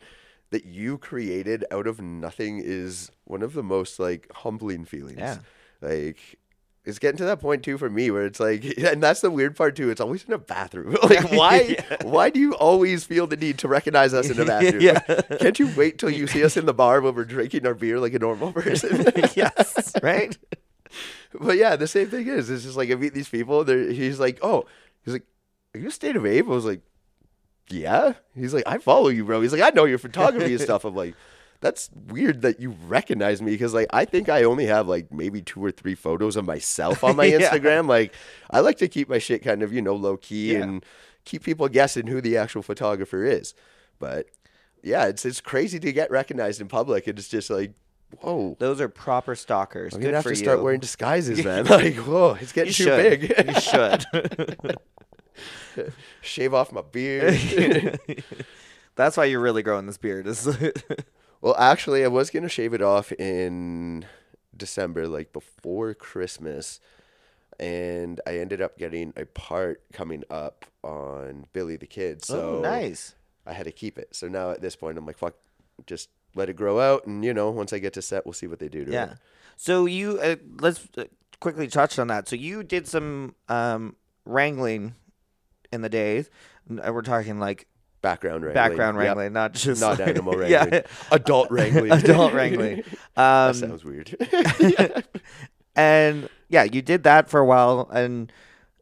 that 0.49 0.65
you 0.65 0.97
created 0.97 1.65
out 1.71 1.87
of 1.87 2.01
nothing 2.01 2.61
is 2.63 3.11
one 3.25 3.41
of 3.41 3.53
the 3.53 3.63
most, 3.63 3.99
like, 3.99 4.31
humbling 4.33 4.85
feelings. 4.85 5.17
Yeah. 5.19 5.39
Like, 5.81 6.37
it's 6.87 6.99
getting 6.99 7.17
to 7.17 7.25
that 7.25 7.41
point 7.41 7.63
too 7.63 7.77
for 7.77 7.89
me 7.89 8.09
where 8.11 8.25
it's 8.25 8.39
like, 8.39 8.63
and 8.77 9.03
that's 9.03 9.19
the 9.19 9.29
weird 9.29 9.57
part 9.57 9.75
too. 9.75 9.89
It's 9.89 9.99
always 9.99 10.23
in 10.23 10.33
a 10.33 10.37
bathroom. 10.37 10.95
Like, 11.07 11.31
why? 11.31 11.77
Why 12.01 12.29
do 12.29 12.39
you 12.39 12.53
always 12.55 13.03
feel 13.03 13.27
the 13.27 13.37
need 13.37 13.57
to 13.59 13.67
recognize 13.67 14.13
us 14.13 14.29
in 14.29 14.39
a 14.39 14.45
bathroom? 14.45 14.81
Yeah. 14.81 14.99
Can't 15.39 15.57
you 15.57 15.71
wait 15.75 15.99
till 15.99 16.09
you 16.09 16.27
see 16.27 16.43
us 16.43 16.57
in 16.57 16.65
the 16.65 16.73
bar 16.73 16.99
when 17.01 17.15
we're 17.15 17.23
drinking 17.23 17.65
our 17.65 17.73
beer 17.73 17.99
like 17.99 18.13
a 18.13 18.19
normal 18.19 18.51
person? 18.51 19.05
yes, 19.35 19.93
right. 20.03 20.37
but 21.39 21.57
yeah, 21.57 21.75
the 21.75 21.87
same 21.87 22.09
thing 22.09 22.27
is. 22.27 22.49
It's 22.49 22.63
just 22.63 22.75
like 22.75 22.91
I 22.91 22.95
meet 22.95 23.13
these 23.13 23.29
people. 23.29 23.63
They're, 23.63 23.89
he's 23.89 24.19
like, 24.19 24.39
oh, 24.41 24.65
he's 25.03 25.13
like, 25.13 25.25
are 25.73 25.79
you 25.79 25.87
a 25.87 25.91
State 25.91 26.15
of 26.15 26.25
Ape? 26.25 26.45
I 26.45 26.49
was 26.49 26.65
like, 26.65 26.81
yeah. 27.69 28.13
He's 28.35 28.53
like, 28.53 28.63
I 28.65 28.77
follow 28.79 29.09
you, 29.09 29.23
bro. 29.23 29.41
He's 29.41 29.53
like, 29.53 29.61
I 29.61 29.69
know 29.69 29.85
your 29.85 29.99
photography 29.99 30.53
and 30.53 30.61
stuff. 30.61 30.83
I'm 30.83 30.95
like, 30.95 31.15
that's 31.59 31.89
weird 32.07 32.41
that 32.43 32.59
you 32.59 32.71
recognize 32.87 33.41
me 33.41 33.51
because 33.51 33.73
like 33.73 33.87
I 33.91 34.05
think 34.05 34.29
I 34.29 34.43
only 34.43 34.67
have 34.67 34.87
like 34.87 35.11
maybe 35.11 35.41
two 35.41 35.63
or 35.63 35.71
three 35.71 35.95
photos 35.95 36.35
of 36.35 36.45
myself 36.45 37.03
on 37.03 37.15
my 37.15 37.25
Yeah. 37.25 37.39
Instagram. 37.39 37.87
Like 37.87 38.13
I 38.51 38.59
like 38.59 38.77
to 38.77 38.87
keep 38.87 39.09
my 39.09 39.17
shit 39.19 39.43
kind 39.43 39.63
of 39.63 39.73
you 39.73 39.81
know 39.81 39.95
low 39.95 40.17
key 40.17 40.53
Yeah. 40.53 40.63
and 40.63 40.85
keep 41.25 41.43
people 41.43 41.67
guessing 41.67 42.07
who 42.07 42.21
the 42.21 42.37
actual 42.37 42.61
photographer 42.61 43.25
is. 43.25 43.53
But 43.99 44.27
yeah, 44.83 45.07
it's 45.07 45.25
it's 45.25 45.41
crazy 45.41 45.79
to 45.79 45.91
get 45.91 46.11
recognized 46.11 46.61
in 46.61 46.67
public. 46.67 47.07
And 47.07 47.17
it's 47.17 47.27
just 47.27 47.49
like, 47.49 47.73
whoa. 48.21 48.55
Those 48.59 48.79
are 48.79 48.87
proper 48.87 49.33
stalkers. 49.35 49.93
I'm 49.95 49.99
Good 49.99 50.05
gonna 50.07 50.17
have 50.17 50.23
to 50.25 50.29
you. 50.29 50.35
start 50.35 50.61
wearing 50.61 50.79
disguises, 50.79 51.43
man. 51.43 51.65
Like, 51.65 51.95
whoa, 51.95 52.37
it's 52.39 52.53
getting 52.53 52.67
You 52.69 52.73
too 52.73 52.83
should. 52.83 53.19
big. 53.19 53.55
you 53.55 53.59
should. 53.59 54.05
Shave 56.21 56.53
off 56.53 56.71
my 56.71 56.81
beard. 56.81 57.99
That's 58.95 59.17
why 59.17 59.25
you're 59.25 59.39
really 59.41 59.63
growing 59.63 59.85
this 59.85 59.97
beard. 59.97 60.27
Is 60.27 60.47
well, 61.41 61.55
actually, 61.57 62.03
I 62.03 62.07
was 62.07 62.29
gonna 62.29 62.49
shave 62.49 62.73
it 62.73 62.81
off 62.81 63.11
in 63.13 64.05
December, 64.55 65.07
like 65.07 65.33
before 65.33 65.93
Christmas, 65.93 66.79
and 67.59 68.19
I 68.27 68.37
ended 68.39 68.61
up 68.61 68.77
getting 68.77 69.13
a 69.15 69.25
part 69.25 69.81
coming 69.93 70.23
up 70.29 70.65
on 70.83 71.45
Billy 71.53 71.77
the 71.77 71.87
Kid. 71.87 72.23
So 72.23 72.57
oh, 72.57 72.61
nice. 72.61 73.15
I 73.45 73.53
had 73.53 73.65
to 73.65 73.71
keep 73.71 73.97
it. 73.97 74.15
So 74.15 74.27
now 74.27 74.51
at 74.51 74.61
this 74.61 74.75
point, 74.75 74.97
I'm 74.97 75.05
like, 75.05 75.17
fuck, 75.17 75.35
just 75.85 76.09
let 76.35 76.49
it 76.49 76.55
grow 76.55 76.79
out, 76.79 77.05
and 77.07 77.23
you 77.23 77.33
know, 77.33 77.49
once 77.49 77.73
I 77.73 77.79
get 77.79 77.93
to 77.93 78.01
set, 78.01 78.25
we'll 78.25 78.33
see 78.33 78.47
what 78.47 78.59
they 78.59 78.69
do 78.69 78.85
to 78.85 78.91
Yeah. 78.91 79.03
it. 79.03 79.09
Yeah. 79.09 79.15
So 79.55 79.85
you 79.85 80.19
uh, 80.19 80.35
let's 80.59 80.87
uh, 80.97 81.05
quickly 81.39 81.67
touch 81.67 81.97
on 81.97 82.07
that. 82.07 82.27
So 82.27 82.35
you 82.35 82.63
did 82.63 82.87
some 82.87 83.35
um, 83.49 83.95
wrangling 84.25 84.95
in 85.73 85.81
the 85.81 85.89
days. 85.89 86.29
Uh, 86.69 86.91
We're 86.93 87.01
talking 87.01 87.39
like 87.39 87.67
Background 88.01 88.43
wrangling. 88.43 88.53
background 88.53 88.97
Yep. 88.97 89.05
wrangling, 89.05 89.33
not 89.33 89.53
just 89.53 89.81
Not 89.81 89.99
like- 89.99 90.07
animal 90.09 90.47
yeah. 90.47 90.81
Adult 91.11 91.49
wrangling. 91.51 91.91
adult 91.91 92.33
wrangling. 92.33 92.83
that 93.15 93.47
Um, 93.49 93.53
sounds 93.53 93.83
weird. 93.83 94.15
and 95.75 96.29
yeah, 96.49 96.63
you 96.63 96.81
did 96.81 97.03
that 97.03 97.29
for 97.29 97.39
a 97.39 97.45
while 97.45 97.89
and 97.91 98.31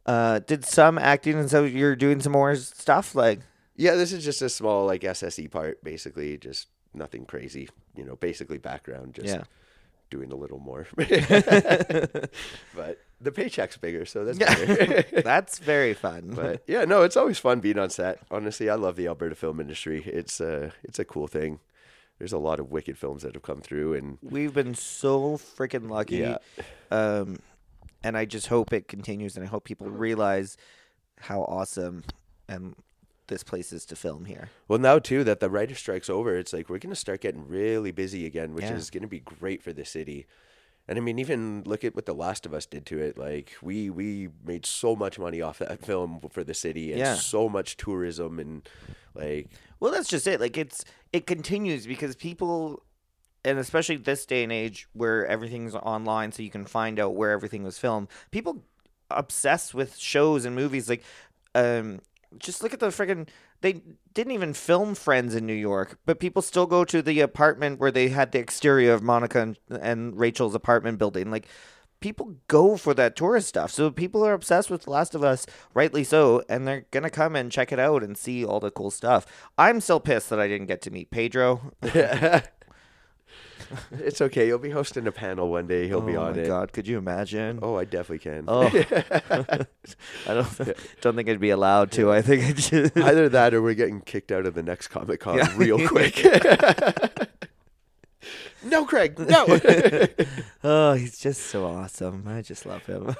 uh, 0.06 0.38
did 0.40 0.64
some 0.64 0.98
acting, 0.98 1.34
and 1.38 1.50
so 1.50 1.64
you're 1.64 1.96
doing 1.96 2.20
some 2.20 2.32
more 2.32 2.54
stuff. 2.56 3.14
Like 3.14 3.40
Yeah, 3.74 3.94
this 3.94 4.12
is 4.12 4.24
just 4.24 4.42
a 4.42 4.48
small 4.48 4.86
like 4.86 5.00
SSE 5.02 5.50
part, 5.50 5.82
basically, 5.82 6.36
just 6.38 6.68
nothing 6.94 7.24
crazy. 7.26 7.68
You 7.96 8.04
know, 8.04 8.16
basically 8.16 8.58
background, 8.58 9.14
just 9.14 9.26
Yeah. 9.28 9.42
Doing 10.10 10.32
a 10.32 10.36
little 10.36 10.58
more. 10.58 10.86
but 10.96 11.10
the 13.20 13.32
paycheck's 13.32 13.76
bigger, 13.76 14.04
so 14.04 14.24
that's 14.24 14.38
better. 14.38 15.04
that's 15.22 15.58
very 15.58 15.94
fun. 15.94 16.32
but 16.34 16.62
yeah, 16.66 16.84
no, 16.84 17.02
it's 17.02 17.16
always 17.16 17.38
fun 17.38 17.60
being 17.60 17.78
on 17.78 17.90
set. 17.90 18.20
Honestly, 18.30 18.68
I 18.68 18.74
love 18.74 18.96
the 18.96 19.06
Alberta 19.06 19.34
film 19.34 19.60
industry. 19.60 20.02
It's 20.04 20.40
uh 20.40 20.70
it's 20.82 20.98
a 20.98 21.04
cool 21.04 21.26
thing. 21.26 21.60
There's 22.18 22.32
a 22.32 22.38
lot 22.38 22.60
of 22.60 22.70
wicked 22.70 22.96
films 22.96 23.22
that 23.22 23.34
have 23.34 23.42
come 23.42 23.60
through, 23.60 23.94
and 23.94 24.18
We've 24.22 24.54
been 24.54 24.74
so 24.74 25.36
freaking 25.36 25.90
lucky. 25.90 26.18
Yeah. 26.18 26.38
Um, 26.90 27.40
and 28.02 28.16
I 28.16 28.24
just 28.24 28.46
hope 28.46 28.72
it 28.72 28.88
continues, 28.88 29.36
and 29.36 29.44
I 29.44 29.48
hope 29.48 29.64
people 29.64 29.88
realize 29.88 30.56
how 31.20 31.42
awesome 31.42 32.04
and 32.48 32.74
this 33.28 33.42
place 33.42 33.72
is 33.72 33.84
to 33.86 33.96
film 33.96 34.24
here. 34.26 34.50
well, 34.68 34.78
now 34.78 34.98
too 34.98 35.24
that 35.24 35.40
the 35.40 35.50
writer 35.50 35.74
strike's 35.74 36.08
over, 36.10 36.36
it's 36.36 36.52
like 36.52 36.68
we're 36.68 36.78
gonna 36.78 36.94
start 36.94 37.20
getting 37.20 37.46
really 37.46 37.90
busy 37.92 38.26
again, 38.26 38.54
which 38.54 38.64
Yeah. 38.64 38.74
is 38.76 38.90
gonna 38.90 39.08
be 39.08 39.20
great 39.20 39.62
for 39.62 39.72
the 39.72 39.84
city. 39.84 40.26
And 40.88 40.96
I 40.98 41.00
mean, 41.00 41.18
even 41.18 41.64
look 41.66 41.82
at 41.82 41.96
what 41.96 42.06
The 42.06 42.14
Last 42.14 42.46
of 42.46 42.54
Us 42.54 42.64
did 42.64 42.86
to 42.86 42.98
it. 43.00 43.18
Like 43.18 43.54
we 43.60 43.90
we 43.90 44.28
made 44.44 44.64
so 44.64 44.94
much 44.94 45.18
money 45.18 45.42
off 45.42 45.58
that 45.58 45.84
film 45.84 46.20
for 46.30 46.44
the 46.44 46.54
city, 46.54 46.92
and 46.92 47.00
Yeah. 47.00 47.14
so 47.16 47.48
much 47.48 47.76
tourism, 47.76 48.38
and 48.38 48.68
like 49.14 49.48
Well, 49.80 49.90
that's 49.92 50.08
just 50.08 50.26
it. 50.28 50.40
Like 50.40 50.56
it's 50.56 50.84
it 51.12 51.26
continues 51.26 51.86
because 51.88 52.14
people, 52.14 52.84
and 53.44 53.58
especially 53.58 53.96
this 53.96 54.24
day 54.26 54.44
and 54.44 54.52
age 54.52 54.86
where 54.92 55.26
everything's 55.26 55.74
online, 55.74 56.30
so 56.30 56.42
you 56.44 56.50
can 56.50 56.64
find 56.66 57.00
out 57.00 57.16
where 57.16 57.32
everything 57.32 57.64
was 57.64 57.78
filmed. 57.78 58.06
People 58.30 58.62
obsessed 59.10 59.74
with 59.74 59.96
shows 59.96 60.44
and 60.44 60.54
movies. 60.54 60.88
Like, 60.88 61.02
um, 61.56 62.00
just 62.38 62.62
look 62.62 62.72
at 62.72 62.80
the 62.80 62.88
friggin' 62.88 63.28
They 63.60 63.82
didn't 64.14 64.32
even 64.32 64.52
film 64.52 64.94
Friends 64.94 65.34
in 65.34 65.46
New 65.46 65.54
York, 65.54 65.98
but 66.04 66.20
people 66.20 66.42
still 66.42 66.66
go 66.66 66.84
to 66.84 67.02
the 67.02 67.20
apartment 67.20 67.80
where 67.80 67.90
they 67.90 68.08
had 68.08 68.32
the 68.32 68.38
exterior 68.38 68.92
of 68.92 69.02
Monica 69.02 69.40
and, 69.40 69.58
and 69.80 70.18
Rachel's 70.18 70.54
apartment 70.54 70.98
building. 70.98 71.30
Like. 71.30 71.48
People 71.98 72.36
go 72.46 72.76
for 72.76 72.92
that 72.92 73.16
tourist 73.16 73.48
stuff. 73.48 73.70
So 73.70 73.90
people 73.90 74.22
are 74.24 74.34
obsessed 74.34 74.68
with 74.68 74.82
The 74.82 74.90
Last 74.90 75.14
of 75.14 75.24
Us, 75.24 75.46
rightly 75.72 76.04
so, 76.04 76.42
and 76.46 76.68
they're 76.68 76.84
to 76.92 77.08
come 77.08 77.34
and 77.34 77.50
check 77.50 77.72
it 77.72 77.78
out 77.78 78.04
and 78.04 78.18
see 78.18 78.44
all 78.44 78.60
the 78.60 78.70
cool 78.70 78.90
stuff. 78.90 79.24
I'm 79.56 79.80
still 79.80 79.98
pissed 79.98 80.28
that 80.28 80.38
I 80.38 80.46
didn't 80.46 80.66
get 80.66 80.82
to 80.82 80.90
meet 80.90 81.10
Pedro. 81.10 81.72
It's 83.92 84.20
okay. 84.20 84.46
You'll 84.46 84.58
be 84.58 84.70
hosting 84.70 85.06
a 85.06 85.12
panel 85.12 85.48
one 85.50 85.66
day. 85.66 85.86
He'll 85.88 85.98
oh 85.98 86.00
be 86.02 86.16
on 86.16 86.34
my 86.36 86.42
it. 86.42 86.46
god, 86.46 86.72
could 86.72 86.86
you 86.86 86.98
imagine? 86.98 87.58
Oh, 87.62 87.76
I 87.76 87.84
definitely 87.84 88.18
can. 88.18 88.44
Oh. 88.48 88.66
I 90.26 90.34
don't 90.34 90.72
don't 91.00 91.16
think 91.16 91.28
I'd 91.28 91.40
be 91.40 91.50
allowed 91.50 91.90
to. 91.92 92.10
I 92.12 92.22
think 92.22 92.42
it 92.48 92.56
just 92.56 92.96
Either 92.96 93.28
that 93.28 93.54
or 93.54 93.62
we're 93.62 93.74
getting 93.74 94.00
kicked 94.00 94.30
out 94.32 94.46
of 94.46 94.54
the 94.54 94.62
next 94.62 94.88
Comic 94.88 95.20
Con 95.20 95.38
Yeah. 95.38 95.52
real 95.56 95.86
quick. 95.88 96.24
no, 98.64 98.84
Craig, 98.84 99.18
no. 99.18 99.46
Oh, 100.64 100.94
he's 100.94 101.18
just 101.18 101.42
so 101.42 101.64
awesome. 101.66 102.24
I 102.26 102.42
just 102.42 102.66
love 102.66 102.84
him. 102.86 103.14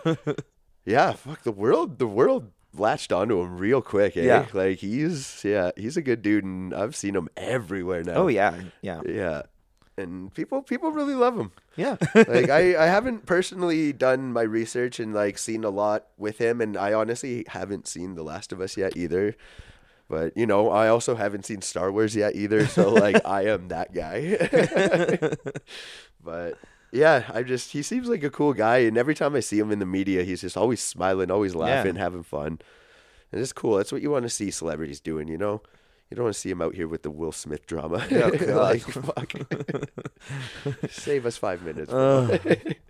yeah, 0.84 1.12
fuck 1.12 1.42
the 1.42 1.52
world. 1.52 1.98
The 1.98 2.06
world 2.06 2.50
latched 2.74 3.12
onto 3.12 3.40
him 3.40 3.56
real 3.56 3.80
quick. 3.82 4.16
Eh? 4.16 4.24
Yeah. 4.24 4.46
like 4.52 4.78
he's 4.78 5.42
yeah, 5.44 5.70
he's 5.76 5.96
a 5.96 6.02
good 6.02 6.22
dude, 6.22 6.44
and 6.44 6.74
I've 6.74 6.96
seen 6.96 7.14
him 7.14 7.28
everywhere 7.36 8.02
now. 8.02 8.14
oh 8.14 8.26
yeah, 8.28 8.54
yeah. 8.82 9.00
yeah, 9.06 9.42
and 9.98 10.32
people 10.34 10.62
people 10.62 10.90
really 10.90 11.14
love 11.14 11.38
him. 11.38 11.52
Yeah. 11.76 11.96
like 12.14 12.50
I, 12.50 12.76
I 12.84 12.86
haven't 12.86 13.26
personally 13.26 13.92
done 13.92 14.32
my 14.32 14.42
research 14.42 15.00
and 15.00 15.14
like 15.14 15.38
seen 15.38 15.64
a 15.64 15.70
lot 15.70 16.06
with 16.16 16.38
him 16.38 16.60
and 16.60 16.76
I 16.76 16.92
honestly 16.92 17.44
haven't 17.48 17.88
seen 17.88 18.14
The 18.14 18.22
Last 18.22 18.52
of 18.52 18.60
Us 18.60 18.76
yet 18.76 18.96
either. 18.96 19.34
But 20.08 20.36
you 20.36 20.46
know, 20.46 20.70
I 20.70 20.88
also 20.88 21.16
haven't 21.16 21.46
seen 21.46 21.62
Star 21.62 21.90
Wars 21.90 22.14
yet 22.14 22.36
either, 22.36 22.66
so 22.66 22.90
like 22.92 23.24
I 23.26 23.46
am 23.46 23.68
that 23.68 23.92
guy. 23.92 25.36
but 26.22 26.58
yeah, 26.92 27.24
I 27.32 27.42
just 27.42 27.72
he 27.72 27.82
seems 27.82 28.08
like 28.08 28.22
a 28.22 28.30
cool 28.30 28.52
guy 28.52 28.78
and 28.78 28.96
every 28.96 29.14
time 29.14 29.34
I 29.34 29.40
see 29.40 29.58
him 29.58 29.72
in 29.72 29.78
the 29.78 29.86
media, 29.86 30.22
he's 30.22 30.42
just 30.42 30.56
always 30.56 30.80
smiling, 30.80 31.30
always 31.30 31.54
laughing, 31.54 31.96
having 31.96 32.22
fun. 32.22 32.60
And 33.32 33.40
it's 33.40 33.52
cool. 33.52 33.76
That's 33.76 33.90
what 33.90 34.02
you 34.02 34.10
want 34.10 34.22
to 34.22 34.30
see 34.30 34.52
celebrities 34.52 35.00
doing, 35.00 35.26
you 35.26 35.36
know? 35.36 35.60
You 36.10 36.16
don't 36.16 36.24
want 36.24 36.34
to 36.34 36.40
see 36.40 36.50
him 36.50 36.62
out 36.62 36.74
here 36.74 36.86
with 36.86 37.02
the 37.02 37.10
Will 37.10 37.32
Smith 37.32 37.66
drama. 37.66 38.06
Oh, 38.12 38.28
like, 38.62 38.82
fuck. 38.82 39.32
Save 40.90 41.26
us 41.26 41.36
five 41.36 41.62
minutes. 41.62 41.92
Oh. 41.92 42.38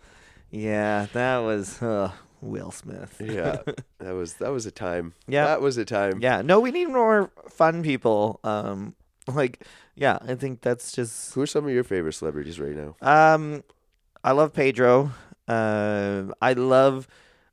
yeah, 0.51 1.07
that 1.15 1.39
was 1.39 1.81
uh, 1.83 2.13
Will 2.43 2.71
Smith. 2.71 3.21
yeah, 3.25 3.59
that 4.01 4.13
was 4.13 4.35
that 4.35 4.53
was 4.53 4.67
a 4.67 4.71
time. 4.71 5.15
Yeah. 5.27 5.47
that 5.47 5.63
was 5.63 5.79
a 5.79 5.87
time. 5.87 6.21
Yeah, 6.21 6.43
no, 6.43 6.61
we 6.61 6.71
need 6.71 6.89
more 6.91 7.31
fun 7.49 7.83
people. 7.83 8.39
Um, 8.45 8.95
like, 9.27 9.65
yeah, 9.95 10.19
I 10.21 10.35
think 10.35 10.61
that's 10.61 10.93
just. 10.93 11.33
Who 11.35 11.41
are 11.41 11.47
some 11.47 11.65
of 11.65 11.73
your 11.73 11.85
favorite 11.85 12.13
celebrities 12.13 12.61
right 12.61 12.77
now? 12.77 12.97
Um, 13.01 13.65
I 14.23 14.33
love 14.33 14.53
Pedro. 14.53 15.13
Um, 15.49 16.35
I 16.43 16.53
love. 16.53 17.09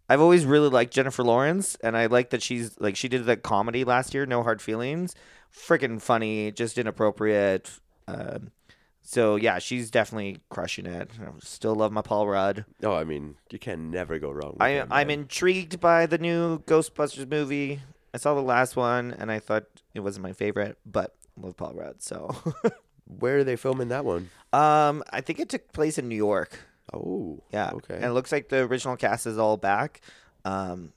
I've 0.09 0.19
always 0.19 0.43
really 0.45 0.67
liked 0.67 0.93
Jennifer 0.93 1.23
Lawrence, 1.23 1.77
and 1.81 1.95
I 1.95 2.07
like 2.07 2.31
that 2.31 2.43
she's 2.43 2.77
like 2.81 2.97
she 2.97 3.07
did 3.07 3.25
that 3.25 3.43
comedy 3.43 3.85
last 3.85 4.13
year, 4.13 4.25
No 4.25 4.43
Hard 4.43 4.61
Feelings. 4.61 5.15
Freaking 5.55 6.01
funny, 6.01 6.51
just 6.51 6.77
inappropriate. 6.77 7.69
Um, 8.07 8.51
so 9.01 9.35
yeah, 9.35 9.59
she's 9.59 9.91
definitely 9.91 10.39
crushing 10.49 10.85
it. 10.85 11.11
I 11.21 11.25
still 11.41 11.75
love 11.75 11.91
my 11.91 12.01
Paul 12.01 12.27
Rudd. 12.27 12.65
Oh, 12.83 12.93
I 12.93 13.03
mean, 13.03 13.35
you 13.51 13.59
can 13.59 13.91
never 13.91 14.17
go 14.19 14.31
wrong. 14.31 14.53
With 14.53 14.61
I 14.61 14.69
him, 14.71 14.87
I'm 14.91 15.07
man. 15.07 15.19
intrigued 15.21 15.79
by 15.79 16.05
the 16.05 16.17
new 16.17 16.59
Ghostbusters 16.59 17.29
movie. 17.29 17.81
I 18.13 18.17
saw 18.17 18.33
the 18.33 18.41
last 18.41 18.75
one 18.75 19.13
and 19.17 19.31
I 19.31 19.39
thought 19.39 19.65
it 19.93 19.99
wasn't 20.01 20.23
my 20.23 20.33
favorite, 20.33 20.77
but 20.85 21.15
I 21.37 21.45
love 21.45 21.57
Paul 21.57 21.73
Rudd. 21.75 22.01
So, 22.01 22.35
Where 23.05 23.39
are 23.39 23.43
they 23.43 23.55
filming 23.57 23.89
that 23.89 24.05
one? 24.05 24.29
um, 24.53 25.03
I 25.11 25.21
think 25.21 25.39
it 25.39 25.49
took 25.49 25.71
place 25.73 25.97
in 25.97 26.07
New 26.07 26.15
York. 26.15 26.59
Oh, 26.93 27.41
Yeah. 27.51 27.71
Okay. 27.73 27.95
And 27.95 28.05
it 28.05 28.11
looks 28.11 28.31
like 28.31 28.49
the 28.49 28.59
original 28.63 28.95
cast 28.97 29.25
is 29.27 29.37
all 29.37 29.57
back, 29.57 30.01
um, 30.45 30.93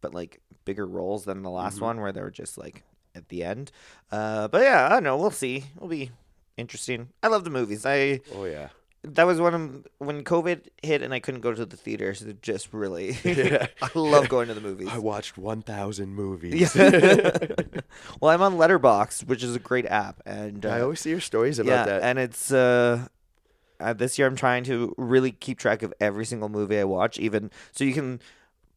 but 0.00 0.14
like 0.14 0.40
bigger 0.64 0.86
roles 0.86 1.24
than 1.24 1.42
the 1.42 1.50
last 1.50 1.78
Mhm. 1.78 1.82
one 1.82 2.00
where 2.00 2.12
they 2.12 2.20
were 2.20 2.30
just 2.30 2.56
like 2.58 2.84
at 3.14 3.28
the 3.28 3.44
end. 3.44 3.70
Uh, 4.10 4.48
but 4.48 4.62
yeah, 4.62 4.86
I 4.86 4.90
don't 4.90 5.04
know. 5.04 5.16
We'll 5.16 5.30
see. 5.30 5.64
It'll 5.76 5.88
be 5.88 6.10
interesting. 6.56 7.08
I 7.22 7.28
love 7.28 7.44
the 7.44 7.50
movies. 7.50 7.84
I 7.86 8.20
oh 8.34 8.44
yeah. 8.44 8.68
that 9.02 9.24
was 9.24 9.40
one 9.40 9.54
of 9.54 9.86
when 9.98 10.24
COVID 10.24 10.68
hit 10.82 11.02
and 11.02 11.12
I 11.14 11.20
couldn't 11.20 11.40
go 11.40 11.52
to 11.52 11.66
the 11.66 11.76
theaters. 11.76 12.22
It 12.22 12.42
just 12.42 12.72
really, 12.72 13.18
Yeah. 13.24 13.66
I 13.82 13.90
love 13.94 14.28
going 14.28 14.48
to 14.48 14.54
the 14.54 14.60
movies. 14.60 14.88
I 14.90 14.98
watched 14.98 15.38
one 15.38 15.62
thousand 15.62 16.14
movies. 16.14 16.74
Yeah. 16.74 16.90
well, 18.20 18.30
I'm 18.30 18.42
on 18.42 18.56
Letterboxd, 18.56 19.26
which 19.26 19.42
is 19.42 19.54
a 19.56 19.60
great 19.60 19.86
app, 19.86 20.22
and 20.26 20.64
uh, 20.64 20.70
I 20.70 20.80
always 20.82 21.00
see 21.00 21.10
your 21.10 21.20
stories 21.20 21.58
about 21.58 21.70
yeah, 21.70 21.84
that. 21.86 22.02
and 22.02 22.18
it's 22.18 22.52
uh, 22.52 23.06
uh, 23.80 23.92
this 23.92 24.18
year 24.18 24.28
I'm 24.28 24.36
trying 24.36 24.64
to 24.64 24.94
really 24.96 25.32
keep 25.32 25.58
track 25.58 25.82
of 25.82 25.94
every 26.00 26.24
single 26.24 26.48
movie 26.48 26.78
I 26.78 26.84
watch, 26.84 27.18
even 27.18 27.50
so 27.72 27.84
you 27.84 27.94
can 27.94 28.20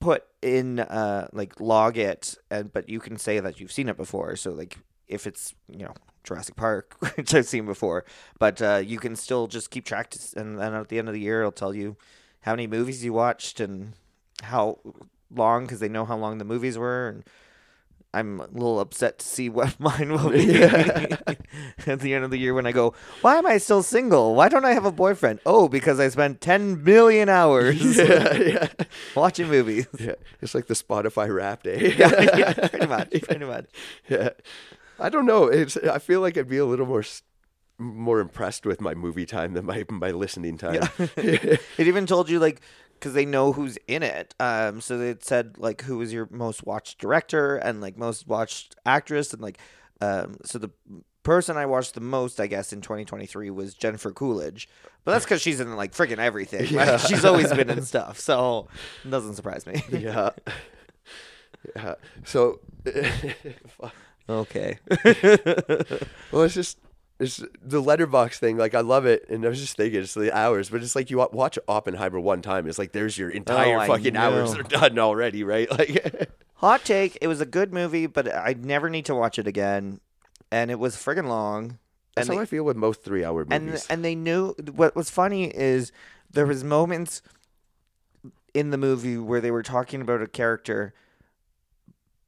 put 0.04 0.26
in 0.42 0.80
uh 0.80 1.28
like 1.32 1.60
log 1.62 1.98
it, 1.98 2.36
and 2.52 2.72
but 2.74 2.90
you 2.90 3.00
can 3.00 3.18
say 3.18 3.40
that 3.40 3.60
you've 3.60 3.72
seen 3.72 3.88
it 3.88 3.96
before. 3.96 4.36
So 4.36 4.52
like 4.52 4.78
if 5.08 5.26
it's 5.26 5.56
you 5.70 5.86
know 5.86 5.94
Jurassic 6.24 6.56
Park, 6.56 6.98
which 7.16 7.34
I've 7.34 7.46
seen 7.46 7.66
before, 7.66 8.04
but 8.38 8.62
uh, 8.62 8.82
you 8.86 9.00
can 9.00 9.16
still 9.16 9.48
just 9.48 9.72
keep 9.72 9.86
track, 9.86 10.10
to, 10.12 10.20
and 10.40 10.60
then 10.60 10.74
at 10.74 10.90
the 10.90 11.00
end 11.00 11.08
of 11.08 11.14
the 11.14 11.22
year, 11.22 11.40
it'll 11.40 11.52
tell 11.52 11.74
you 11.74 11.96
how 12.42 12.52
many 12.52 12.68
movies 12.68 13.04
you 13.04 13.14
watched 13.14 13.62
and 13.62 13.94
how 14.44 14.80
long 15.34 15.64
because 15.64 15.80
they 15.80 15.90
know 15.90 16.06
how 16.06 16.18
long 16.18 16.38
the 16.38 16.46
movies 16.46 16.78
were 16.78 17.08
and 17.08 17.24
I'm 18.14 18.40
a 18.40 18.48
little 18.48 18.80
upset 18.80 19.20
to 19.20 19.26
see 19.26 19.50
what 19.50 19.80
mine 19.80 20.12
will 20.14 20.30
be 20.30 20.44
Yeah. 20.46 21.08
at 21.88 22.00
the 22.00 22.14
end 22.14 22.24
of 22.24 22.32
the 22.32 22.38
year 22.38 22.54
when 22.54 22.68
I 22.68 22.72
go, 22.72 22.94
why 23.22 23.38
am 23.38 23.46
I 23.48 23.58
still 23.58 23.82
single? 23.84 24.36
Why 24.36 24.50
don't 24.50 24.66
I 24.66 24.74
have 24.74 24.86
a 24.86 24.92
boyfriend? 24.92 25.40
Oh, 25.46 25.68
because 25.68 26.00
I 26.00 26.10
spent 26.10 26.40
10 26.42 26.84
million 26.84 27.28
hours 27.30 27.82
yeah, 27.98 28.34
yeah, 28.36 28.68
watching 29.16 29.48
movies. 29.48 29.88
yeah. 30.00 30.14
It's 30.42 30.54
like 30.54 30.68
the 30.68 30.76
Spotify 30.76 31.34
rap 31.34 31.64
day. 31.64 31.76
Eh? 31.76 31.96
yeah, 31.98 32.38
yeah, 32.38 32.54
pretty 32.68 32.86
much, 32.88 33.10
pretty 33.24 33.46
much. 33.46 33.66
yeah. 34.10 34.30
I 35.00 35.10
don't 35.10 35.26
know. 35.26 35.46
It's. 35.46 35.76
I 35.76 35.98
feel 35.98 36.22
like 36.22 36.38
I'd 36.38 36.48
be 36.48 36.58
a 36.60 36.66
little 36.66 36.86
more, 36.86 37.04
more 37.80 38.20
impressed 38.20 38.64
with 38.66 38.80
my 38.80 38.94
movie 38.94 39.26
time 39.26 39.54
than 39.54 39.66
my 39.66 39.84
my 39.90 40.12
listening 40.12 40.56
time. 40.58 40.88
It 41.18 41.60
even 41.80 42.06
told 42.06 42.30
you 42.30 42.40
like 42.40 42.62
because 43.04 43.14
they 43.14 43.26
know 43.26 43.52
who's 43.52 43.78
in 43.86 44.02
it. 44.02 44.34
Um, 44.40 44.80
so 44.80 44.98
they 44.98 45.14
said 45.20 45.58
like 45.58 45.82
who 45.82 45.98
was 45.98 46.14
your 46.14 46.30
most 46.32 46.66
watched 46.66 47.00
director 47.00 47.58
and 47.58 47.82
like 47.82 47.98
most 47.98 48.28
watched 48.28 48.78
actress 48.86 49.34
and 49.34 49.42
like 49.42 49.58
um, 50.00 50.38
so 50.46 50.58
the 50.58 50.70
person 51.24 51.58
I 51.58 51.66
watched 51.66 51.96
the 51.96 52.02
most, 52.02 52.40
I 52.40 52.48
guess, 52.48 52.72
in 52.72 52.80
2023 52.80 53.50
was 53.50 53.74
Jennifer 53.74 54.12
Coolidge, 54.12 54.70
but 55.04 55.12
that's 55.12 55.26
because 55.26 55.42
she's 55.42 55.60
in 55.60 55.76
like 55.76 55.92
freaking 55.92 56.18
everything. 56.18 56.66
Yeah. 56.68 56.92
Like, 56.92 57.00
she's 57.08 57.26
always 57.26 57.52
been 57.52 57.70
in 57.70 57.82
stuff, 57.86 58.20
so 58.22 58.70
it 59.04 59.10
doesn't 59.10 59.36
surprise 59.36 59.66
me. 59.66 59.84
yeah. 59.92 60.30
Yeah. 61.78 61.96
So, 62.26 62.60
okay. 64.28 64.80
well, 66.30 66.42
it's 66.42 66.54
just 66.54 66.78
it's 67.20 67.38
the 67.38 67.82
Letterboxd 67.82 68.36
thing. 68.36 68.58
Like 68.58 68.74
I 68.76 68.82
love 68.82 69.06
it, 69.06 69.26
and 69.30 69.46
I 69.46 69.50
was 69.50 69.60
just 69.60 69.78
thinking 69.78 70.02
it's 70.02 70.14
the 70.14 70.36
hours, 70.36 70.70
but 70.70 70.82
it's 70.82 70.96
like 70.96 71.10
you 71.10 71.18
watch 71.32 71.58
Oppenheimer 71.68 72.20
one 72.20 72.42
time. 72.42 72.68
It's 72.68 72.78
like 72.80 72.92
there's 72.92 73.18
your 73.18 73.30
entire 73.30 73.80
Oh, 73.80 73.88
fucking 73.88 74.16
hours 74.18 74.56
are 74.56 74.64
done 74.64 74.98
already, 75.00 75.44
right? 75.44 75.68
Like, 75.78 76.30
Hot 76.56 76.84
take: 76.86 77.18
It 77.22 77.28
was 77.28 77.42
a 77.42 77.46
good 77.46 77.74
movie, 77.74 78.08
but 78.08 78.34
I 78.34 78.56
never 78.58 78.90
need 78.90 79.06
to 79.06 79.16
watch 79.16 79.38
it 79.38 79.48
again, 79.48 80.00
and 80.52 80.72
it 80.72 80.80
was 80.80 80.96
friggin' 80.96 81.28
long. 81.28 81.78
that's 82.16 82.30
and 82.30 82.38
how 82.38 82.42
I 82.42 82.46
feel 82.46 82.64
with 82.64 82.78
most 82.78 83.04
three-hour 83.04 83.46
movies. 83.46 83.52
and 83.52 83.86
and 83.90 84.06
they 84.06 84.16
knew 84.16 84.54
what 84.74 84.96
was 84.96 85.10
funny 85.10 85.46
is 85.46 85.92
there 86.32 86.46
was 86.46 86.64
moments 86.64 87.22
in 88.54 88.70
the 88.70 88.78
movie 88.78 89.18
where 89.18 89.42
they 89.42 89.52
were 89.52 89.64
talking 89.64 90.02
about 90.02 90.22
a 90.22 90.28
character 90.28 90.94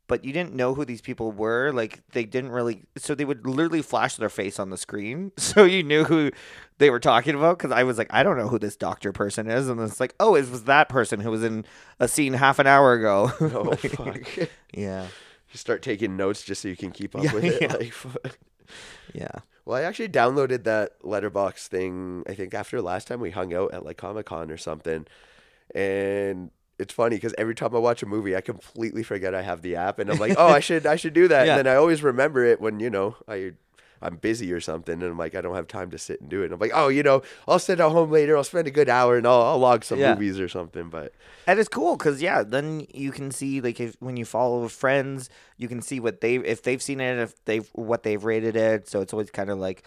but 0.08 0.24
you 0.24 0.32
didn't 0.32 0.54
know 0.54 0.74
who 0.76 0.86
these 0.86 1.02
people 1.02 1.32
were 1.32 1.72
like 1.72 2.02
they 2.12 2.24
didn't 2.26 2.52
really 2.52 2.84
so 2.98 3.16
they 3.16 3.26
would 3.26 3.46
literally 3.48 3.82
flash 3.82 4.16
their 4.18 4.30
face 4.30 4.60
on 4.60 4.70
the 4.70 4.78
screen 4.78 5.32
so 5.38 5.64
you 5.64 5.82
knew 5.84 6.04
who 6.04 6.32
they 6.78 6.90
were 6.90 7.00
talking 7.00 7.36
about 7.36 7.58
because 7.58 7.72
i 7.72 7.84
was 7.84 7.98
like 7.98 8.08
i 8.12 8.22
don't 8.24 8.38
know 8.38 8.48
who 8.48 8.60
this 8.60 8.76
doctor 8.76 9.12
person 9.12 9.50
is 9.50 9.68
and 9.70 9.80
it's 9.82 10.00
like 10.00 10.14
oh 10.20 10.36
it 10.36 10.50
was 10.50 10.64
that 10.66 10.90
person 10.90 11.20
who 11.22 11.32
was 11.32 11.44
in 11.44 11.66
a 12.00 12.08
scene 12.08 12.34
half 12.34 12.60
an 12.60 12.68
hour 12.68 12.94
ago 12.94 13.32
oh 13.42 13.76
fuck! 13.76 14.50
Yeah. 14.74 15.08
You 15.52 15.58
start 15.58 15.82
taking 15.82 16.18
notes 16.18 16.44
just 16.44 16.62
so 16.62 16.68
you 16.68 16.76
can 16.76 16.92
keep 16.92 17.16
up 17.16 17.24
Yeah, 17.24 17.34
with 17.34 17.46
it. 17.46 17.62
yeah. 17.62 17.74
Like, 17.74 17.94
fuck. 17.94 18.38
yeah 19.14 19.32
Well, 19.64 19.78
I 19.78 19.84
actually 19.84 20.10
downloaded 20.10 20.66
that 20.66 21.00
Letterboxd 21.02 21.68
thing. 21.68 22.24
I 22.28 22.34
think 22.34 22.54
after 22.54 22.82
last 22.82 23.08
time 23.08 23.22
we 23.22 23.32
hung 23.32 23.54
out 23.54 23.74
at 23.74 23.86
like 23.86 23.96
Comic 23.98 24.26
Con 24.26 24.52
or 24.52 24.58
something, 24.58 25.06
and 25.74 26.52
it's 26.80 26.94
funny 26.94 27.16
because 27.18 27.34
every 27.38 27.56
time 27.56 27.76
I 27.76 27.80
watch 27.80 28.04
a 28.04 28.06
movie, 28.06 28.36
I 28.36 28.42
completely 28.42 29.04
forget 29.04 29.34
I 29.34 29.42
have 29.42 29.62
the 29.62 29.76
app, 29.76 30.00
and 30.00 30.10
I'm 30.10 30.20
like, 30.20 30.36
oh, 30.38 30.50
I 30.50 30.60
should 30.68 30.86
I 30.86 30.96
should 30.96 31.14
do 31.14 31.28
that, 31.28 31.46
Yeah. 31.46 31.58
and 31.58 31.66
then 31.66 31.74
I 31.74 31.78
always 31.78 32.04
remember 32.04 32.44
it 32.46 32.60
when 32.62 32.80
you 32.80 32.90
know 32.90 33.16
I. 33.28 33.54
I'm 34.02 34.18
busy 34.18 34.52
or 34.52 34.60
something, 34.60 34.94
and 35.02 35.04
I'm 35.04 35.18
like, 35.18 35.36
I 35.36 35.42
don't 35.42 35.56
have 35.56 35.68
time 35.70 35.90
to 35.92 35.98
sit 35.98 36.20
and 36.20 36.30
do 36.30 36.42
it. 36.42 36.46
And 36.46 36.54
I'm 36.54 36.60
like, 36.60 36.74
oh, 36.76 36.90
you 36.90 37.02
know, 37.02 37.24
I'll 37.48 37.58
sit 37.58 37.80
at 37.80 37.90
home 37.92 38.12
later. 38.12 38.36
I'll 38.36 38.44
spend 38.44 38.68
a 38.68 38.72
good 38.72 38.90
hour 38.90 39.18
and 39.18 39.26
I'll, 39.26 39.42
I'll 39.42 39.58
log 39.58 39.84
some 39.86 40.00
Yeah. 40.00 40.14
movies 40.14 40.38
or 40.40 40.50
something. 40.50 40.90
But 40.90 41.14
And 41.48 41.60
it's 41.60 41.70
cool 41.70 41.96
because 41.96 42.22
yeah, 42.22 42.44
then 42.44 42.86
you 42.94 43.12
can 43.12 43.32
see 43.32 43.62
like 43.62 43.80
if 43.80 43.96
when 44.02 44.18
you 44.18 44.26
follow 44.26 44.68
friends, 44.68 45.30
you 45.58 45.68
can 45.70 45.82
see 45.82 46.02
what 46.02 46.20
they 46.22 46.36
if 46.36 46.62
they've 46.62 46.82
seen 46.84 47.00
it, 47.00 47.18
if 47.18 47.44
they've 47.46 47.68
what 47.72 48.04
they've 48.04 48.24
rated 48.24 48.56
it. 48.58 48.90
So 48.90 49.00
it's 49.00 49.14
always 49.14 49.32
kind 49.32 49.50
of 49.50 49.58
like, 49.60 49.84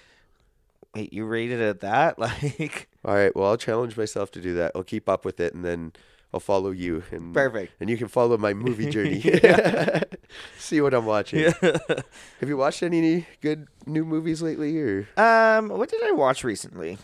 wait, 0.94 1.12
you 1.12 1.24
rated 1.26 1.60
it 1.60 1.80
that 1.80 2.18
like 2.18 2.88
all 3.04 3.14
right, 3.14 3.36
well, 3.36 3.50
I'll 3.50 3.56
challenge 3.58 3.96
myself 3.96 4.30
to 4.32 4.40
do 4.40 4.54
that. 4.54 4.72
I'll 4.74 4.82
keep 4.82 5.08
up 5.08 5.24
with 5.24 5.38
it, 5.38 5.54
and 5.54 5.64
then 5.64 5.92
I'll 6.32 6.40
follow 6.40 6.70
you. 6.70 7.04
And 7.10 7.32
perfect. 7.32 7.72
and 7.80 7.88
you 7.88 7.96
can 7.96 8.08
follow 8.08 8.36
my 8.36 8.52
movie 8.54 8.90
journey. 8.90 9.20
See 10.58 10.80
what 10.80 10.92
I'm 10.94 11.06
watching. 11.06 11.50
Have 11.62 12.48
you 12.48 12.56
watched 12.56 12.82
any 12.82 13.26
good 13.40 13.66
new 13.86 14.04
movies 14.04 14.42
lately? 14.42 14.78
Or 14.78 15.08
um, 15.16 15.68
what 15.70 15.88
did 15.88 16.02
I 16.04 16.12
watch 16.12 16.44
recently? 16.44 16.98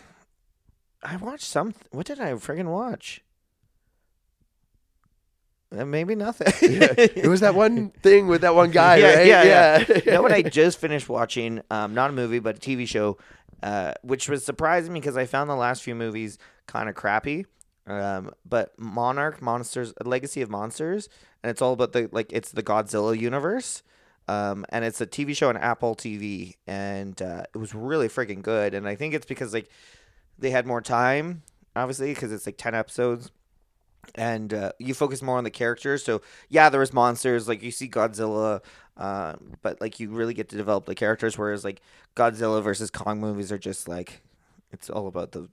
I 1.01 1.15
watched 1.17 1.45
some. 1.45 1.73
What 1.91 2.05
did 2.05 2.19
I 2.19 2.31
friggin' 2.33 2.65
watch? 2.65 3.21
Uh, 5.75 5.85
maybe 5.85 6.15
nothing. 6.15 6.47
it 6.61 7.27
was 7.27 7.39
that 7.41 7.55
one 7.55 7.89
thing 7.89 8.27
with 8.27 8.41
that 8.41 8.55
one 8.55 8.71
guy, 8.71 8.97
Yeah, 8.97 9.15
right? 9.15 9.27
yeah, 9.27 9.43
yeah. 9.43 9.97
you 10.05 10.11
know 10.11 10.21
what 10.21 10.31
I 10.31 10.41
just 10.43 10.79
finished 10.79 11.09
watching? 11.09 11.61
Um, 11.71 11.93
not 11.93 12.11
a 12.11 12.13
movie, 12.13 12.39
but 12.39 12.57
a 12.57 12.59
TV 12.59 12.87
show, 12.87 13.17
uh, 13.63 13.93
which 14.03 14.29
was 14.29 14.45
surprising 14.45 14.93
because 14.93 15.17
I 15.17 15.25
found 15.25 15.49
the 15.49 15.55
last 15.55 15.81
few 15.83 15.95
movies 15.95 16.37
kind 16.67 16.87
of 16.87 16.95
crappy. 16.95 17.45
Um, 17.87 18.31
but 18.47 18.77
Monarch 18.79 19.41
Monsters, 19.41 19.93
Legacy 20.03 20.41
of 20.41 20.49
Monsters, 20.49 21.09
and 21.43 21.51
it's 21.51 21.61
all 21.61 21.73
about 21.73 21.93
the 21.93 22.09
like 22.11 22.31
it's 22.31 22.51
the 22.51 22.63
Godzilla 22.63 23.17
universe. 23.17 23.83
Um, 24.27 24.65
and 24.69 24.83
it's 24.83 24.99
a 25.01 25.05
TV 25.05 25.37
show 25.37 25.49
on 25.49 25.57
Apple 25.57 25.95
TV, 25.95 26.55
and 26.65 27.21
uh, 27.21 27.43
it 27.53 27.57
was 27.57 27.75
really 27.75 28.07
freaking 28.07 28.41
good. 28.41 28.73
And 28.73 28.87
I 28.87 28.95
think 28.95 29.13
it's 29.13 29.27
because 29.27 29.53
like 29.53 29.69
they 30.39 30.49
had 30.49 30.65
more 30.65 30.81
time, 30.81 31.43
obviously, 31.75 32.13
because 32.13 32.31
it's 32.31 32.47
like 32.47 32.57
ten 32.57 32.73
episodes 32.73 33.31
and 34.13 34.53
uh, 34.53 34.71
you 34.77 34.93
focus 34.93 35.21
more 35.21 35.37
on 35.37 35.43
the 35.43 35.49
characters. 35.49 36.03
So 36.03 36.21
yeah, 36.49 36.69
there 36.69 36.79
was 36.79 36.93
monsters 36.93 37.47
like 37.47 37.63
you 37.63 37.71
see 37.71 37.89
Godzilla, 37.89 38.61
uh, 38.97 39.33
but 39.61 39.81
like 39.81 39.99
you 39.99 40.09
really 40.09 40.33
get 40.33 40.49
to 40.49 40.57
develop 40.57 40.85
the 40.85 40.95
characters. 40.95 41.37
Whereas 41.37 41.63
like 41.63 41.81
Godzilla 42.15 42.61
versus 42.61 42.91
Kong 42.91 43.19
movies 43.19 43.51
are 43.51 43.57
just 43.57 43.87
like 43.87 44.21
it's 44.71 44.89
all 44.89 45.07
about 45.07 45.31
the 45.31 45.49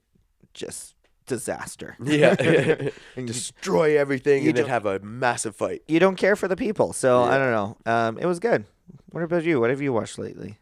just 0.53 0.95
disaster. 1.25 1.95
Yeah. 2.03 2.35
And 3.15 3.27
Destroy 3.27 3.97
everything 3.97 4.43
You 4.43 4.49
and 4.49 4.57
then 4.57 4.63
don't- 4.65 4.71
have 4.71 4.85
a 4.85 4.99
massive 4.99 5.55
fight. 5.55 5.81
you 5.87 5.99
don't 5.99 6.15
care 6.15 6.35
for 6.35 6.47
the 6.47 6.55
people, 6.55 6.93
so 6.93 7.21
I 7.23 7.37
don't 7.37 7.51
know. 7.51 7.77
Um, 7.85 8.17
it 8.17 8.25
was 8.25 8.39
good. 8.39 8.65
What 9.11 9.23
about 9.23 9.43
you? 9.43 9.59
What 9.59 9.69
have 9.69 9.81
you 9.81 9.93
watched 9.93 10.17
lately? 10.17 10.57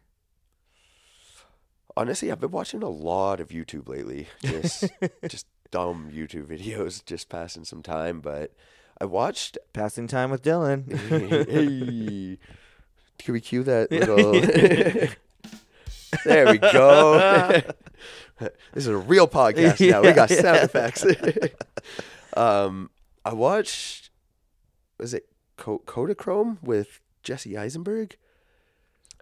Honestly, 1.96 2.32
I've 2.32 2.40
been 2.40 2.50
watching 2.50 2.82
a 2.82 2.88
lot 2.88 3.38
of 3.40 3.48
YouTube 3.48 3.88
lately. 3.88 4.28
Just 4.42 4.90
just 5.28 5.46
dumb 5.70 6.10
YouTube 6.12 6.46
videos, 6.46 7.04
just 7.04 7.28
passing 7.28 7.64
some 7.64 7.82
time. 7.82 8.20
But 8.20 8.52
I 9.00 9.04
watched. 9.04 9.58
Passing 9.74 10.06
time 10.06 10.30
with 10.30 10.42
Dillon. 10.42 10.86
hey, 10.90 12.38
can 13.18 13.34
we 13.34 13.40
cue 13.40 13.62
that 13.64 13.90
little? 13.90 14.32
there 16.24 16.46
we 16.50 16.58
go. 16.58 17.60
this 18.72 18.84
is 18.84 18.88
a 18.88 18.96
real 18.96 19.28
podcast 19.28 19.80
now. 19.90 20.02
We 20.02 20.12
got 20.12 20.30
Yeah, 20.30 20.40
sound 20.40 20.56
yeah. 20.56 20.64
effects. 20.64 21.04
um, 22.36 22.90
I 23.24 23.32
watched. 23.34 24.10
Was 24.98 25.14
it 25.14 25.28
Co- 25.56 25.82
Kodachrome 25.86 26.62
with 26.62 27.00
Jesse 27.22 27.56
Eisenberg? 27.56 28.16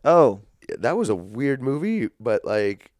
oh, 0.04 0.40
that 0.78 0.96
was 0.96 1.08
a 1.08 1.14
weird 1.14 1.60
movie, 1.62 2.08
but 2.20 2.44
like 2.44 2.90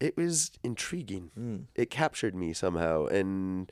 it 0.00 0.16
was 0.16 0.50
intriguing. 0.62 1.30
mm. 1.38 1.64
It 1.74 1.88
captured 1.90 2.34
me 2.34 2.52
somehow, 2.52 3.06
and 3.06 3.70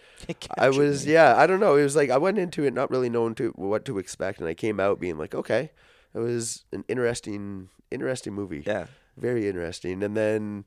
I 0.59 0.69
was 0.71 1.07
me. 1.07 1.13
yeah, 1.15 1.35
I 1.37 1.47
don't 1.47 1.61
know. 1.61 1.77
It 1.77 1.83
was 1.83 1.97
like 1.97 2.11
I 2.11 2.19
went 2.19 2.39
into 2.39 2.65
it 2.65 2.73
not 2.75 2.91
really 2.91 3.09
knowing 3.11 3.35
to 3.37 3.51
what 3.57 3.85
to 3.87 3.99
expect, 3.99 4.39
and 4.41 4.49
I 4.49 4.55
came 4.55 4.79
out 4.81 5.01
being 5.01 5.19
like, 5.19 5.35
okay, 5.35 5.71
it 6.15 6.19
was 6.19 6.65
an 6.73 6.85
interesting, 6.89 7.69
interesting 7.91 8.33
movie, 8.35 8.63
yeah. 8.67 8.87
very 9.17 9.49
interesting. 9.49 10.03
And 10.03 10.17
then, 10.17 10.65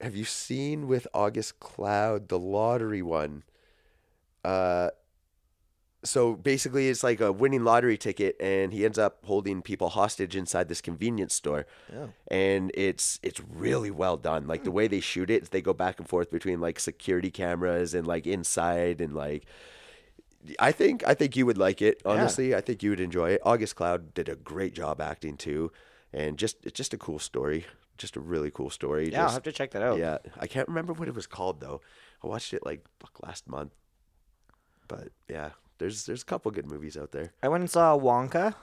have 0.00 0.14
you 0.14 0.24
seen 0.24 0.86
with 0.88 1.06
August 1.14 1.60
Cloud 1.60 2.28
the 2.28 2.38
lottery 2.38 3.02
one? 3.02 3.42
Uh, 4.44 4.90
so 6.04 6.34
basically, 6.34 6.88
it's 6.88 7.02
like 7.02 7.20
a 7.20 7.32
winning 7.32 7.64
lottery 7.64 7.96
ticket, 7.98 8.36
and 8.40 8.72
he 8.72 8.84
ends 8.84 8.98
up 8.98 9.18
holding 9.24 9.60
people 9.60 9.88
hostage 9.88 10.36
inside 10.36 10.68
this 10.68 10.80
convenience 10.80 11.34
store 11.34 11.66
Oh. 11.92 12.10
and 12.30 12.70
it's 12.74 13.18
it's 13.24 13.40
really 13.40 13.90
well 13.90 14.16
done. 14.16 14.46
Like 14.46 14.62
the 14.62 14.70
way 14.70 14.86
they 14.86 15.00
shoot 15.00 15.30
it, 15.30 15.50
they 15.50 15.60
go 15.60 15.72
back 15.72 15.98
and 15.98 16.08
forth 16.08 16.30
between 16.30 16.60
like 16.60 16.78
security 16.78 17.30
cameras 17.30 17.92
and 17.94 18.06
like 18.06 18.26
inside 18.26 19.00
and 19.00 19.14
like. 19.14 19.46
I 20.60 20.70
think 20.70 21.02
I 21.04 21.14
think 21.14 21.34
you 21.34 21.44
would 21.44 21.58
like 21.58 21.82
it. 21.82 22.00
Honestly, 22.06 22.54
I 22.54 22.60
think 22.60 22.84
you 22.84 22.90
would 22.90 23.00
enjoy 23.00 23.30
it. 23.30 23.40
August 23.44 23.74
Cloud 23.74 24.14
did 24.14 24.28
a 24.28 24.36
great 24.36 24.74
job 24.74 25.00
acting 25.00 25.36
too, 25.36 25.72
and 26.12 26.38
just 26.38 26.64
it's 26.64 26.76
just 26.76 26.94
a 26.94 26.98
cool 26.98 27.18
story. 27.18 27.66
Just 27.98 28.16
a 28.16 28.20
really 28.20 28.50
cool 28.50 28.70
story. 28.70 29.10
Yeah, 29.10 29.24
I'll 29.24 29.30
have 29.32 29.42
to 29.44 29.52
check 29.52 29.70
that 29.72 29.82
out. 29.82 29.98
yeah, 29.98 30.18
I 30.38 30.46
can't 30.46 30.68
remember 30.68 30.92
what 30.92 31.08
it 31.08 31.14
was 31.14 31.26
called 31.26 31.60
though. 31.60 31.80
I 32.22 32.26
watched 32.26 32.52
it 32.54 32.64
like 32.64 32.84
fuck 33.00 33.22
last 33.22 33.48
month, 33.48 33.72
but 34.88 35.08
yeah, 35.28 35.50
there's 35.78 36.06
there's 36.06 36.22
a 36.22 36.26
couple 36.26 36.50
good 36.50 36.66
movies 36.66 36.96
out 36.96 37.12
there. 37.12 37.32
I 37.42 37.48
went 37.48 37.62
and 37.62 37.70
saw 37.70 37.96
Wonka. 37.98 38.54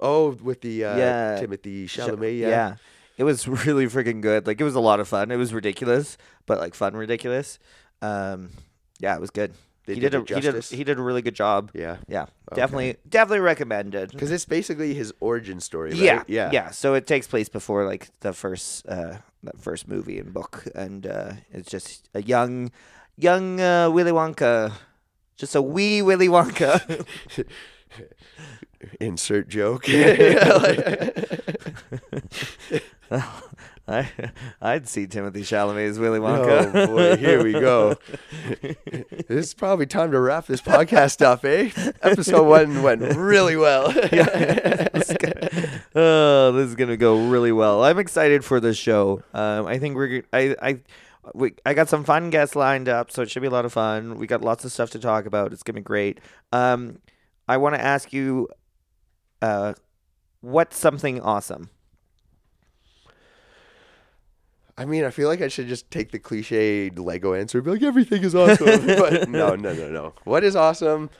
Oh, 0.00 0.32
with 0.42 0.60
the 0.60 0.84
uh, 0.84 0.96
Yeah. 0.96 1.38
Timothée 1.40 1.84
Chalamet, 1.84 2.38
yeah. 2.40 2.76
It 3.16 3.22
was 3.24 3.46
really 3.66 3.86
freaking 3.86 4.20
good. 4.20 4.46
Like 4.46 4.60
it 4.60 4.64
was 4.64 4.74
a 4.74 4.80
lot 4.80 4.98
of 5.00 5.06
fun. 5.08 5.30
It 5.30 5.36
was 5.36 5.54
ridiculous, 5.54 6.18
but 6.46 6.58
like 6.58 6.74
fun 6.74 6.94
ridiculous. 6.96 7.58
Um, 8.02 8.50
yeah, 8.98 9.14
it 9.14 9.20
was 9.20 9.30
good. 9.30 9.54
They 9.86 9.94
he 9.94 10.00
did 10.00 10.12
did, 10.12 10.30
a 10.30 10.34
he 10.34 10.40
did 10.40 10.64
he 10.64 10.84
did 10.84 10.98
a 10.98 11.02
really 11.02 11.20
good 11.22 11.34
job. 11.34 11.70
yeah. 11.74 11.98
Yeah, 12.08 12.22
Okay. 12.50 12.56
definitely 12.60 12.96
definitely 13.08 13.40
recommended. 13.40 14.12
Because 14.12 14.30
it's 14.30 14.44
basically 14.46 14.94
his 14.94 15.12
origin 15.20 15.60
story, 15.60 15.90
right? 15.90 15.98
Yeah, 16.00 16.22
yeah, 16.26 16.50
yeah. 16.52 16.70
So 16.70 16.94
it 16.94 17.06
takes 17.06 17.26
place 17.26 17.48
before 17.50 17.84
like 17.86 18.08
the 18.20 18.32
first 18.32 18.86
uh 18.88 19.18
that 19.42 19.60
first 19.60 19.86
movie 19.88 20.18
and 20.18 20.32
book, 20.32 20.64
and 20.74 21.06
uh, 21.06 21.32
it's 21.52 21.70
just 21.70 22.08
a 22.14 22.22
young 22.22 22.70
young 23.16 23.60
uh, 23.60 23.90
Willy 23.90 24.10
Wonka, 24.12 24.72
just 25.36 25.54
a 25.54 25.60
wee 25.62 26.00
Willy 26.02 26.28
Wonka. 26.28 27.04
Insert 29.00 29.48
joke. 29.48 29.86
I 33.86 34.10
I'd 34.62 34.88
see 34.88 35.06
Timothée 35.06 35.40
Chalamet 35.42 35.88
as 35.88 35.98
Willy 35.98 36.18
Wonka. 36.18 36.70
oh 36.74 36.86
boy, 36.86 37.16
here 37.16 37.42
we 37.42 37.52
go. 37.52 37.96
It's 39.26 39.54
probably 39.54 39.86
time 39.86 40.10
to 40.12 40.20
wrap 40.20 40.46
this 40.46 40.60
podcast 40.60 41.22
up, 41.24 41.44
eh? 41.44 41.70
Episode 42.02 42.44
one 42.44 42.82
went 42.82 43.02
really 43.16 43.56
well. 43.56 43.92
Yeah. 44.12 44.88
oh, 45.94 46.52
this 46.52 46.68
is 46.68 46.74
gonna 46.74 46.96
go 46.96 47.28
really 47.28 47.52
well. 47.52 47.82
I'm 47.84 47.98
excited 47.98 48.44
for 48.44 48.60
this 48.60 48.76
show. 48.76 49.22
Um, 49.32 49.66
I 49.66 49.78
think 49.78 49.96
we're. 49.96 50.22
I 50.32 50.56
I. 50.60 50.80
We, 51.32 51.54
I 51.64 51.72
got 51.72 51.88
some 51.88 52.04
fun 52.04 52.28
guests 52.28 52.54
lined 52.54 52.86
up, 52.86 53.10
so 53.10 53.22
it 53.22 53.30
should 53.30 53.40
be 53.40 53.48
a 53.48 53.50
lot 53.50 53.64
of 53.64 53.72
fun. 53.72 54.18
We 54.18 54.26
got 54.26 54.42
lots 54.42 54.66
of 54.66 54.72
stuff 54.72 54.90
to 54.90 54.98
talk 54.98 55.24
about. 55.24 55.52
It's 55.54 55.62
gonna 55.62 55.80
be 55.80 55.82
great. 55.82 56.20
Um, 56.52 56.98
I 57.48 57.56
want 57.56 57.74
to 57.76 57.80
ask 57.80 58.12
you, 58.12 58.48
uh, 59.40 59.72
what's 60.42 60.76
something 60.78 61.20
awesome? 61.22 61.70
I 64.76 64.84
mean, 64.84 65.04
I 65.04 65.10
feel 65.10 65.28
like 65.28 65.40
I 65.40 65.48
should 65.48 65.68
just 65.68 65.90
take 65.90 66.10
the 66.10 66.18
cliche 66.18 66.90
Lego 66.90 67.34
answer 67.34 67.58
and 67.58 67.64
be 67.64 67.70
like, 67.70 67.82
everything 67.82 68.24
is 68.24 68.34
awesome. 68.34 68.86
but 68.86 69.28
no, 69.28 69.54
no, 69.54 69.72
no, 69.72 69.88
no. 69.90 70.14
What 70.24 70.42
is 70.42 70.56
awesome 70.56 71.10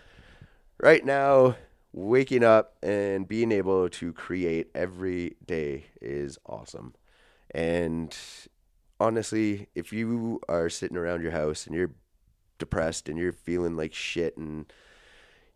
right 0.80 1.04
now, 1.04 1.56
waking 1.92 2.42
up 2.42 2.74
and 2.82 3.28
being 3.28 3.52
able 3.52 3.88
to 3.88 4.12
create 4.12 4.70
every 4.74 5.36
day 5.46 5.86
is 6.00 6.38
awesome. 6.46 6.94
And 7.54 8.16
honestly, 8.98 9.68
if 9.74 9.92
you 9.92 10.40
are 10.48 10.68
sitting 10.68 10.96
around 10.96 11.22
your 11.22 11.32
house 11.32 11.66
and 11.66 11.76
you're 11.76 11.92
depressed 12.58 13.08
and 13.08 13.18
you're 13.18 13.32
feeling 13.32 13.76
like 13.76 13.94
shit 13.94 14.36
and 14.36 14.66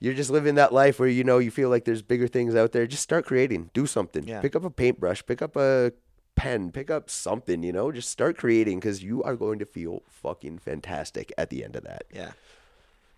you're 0.00 0.14
just 0.14 0.30
living 0.30 0.54
that 0.54 0.72
life 0.72 1.00
where 1.00 1.08
you 1.08 1.24
know 1.24 1.38
you 1.38 1.50
feel 1.50 1.68
like 1.68 1.84
there's 1.84 2.02
bigger 2.02 2.28
things 2.28 2.54
out 2.54 2.70
there, 2.70 2.86
just 2.86 3.02
start 3.02 3.26
creating. 3.26 3.70
Do 3.74 3.86
something. 3.86 4.26
Yeah. 4.26 4.40
Pick 4.40 4.54
up 4.54 4.64
a 4.64 4.70
paintbrush, 4.70 5.26
pick 5.26 5.42
up 5.42 5.56
a 5.56 5.92
pen, 6.38 6.70
pick 6.70 6.90
up 6.90 7.10
something, 7.10 7.62
you 7.62 7.72
know, 7.72 7.90
just 7.92 8.10
start 8.10 8.38
creating 8.38 8.78
because 8.78 9.02
you 9.02 9.22
are 9.24 9.36
going 9.36 9.58
to 9.58 9.66
feel 9.66 10.02
fucking 10.08 10.58
fantastic 10.58 11.32
at 11.36 11.50
the 11.50 11.64
end 11.64 11.76
of 11.76 11.84
that. 11.84 12.04
Yeah. 12.14 12.30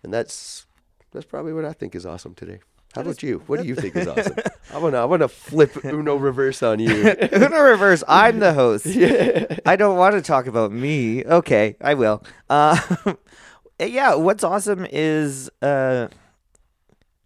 And 0.03 0.13
that's 0.13 0.65
that's 1.11 1.25
probably 1.25 1.53
what 1.53 1.65
I 1.65 1.73
think 1.73 1.95
is 1.95 2.05
awesome 2.05 2.33
today. 2.33 2.59
How 2.93 3.01
about 3.01 3.23
you? 3.23 3.41
What 3.47 3.61
do 3.61 3.67
you 3.67 3.75
think 3.75 3.95
is 3.95 4.07
awesome? 4.07 4.35
I 4.73 4.77
wanna 4.79 4.97
I 4.97 5.05
wanna 5.05 5.27
flip 5.27 5.85
Uno 5.85 6.15
reverse 6.15 6.61
on 6.61 6.79
you. 6.79 7.15
Uno 7.33 7.59
reverse. 7.61 8.03
I'm 8.07 8.39
the 8.39 8.53
host. 8.53 8.85
yeah. 8.87 9.57
I 9.65 9.75
don't 9.75 9.97
want 9.97 10.15
to 10.15 10.21
talk 10.21 10.47
about 10.47 10.71
me. 10.71 11.23
Okay, 11.23 11.77
I 11.79 11.93
will. 11.93 12.23
Uh, 12.49 12.77
yeah, 13.79 14.15
what's 14.15 14.43
awesome 14.43 14.85
is 14.91 15.49
uh, 15.61 16.07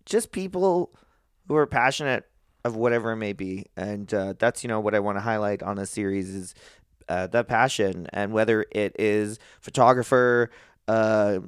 just 0.05 0.31
people 0.31 0.91
who 1.47 1.55
are 1.55 1.65
passionate 1.65 2.25
of 2.65 2.75
whatever 2.75 3.11
it 3.11 3.17
may 3.17 3.31
be, 3.31 3.67
and 3.77 4.11
uh, 4.13 4.33
that's 4.37 4.63
you 4.63 4.67
know 4.67 4.79
what 4.81 4.93
I 4.95 4.99
want 4.99 5.17
to 5.17 5.21
highlight 5.21 5.63
on 5.63 5.77
this 5.77 5.91
series 5.91 6.29
is 6.33 6.55
uh, 7.07 7.27
that 7.27 7.47
passion, 7.47 8.07
and 8.11 8.33
whether 8.33 8.65
it 8.71 8.95
is 8.99 9.37
photographer, 9.61 10.49
uh, 10.87 11.39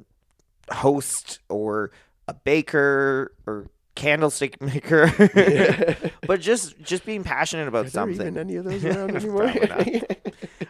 host, 0.70 1.40
or 1.48 1.90
a 2.28 2.34
baker, 2.34 3.32
or 3.46 3.66
candlestick 3.96 4.62
maker, 4.62 5.10
but 6.26 6.40
just 6.40 6.78
just 6.80 7.04
being 7.04 7.24
passionate 7.24 7.66
about 7.66 7.80
Are 7.80 7.82
there 7.82 7.90
something. 7.90 8.28
even 8.28 8.38
any 8.38 8.54
of 8.54 8.64
those 8.64 8.84
around 8.84 9.16
anymore? 9.16 9.52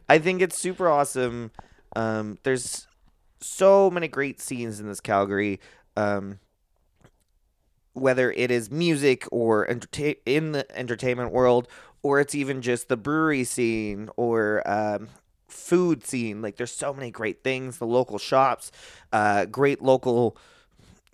I 0.08 0.18
think 0.18 0.40
it's 0.40 0.58
super 0.58 0.88
awesome. 0.88 1.50
Um, 1.94 2.38
there's 2.42 2.86
so 3.40 3.90
many 3.90 4.08
great 4.08 4.40
scenes 4.40 4.80
in 4.80 4.88
this 4.88 5.00
Calgary. 5.00 5.60
Um, 5.96 6.38
whether 7.98 8.30
it 8.32 8.50
is 8.50 8.70
music 8.70 9.26
or 9.30 9.68
entertain 9.70 10.14
in 10.26 10.52
the 10.52 10.78
entertainment 10.78 11.32
world, 11.32 11.68
or 12.02 12.20
it's 12.20 12.34
even 12.34 12.62
just 12.62 12.88
the 12.88 12.96
brewery 12.96 13.44
scene, 13.44 14.08
or 14.16 14.62
um, 14.68 15.08
food 15.48 16.04
scene. 16.06 16.40
Like 16.42 16.56
there's 16.56 16.72
so 16.72 16.94
many 16.94 17.10
great 17.10 17.42
things. 17.44 17.78
The 17.78 17.86
local 17.86 18.18
shops, 18.18 18.70
uh, 19.12 19.44
great 19.46 19.82
local 19.82 20.36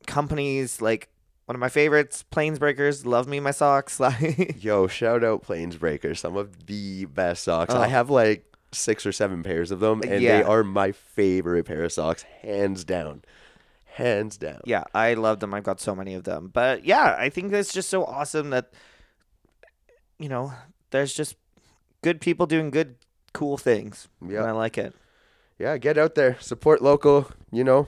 companies. 0.07 0.81
Like 0.81 1.09
one 1.47 1.57
of 1.57 1.61
my 1.61 1.69
favorites, 1.69 2.25
Plainsbreakers. 2.31 3.05
Love 3.07 3.29
me 3.29 3.41
my 3.41 3.51
socks. 3.51 3.99
Like 4.01 4.63
Yo, 4.63 4.87
shout 4.87 5.25
out 5.25 5.43
Plains 5.43 5.77
Breakers, 5.77 6.21
some 6.21 6.37
of 6.37 6.67
the 6.67 7.07
best 7.07 7.45
socks. 7.45 7.75
Oh. 7.75 7.81
I 7.81 7.89
have 7.89 8.11
like 8.11 8.45
six 8.73 9.07
or 9.07 9.13
seven 9.13 9.43
pairs 9.43 9.71
of 9.71 9.81
them, 9.81 10.03
and 10.03 10.21
Yeah. 10.21 10.39
they 10.39 10.43
are 10.43 10.65
my 10.65 10.93
favorite 10.93 11.65
pair 11.65 11.85
of 11.85 11.93
socks, 11.93 12.23
hands 12.43 12.85
down, 12.85 13.23
hands 13.95 14.37
down. 14.37 14.61
yeah, 14.65 14.85
I 14.95 15.15
love 15.15 15.41
them. 15.41 15.55
I've 15.55 15.65
got 15.65 15.81
so 15.81 15.95
many 15.95 16.15
of 16.15 16.25
them. 16.25 16.51
But 16.53 16.85
yeah, 16.85 17.17
I 17.19 17.29
think 17.31 17.53
it's 17.53 17.73
just 17.73 17.89
so 17.89 18.05
awesome 18.05 18.51
that 18.51 18.73
you 20.19 20.29
know 20.29 20.53
there's 20.91 21.15
just 21.15 21.37
good 22.03 22.21
people 22.21 22.47
doing 22.47 22.71
good, 22.71 22.97
cool 23.33 23.57
things. 23.57 24.09
Yeah. 24.27 24.41
and 24.41 24.49
I 24.49 24.53
like 24.53 24.79
it. 24.79 24.95
yeah, 25.59 25.77
get 25.79 25.99
out 25.99 26.15
there, 26.15 26.37
support 26.41 26.83
local, 26.83 27.31
you 27.51 27.65
know, 27.65 27.87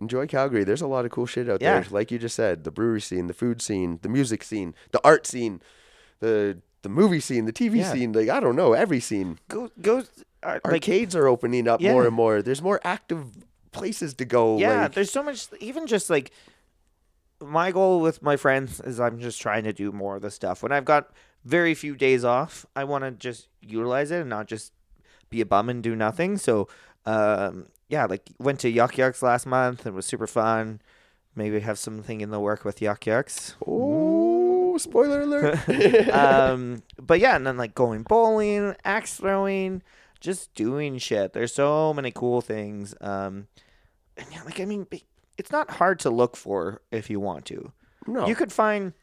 enjoy 0.00 0.26
Calgary. 0.26 0.64
There's 0.64 0.82
a 0.82 0.86
lot 0.86 1.04
of 1.04 1.10
cool 1.10 1.26
shit 1.26 1.48
out 1.48 1.60
Yeah. 1.62 1.80
there. 1.80 1.86
Like 1.90 2.10
you 2.10 2.18
just 2.18 2.36
said, 2.36 2.64
the 2.64 2.70
brewery 2.70 3.00
scene, 3.00 3.26
the 3.26 3.34
food 3.34 3.60
scene, 3.62 3.98
the 4.02 4.08
music 4.08 4.42
scene, 4.42 4.74
the 4.92 5.00
art 5.04 5.26
scene, 5.26 5.60
the 6.20 6.58
the 6.82 6.88
movie 6.90 7.20
scene, 7.20 7.46
the 7.46 7.52
TV 7.52 7.78
Yeah. 7.78 7.92
scene, 7.92 8.12
like 8.12 8.28
I 8.28 8.40
don't 8.40 8.56
know, 8.56 8.72
every 8.74 9.00
scene. 9.00 9.38
Go 9.48 9.70
go. 9.80 10.04
Uh, 10.42 10.58
like 10.64 10.74
Arcades 10.74 11.16
are 11.16 11.26
opening 11.26 11.66
up 11.66 11.80
Yeah. 11.80 11.92
more 11.92 12.04
and 12.04 12.14
more. 12.14 12.42
There's 12.42 12.60
more 12.60 12.78
active 12.84 13.24
places 13.74 14.14
to 14.14 14.24
go. 14.24 14.58
Yeah, 14.58 14.82
like, 14.82 14.92
there's 14.94 15.10
so 15.10 15.22
much. 15.22 15.48
Even 15.60 15.86
just 15.86 16.08
like 16.08 16.30
my 17.40 17.72
goal 17.72 18.00
with 18.00 18.22
my 18.22 18.36
friends 18.36 18.80
is 18.80 18.98
I'm 19.00 19.20
just 19.20 19.40
trying 19.40 19.64
to 19.64 19.72
do 19.72 19.92
more 19.92 20.16
of 20.16 20.22
the 20.22 20.30
stuff. 20.30 20.62
When 20.62 20.72
I've 20.72 20.84
got 20.84 21.10
very 21.44 21.74
few 21.74 21.94
days 21.94 22.24
off, 22.24 22.64
I 22.74 22.84
want 22.84 23.04
to 23.04 23.10
just 23.10 23.48
utilize 23.60 24.10
it 24.10 24.20
and 24.20 24.30
not 24.30 24.46
just 24.46 24.72
be 25.30 25.40
a 25.40 25.46
bum 25.46 25.68
and 25.68 25.82
do 25.82 25.94
nothing. 25.94 26.38
So, 26.38 26.68
um, 27.04 27.66
yeah, 27.88 28.06
like 28.06 28.30
went 28.38 28.60
to 28.60 28.70
Yuk 28.70 28.96
Yuk's 28.96 29.22
last 29.22 29.46
month. 29.46 29.86
It 29.86 29.92
was 29.92 30.06
super 30.06 30.26
fun. 30.26 30.80
Maybe 31.36 31.60
have 31.60 31.78
something 31.78 32.20
in 32.20 32.30
the 32.30 32.40
work 32.40 32.64
with 32.64 32.80
Yuk 32.80 33.06
Yuk's. 33.06 33.56
Oh, 33.66 34.78
spoiler 34.78 35.22
alert. 35.22 35.68
um, 36.10 36.82
but 37.00 37.20
yeah, 37.20 37.36
and 37.36 37.46
then 37.46 37.56
like 37.56 37.74
going 37.74 38.02
bowling, 38.02 38.74
axe 38.84 39.16
throwing, 39.16 39.82
just 40.24 40.54
doing 40.54 40.98
shit. 40.98 41.32
There's 41.34 41.52
so 41.54 41.92
many 41.92 42.10
cool 42.10 42.40
things. 42.40 42.94
Um, 43.00 43.46
and 44.16 44.26
yeah, 44.32 44.42
like 44.42 44.58
I 44.58 44.64
mean, 44.64 44.86
it's 45.36 45.52
not 45.52 45.70
hard 45.72 45.98
to 46.00 46.10
look 46.10 46.36
for 46.36 46.80
if 46.90 47.10
you 47.10 47.20
want 47.20 47.44
to. 47.46 47.72
no. 48.06 48.26
You 48.26 48.34
could 48.34 48.52
find 48.52 48.94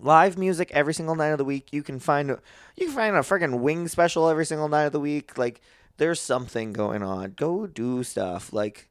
live 0.00 0.38
music 0.38 0.70
every 0.72 0.94
single 0.94 1.14
night 1.16 1.28
of 1.28 1.38
the 1.38 1.44
week. 1.44 1.72
You 1.72 1.82
can 1.82 1.98
find 1.98 2.28
you 2.76 2.86
can 2.86 2.94
find 2.94 3.16
a 3.16 3.20
friggin' 3.20 3.60
wing 3.60 3.88
special 3.88 4.28
every 4.28 4.46
single 4.46 4.68
night 4.68 4.84
of 4.84 4.92
the 4.92 5.00
week. 5.00 5.36
Like 5.36 5.60
there's 5.98 6.20
something 6.20 6.72
going 6.72 7.02
on. 7.02 7.32
Go 7.36 7.66
do 7.66 8.02
stuff. 8.04 8.52
Like, 8.52 8.88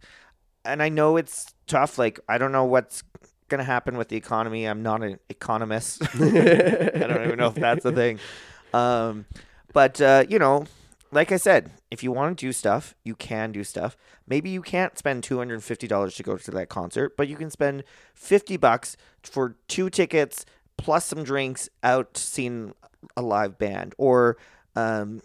and 0.66 0.84
I 0.84 0.90
know 0.90 1.18
it's 1.18 1.54
tough. 1.68 1.98
Like 1.98 2.20
I 2.28 2.38
don't 2.38 2.52
know 2.52 2.66
what's 2.66 3.04
gonna 3.48 3.64
happen 3.64 3.98
with 3.98 4.10
the 4.10 4.18
economy. 4.18 4.66
I'm 4.66 4.84
not 4.84 5.04
an 5.04 5.20
economist. 5.30 6.04
I 6.16 6.18
don't 6.20 7.24
even 7.26 7.38
know 7.38 7.48
if 7.48 7.56
that's 7.56 7.86
a 7.86 7.92
thing. 7.92 8.20
Um, 8.74 9.26
but 9.74 10.00
uh, 10.00 10.24
you 10.30 10.40
know, 10.40 10.64
like 11.12 11.32
I 11.32 11.38
said, 11.38 11.72
if 11.90 12.04
you 12.04 12.12
want 12.12 12.38
to 12.38 12.46
do 12.46 12.54
stuff, 12.54 12.96
you 13.04 13.16
can 13.16 13.52
do 13.52 13.64
stuff. 13.64 13.98
Maybe 14.28 14.50
you 14.50 14.62
can't 14.62 14.98
spend 14.98 15.24
two 15.24 15.38
hundred 15.38 15.56
and 15.56 15.64
fifty 15.64 15.88
dollars 15.88 16.16
to 16.16 16.24
go 16.24 16.38
to 16.38 16.52
that 16.52 16.70
concert, 16.70 17.18
but 17.18 17.28
you 17.28 17.36
can 17.36 17.50
spend 17.50 17.84
fifty 18.14 18.58
bucks 18.58 18.96
for 19.22 19.58
two 19.68 19.90
tickets 19.90 20.46
plus 20.78 21.06
some 21.06 21.24
drinks 21.24 21.70
out 21.84 22.18
seeing 22.18 22.74
a 23.18 23.22
live 23.22 23.58
band 23.58 23.94
or 23.98 24.38
um, 24.76 25.22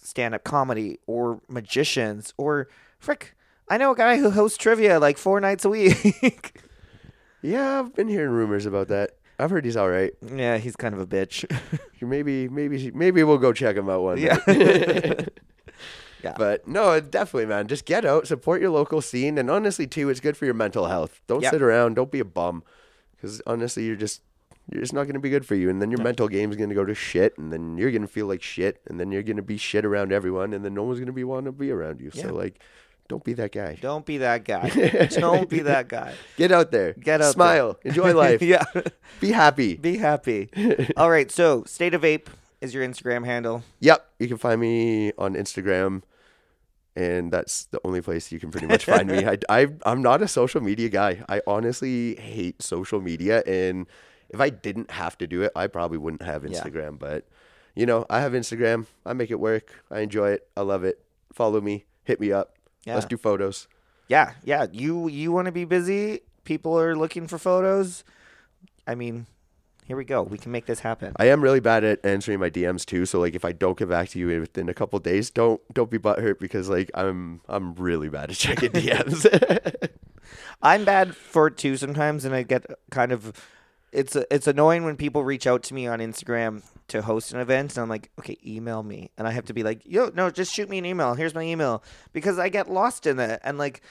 stand 0.00 0.34
up 0.34 0.44
comedy 0.44 0.98
or 1.06 1.40
magicians 1.48 2.32
or 2.36 2.68
frick. 2.98 3.34
I 3.68 3.78
know 3.78 3.92
a 3.92 3.96
guy 3.96 4.18
who 4.18 4.30
hosts 4.30 4.58
trivia 4.58 5.00
like 5.00 5.18
four 5.18 5.40
nights 5.40 5.64
a 5.64 5.68
week. 5.70 6.60
yeah, 7.42 7.80
I've 7.80 7.94
been 7.94 8.08
hearing 8.08 8.30
rumors 8.30 8.66
about 8.66 8.88
that. 8.88 9.12
I've 9.38 9.50
heard 9.50 9.64
he's 9.64 9.76
all 9.76 9.88
right. 9.90 10.12
yeah, 10.34 10.58
he's 10.58 10.76
kind 10.76 10.94
of 10.94 11.00
a 11.00 11.06
bitch. 11.06 11.44
Maybe, 12.00 12.48
maybe, 12.50 12.90
maybe 12.90 13.22
we'll 13.24 13.38
go 13.38 13.52
check 13.54 13.76
him 13.76 13.88
out 13.88 14.02
one. 14.02 14.18
Yeah. 14.18 14.38
night. 14.46 15.28
Yeah. 16.22 16.34
But 16.38 16.66
no, 16.66 17.00
definitely, 17.00 17.44
man. 17.46 17.66
Just 17.68 17.84
get 17.84 18.04
out, 18.06 18.26
support 18.26 18.62
your 18.62 18.70
local 18.70 19.02
scene, 19.02 19.36
and 19.36 19.50
honestly, 19.50 19.86
too, 19.86 20.08
it's 20.08 20.20
good 20.20 20.38
for 20.38 20.46
your 20.46 20.54
mental 20.54 20.86
health. 20.86 21.20
Don't 21.26 21.42
Yeah. 21.42 21.50
sit 21.50 21.60
around. 21.60 21.96
Don't 21.96 22.10
be 22.10 22.18
a 22.20 22.24
bum, 22.24 22.62
because 23.14 23.42
honestly, 23.46 23.84
you're 23.84 23.94
just 23.96 24.22
you're 24.72 24.80
just 24.80 24.94
not 24.94 25.02
going 25.04 25.14
to 25.14 25.20
be 25.20 25.28
good 25.28 25.44
for 25.44 25.54
you. 25.54 25.68
And 25.68 25.82
then 25.82 25.90
your 25.90 26.02
mental 26.02 26.26
game 26.28 26.50
is 26.50 26.56
going 26.56 26.70
to 26.70 26.74
go 26.74 26.86
to 26.86 26.94
shit, 26.94 27.36
and 27.36 27.52
then 27.52 27.76
you're 27.76 27.90
going 27.90 28.00
to 28.02 28.08
feel 28.08 28.26
like 28.26 28.40
shit, 28.42 28.80
and 28.86 28.98
then 28.98 29.12
you're 29.12 29.22
going 29.22 29.36
to 29.36 29.42
be 29.42 29.58
shit 29.58 29.84
around 29.84 30.12
everyone, 30.12 30.54
and 30.54 30.64
then 30.64 30.72
no 30.72 30.82
one's 30.84 30.98
going 30.98 31.06
to 31.08 31.12
be 31.12 31.24
wanting 31.24 31.44
to 31.46 31.52
be 31.52 31.70
around 31.70 32.00
you. 32.00 32.10
Yeah. 32.14 32.22
So 32.22 32.34
like, 32.34 32.58
don't 33.08 33.22
be 33.22 33.34
that 33.34 33.52
guy. 33.52 33.76
Don't 33.80 34.06
be 34.06 34.18
that 34.18 34.44
guy. 34.44 34.68
Don't 35.10 35.48
be 35.48 35.60
that 35.60 35.88
guy. 35.88 36.14
Get 36.36 36.50
out 36.52 36.70
there. 36.70 36.94
Get 36.94 37.20
out 37.20 37.24
there. 37.24 37.32
Smile. 37.32 37.78
Enjoy 37.84 38.14
life. 38.24 38.40
yeah. 38.40 38.64
Be 39.20 39.30
happy. 39.32 39.74
Be 39.76 39.98
happy. 39.98 40.48
All 40.96 41.10
right. 41.10 41.30
So, 41.30 41.64
State 41.64 41.92
of 41.94 42.02
Ape 42.04 42.30
is 42.62 42.72
your 42.72 42.86
Instagram 42.86 43.26
handle. 43.26 43.62
Yep. 43.80 44.06
You 44.18 44.28
can 44.28 44.38
find 44.38 44.58
me 44.60 45.12
on 45.18 45.34
Instagram. 45.34 46.02
And 46.96 47.32
that's 47.32 47.64
the 47.66 47.80
only 47.84 48.00
place 48.00 48.30
you 48.30 48.38
can 48.40 48.50
pretty 48.50 48.68
much 48.68 48.84
find 48.84 49.08
me. 49.10 49.26
I, 49.26 49.36
I, 49.48 49.66
I'm 49.84 50.00
not 50.00 50.22
a 50.22 50.28
social 50.28 50.60
media 50.60 50.88
guy. 50.88 51.24
I 51.28 51.42
honestly 51.46 52.14
hate 52.14 52.62
social 52.62 53.00
media. 53.00 53.42
And 53.46 53.86
if 54.30 54.40
I 54.40 54.48
didn't 54.48 54.92
have 54.92 55.18
to 55.18 55.26
do 55.26 55.42
it, 55.42 55.50
I 55.56 55.66
probably 55.66 55.98
wouldn't 55.98 56.22
have 56.22 56.44
Yeah. 56.44 56.60
Instagram. 56.62 56.98
But, 56.98 57.26
you 57.74 57.84
know, 57.84 58.06
I 58.08 58.20
have 58.20 58.32
Instagram. 58.32 58.86
I 59.04 59.12
make 59.12 59.30
it 59.32 59.40
work. 59.40 59.82
I 59.90 60.00
enjoy 60.00 60.30
it. 60.30 60.46
I 60.56 60.60
love 60.62 60.84
it. 60.84 61.00
Follow 61.32 61.60
me. 61.60 61.84
Hit 62.04 62.20
me 62.20 62.30
up. 62.30 62.53
Yeah. 62.84 62.94
Let's 62.94 63.06
do 63.06 63.16
photos. 63.16 63.68
Yeah. 64.08 64.32
Yeah. 64.44 64.66
You 64.70 65.08
you 65.08 65.32
want 65.32 65.46
to 65.46 65.52
be 65.52 65.64
busy? 65.64 66.20
People 66.44 66.78
are 66.78 66.94
looking 66.96 67.26
for 67.26 67.38
photos. 67.38 68.04
I 68.86 68.94
mean, 68.94 69.26
here 69.86 69.96
we 69.96 70.04
go. 70.04 70.22
We 70.22 70.38
can 70.38 70.50
make 70.50 70.66
this 70.66 70.80
happen. 70.80 71.12
I 71.16 71.26
am 71.26 71.42
really 71.42 71.60
bad 71.60 71.84
at 71.84 72.04
answering 72.04 72.40
my 72.40 72.50
DMs 72.50 72.86
too. 72.86 73.04
So 73.06 73.20
like 73.20 73.34
if 73.34 73.44
I 73.44 73.52
don't 73.52 73.76
get 73.78 73.88
back 73.88 74.08
to 74.10 74.18
you 74.18 74.40
within 74.40 74.68
a 74.68 74.74
couple 74.74 74.98
days, 74.98 75.30
don't 75.30 75.60
don't 75.72 75.90
be 75.90 75.98
butthurt 75.98 76.38
because 76.38 76.68
like 76.68 76.90
I'm 76.94 77.40
I'm 77.48 77.74
really 77.74 78.08
bad 78.08 78.30
at 78.30 78.36
checking 78.36 78.70
DMs. 78.72 79.90
I'm 80.62 80.84
bad 80.84 81.14
for 81.14 81.48
it 81.48 81.58
too 81.58 81.76
sometimes, 81.76 82.24
and 82.24 82.34
I 82.34 82.42
get 82.42 82.64
kind 82.90 83.12
of. 83.12 83.32
It's 83.94 84.16
it's 84.16 84.48
annoying 84.48 84.84
when 84.84 84.96
people 84.96 85.24
reach 85.24 85.46
out 85.46 85.62
to 85.64 85.74
me 85.74 85.86
on 85.86 86.00
Instagram 86.00 86.62
to 86.88 87.00
host 87.00 87.32
an 87.32 87.40
event, 87.40 87.76
and 87.76 87.82
I'm 87.82 87.88
like, 87.88 88.10
okay, 88.18 88.36
email 88.44 88.82
me, 88.82 89.10
and 89.16 89.26
I 89.26 89.30
have 89.30 89.46
to 89.46 89.54
be 89.54 89.62
like, 89.62 89.82
yo, 89.84 90.10
no, 90.14 90.30
just 90.30 90.52
shoot 90.52 90.68
me 90.68 90.78
an 90.78 90.84
email. 90.84 91.14
Here's 91.14 91.34
my 91.34 91.42
email. 91.42 91.82
Because 92.12 92.38
I 92.38 92.48
get 92.48 92.68
lost 92.68 93.06
in 93.06 93.20
it, 93.20 93.40
and 93.44 93.56
like, 93.56 93.82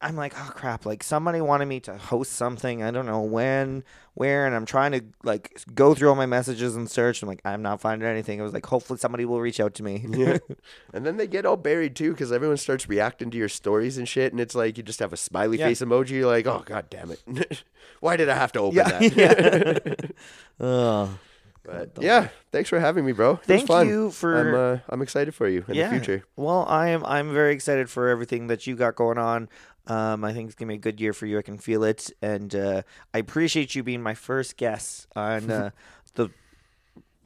I'm 0.00 0.14
like, 0.14 0.32
oh 0.38 0.52
crap, 0.54 0.86
like 0.86 1.02
somebody 1.02 1.40
wanted 1.40 1.66
me 1.66 1.80
to 1.80 1.98
host 1.98 2.32
something. 2.32 2.84
I 2.84 2.92
don't 2.92 3.06
know 3.06 3.20
when, 3.22 3.82
where, 4.14 4.46
and 4.46 4.54
I'm 4.54 4.64
trying 4.64 4.92
to 4.92 5.02
like 5.24 5.60
go 5.74 5.92
through 5.92 6.08
all 6.08 6.14
my 6.14 6.26
messages 6.26 6.76
and 6.76 6.88
search. 6.88 7.20
I'm 7.20 7.28
like, 7.28 7.40
I'm 7.44 7.62
not 7.62 7.80
finding 7.80 8.06
anything. 8.06 8.40
I 8.40 8.44
was 8.44 8.52
like, 8.52 8.66
hopefully 8.66 9.00
somebody 9.00 9.24
will 9.24 9.40
reach 9.40 9.58
out 9.58 9.74
to 9.74 9.82
me. 9.82 10.04
yeah. 10.08 10.38
And 10.94 11.04
then 11.04 11.16
they 11.16 11.26
get 11.26 11.44
all 11.44 11.56
buried 11.56 11.96
too 11.96 12.12
because 12.12 12.30
everyone 12.30 12.58
starts 12.58 12.88
reacting 12.88 13.30
to 13.32 13.36
your 13.38 13.48
stories 13.48 13.98
and 13.98 14.08
shit. 14.08 14.32
And 14.32 14.40
it's 14.40 14.54
like 14.54 14.76
you 14.76 14.84
just 14.84 15.00
have 15.00 15.12
a 15.12 15.16
smiley 15.16 15.58
Yeah. 15.58 15.66
face 15.66 15.80
emoji. 15.80 16.10
You're 16.10 16.26
like, 16.26 16.46
oh, 16.46 16.62
god 16.64 16.88
damn 16.90 17.10
it. 17.10 17.64
Why 18.00 18.16
did 18.16 18.28
I 18.28 18.34
have 18.34 18.52
to 18.52 18.60
open 18.60 18.76
Yeah, 18.76 18.88
that? 19.00 20.14
oh. 20.60 21.18
but 21.64 21.90
yeah, 22.00 22.28
thanks 22.52 22.68
for 22.70 22.78
having 22.78 23.04
me, 23.04 23.12
bro. 23.12 23.32
It 23.32 23.48
was 23.48 23.62
Thank 23.64 23.88
you 23.88 24.10
for 24.12 24.36
I'm, 24.38 24.54
uh, 24.54 24.78
I'm 24.88 25.02
excited 25.02 25.34
for 25.34 25.48
you 25.48 25.64
in 25.68 25.76
the 25.76 25.88
future. 25.88 26.24
Well, 26.36 26.64
I 26.68 26.88
am. 26.90 27.04
I'm 27.04 27.32
very 27.34 27.52
excited 27.52 27.90
for 27.90 28.08
everything 28.08 28.46
that 28.46 28.66
you 28.66 28.76
got 28.76 28.94
going 28.94 29.18
on. 29.18 29.48
Um, 29.88 30.22
I 30.22 30.32
think 30.32 30.46
it's 30.46 30.54
gonna 30.54 30.68
be 30.68 30.74
a 30.74 30.78
good 30.78 31.00
year 31.00 31.12
for 31.12 31.26
you. 31.26 31.38
I 31.38 31.42
can 31.42 31.58
feel 31.58 31.82
it, 31.82 32.10
and 32.20 32.54
uh, 32.54 32.82
I 33.14 33.18
appreciate 33.18 33.74
you 33.74 33.82
being 33.82 34.02
my 34.02 34.14
first 34.14 34.56
guest 34.56 35.06
on 35.16 35.50
uh, 35.50 35.70
the 36.14 36.30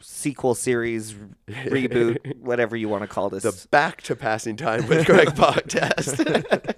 sequel 0.01 0.55
series 0.55 1.15
reboot, 1.49 2.37
whatever 2.41 2.77
you 2.77 2.89
want 2.89 3.03
to 3.03 3.09
call 3.09 3.31
this. 3.31 3.43
The 3.43 3.69
Back 3.71 4.03
to 4.03 4.17
Passing 4.17 4.57
Time 4.57 4.87
with 4.87 5.07
Craig 5.07 5.29
podcast. 5.35 6.73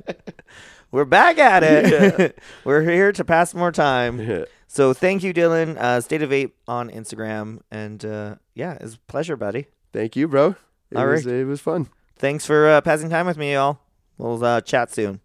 We're 0.91 1.05
back 1.05 1.39
at 1.39 1.63
it. 1.63 2.39
We're 2.65 2.83
here 2.83 3.13
to 3.13 3.25
pass 3.25 3.53
more 3.53 3.73
time. 3.73 4.21
Yeah. 4.21 4.45
So 4.69 4.93
thank 4.93 5.23
you, 5.23 5.33
Dillon. 5.33 5.77
Uh, 5.77 6.01
State 6.01 6.23
of 6.23 6.33
Ape 6.33 6.57
on 6.67 6.91
Instagram, 6.91 7.61
and 7.71 8.05
uh, 8.05 8.37
yeah, 8.55 8.79
it's 8.81 8.95
a 8.95 8.99
pleasure, 9.01 9.37
buddy. 9.37 9.67
Thank 9.93 10.17
you, 10.17 10.29
bro. 10.29 10.57
It 10.91 10.97
All 10.97 11.07
was, 11.07 11.27
right. 11.27 11.35
It 11.35 11.45
was 11.45 11.61
fun. 11.61 11.89
Thanks 12.17 12.47
for 12.47 12.69
uh, 12.69 12.81
passing 12.81 13.11
time 13.11 13.27
with 13.27 13.37
me, 13.37 13.53
y'all. 13.53 13.81
We'll 14.19 14.45
uh, 14.45 14.61
chat 14.61 14.93
soon. 14.93 15.21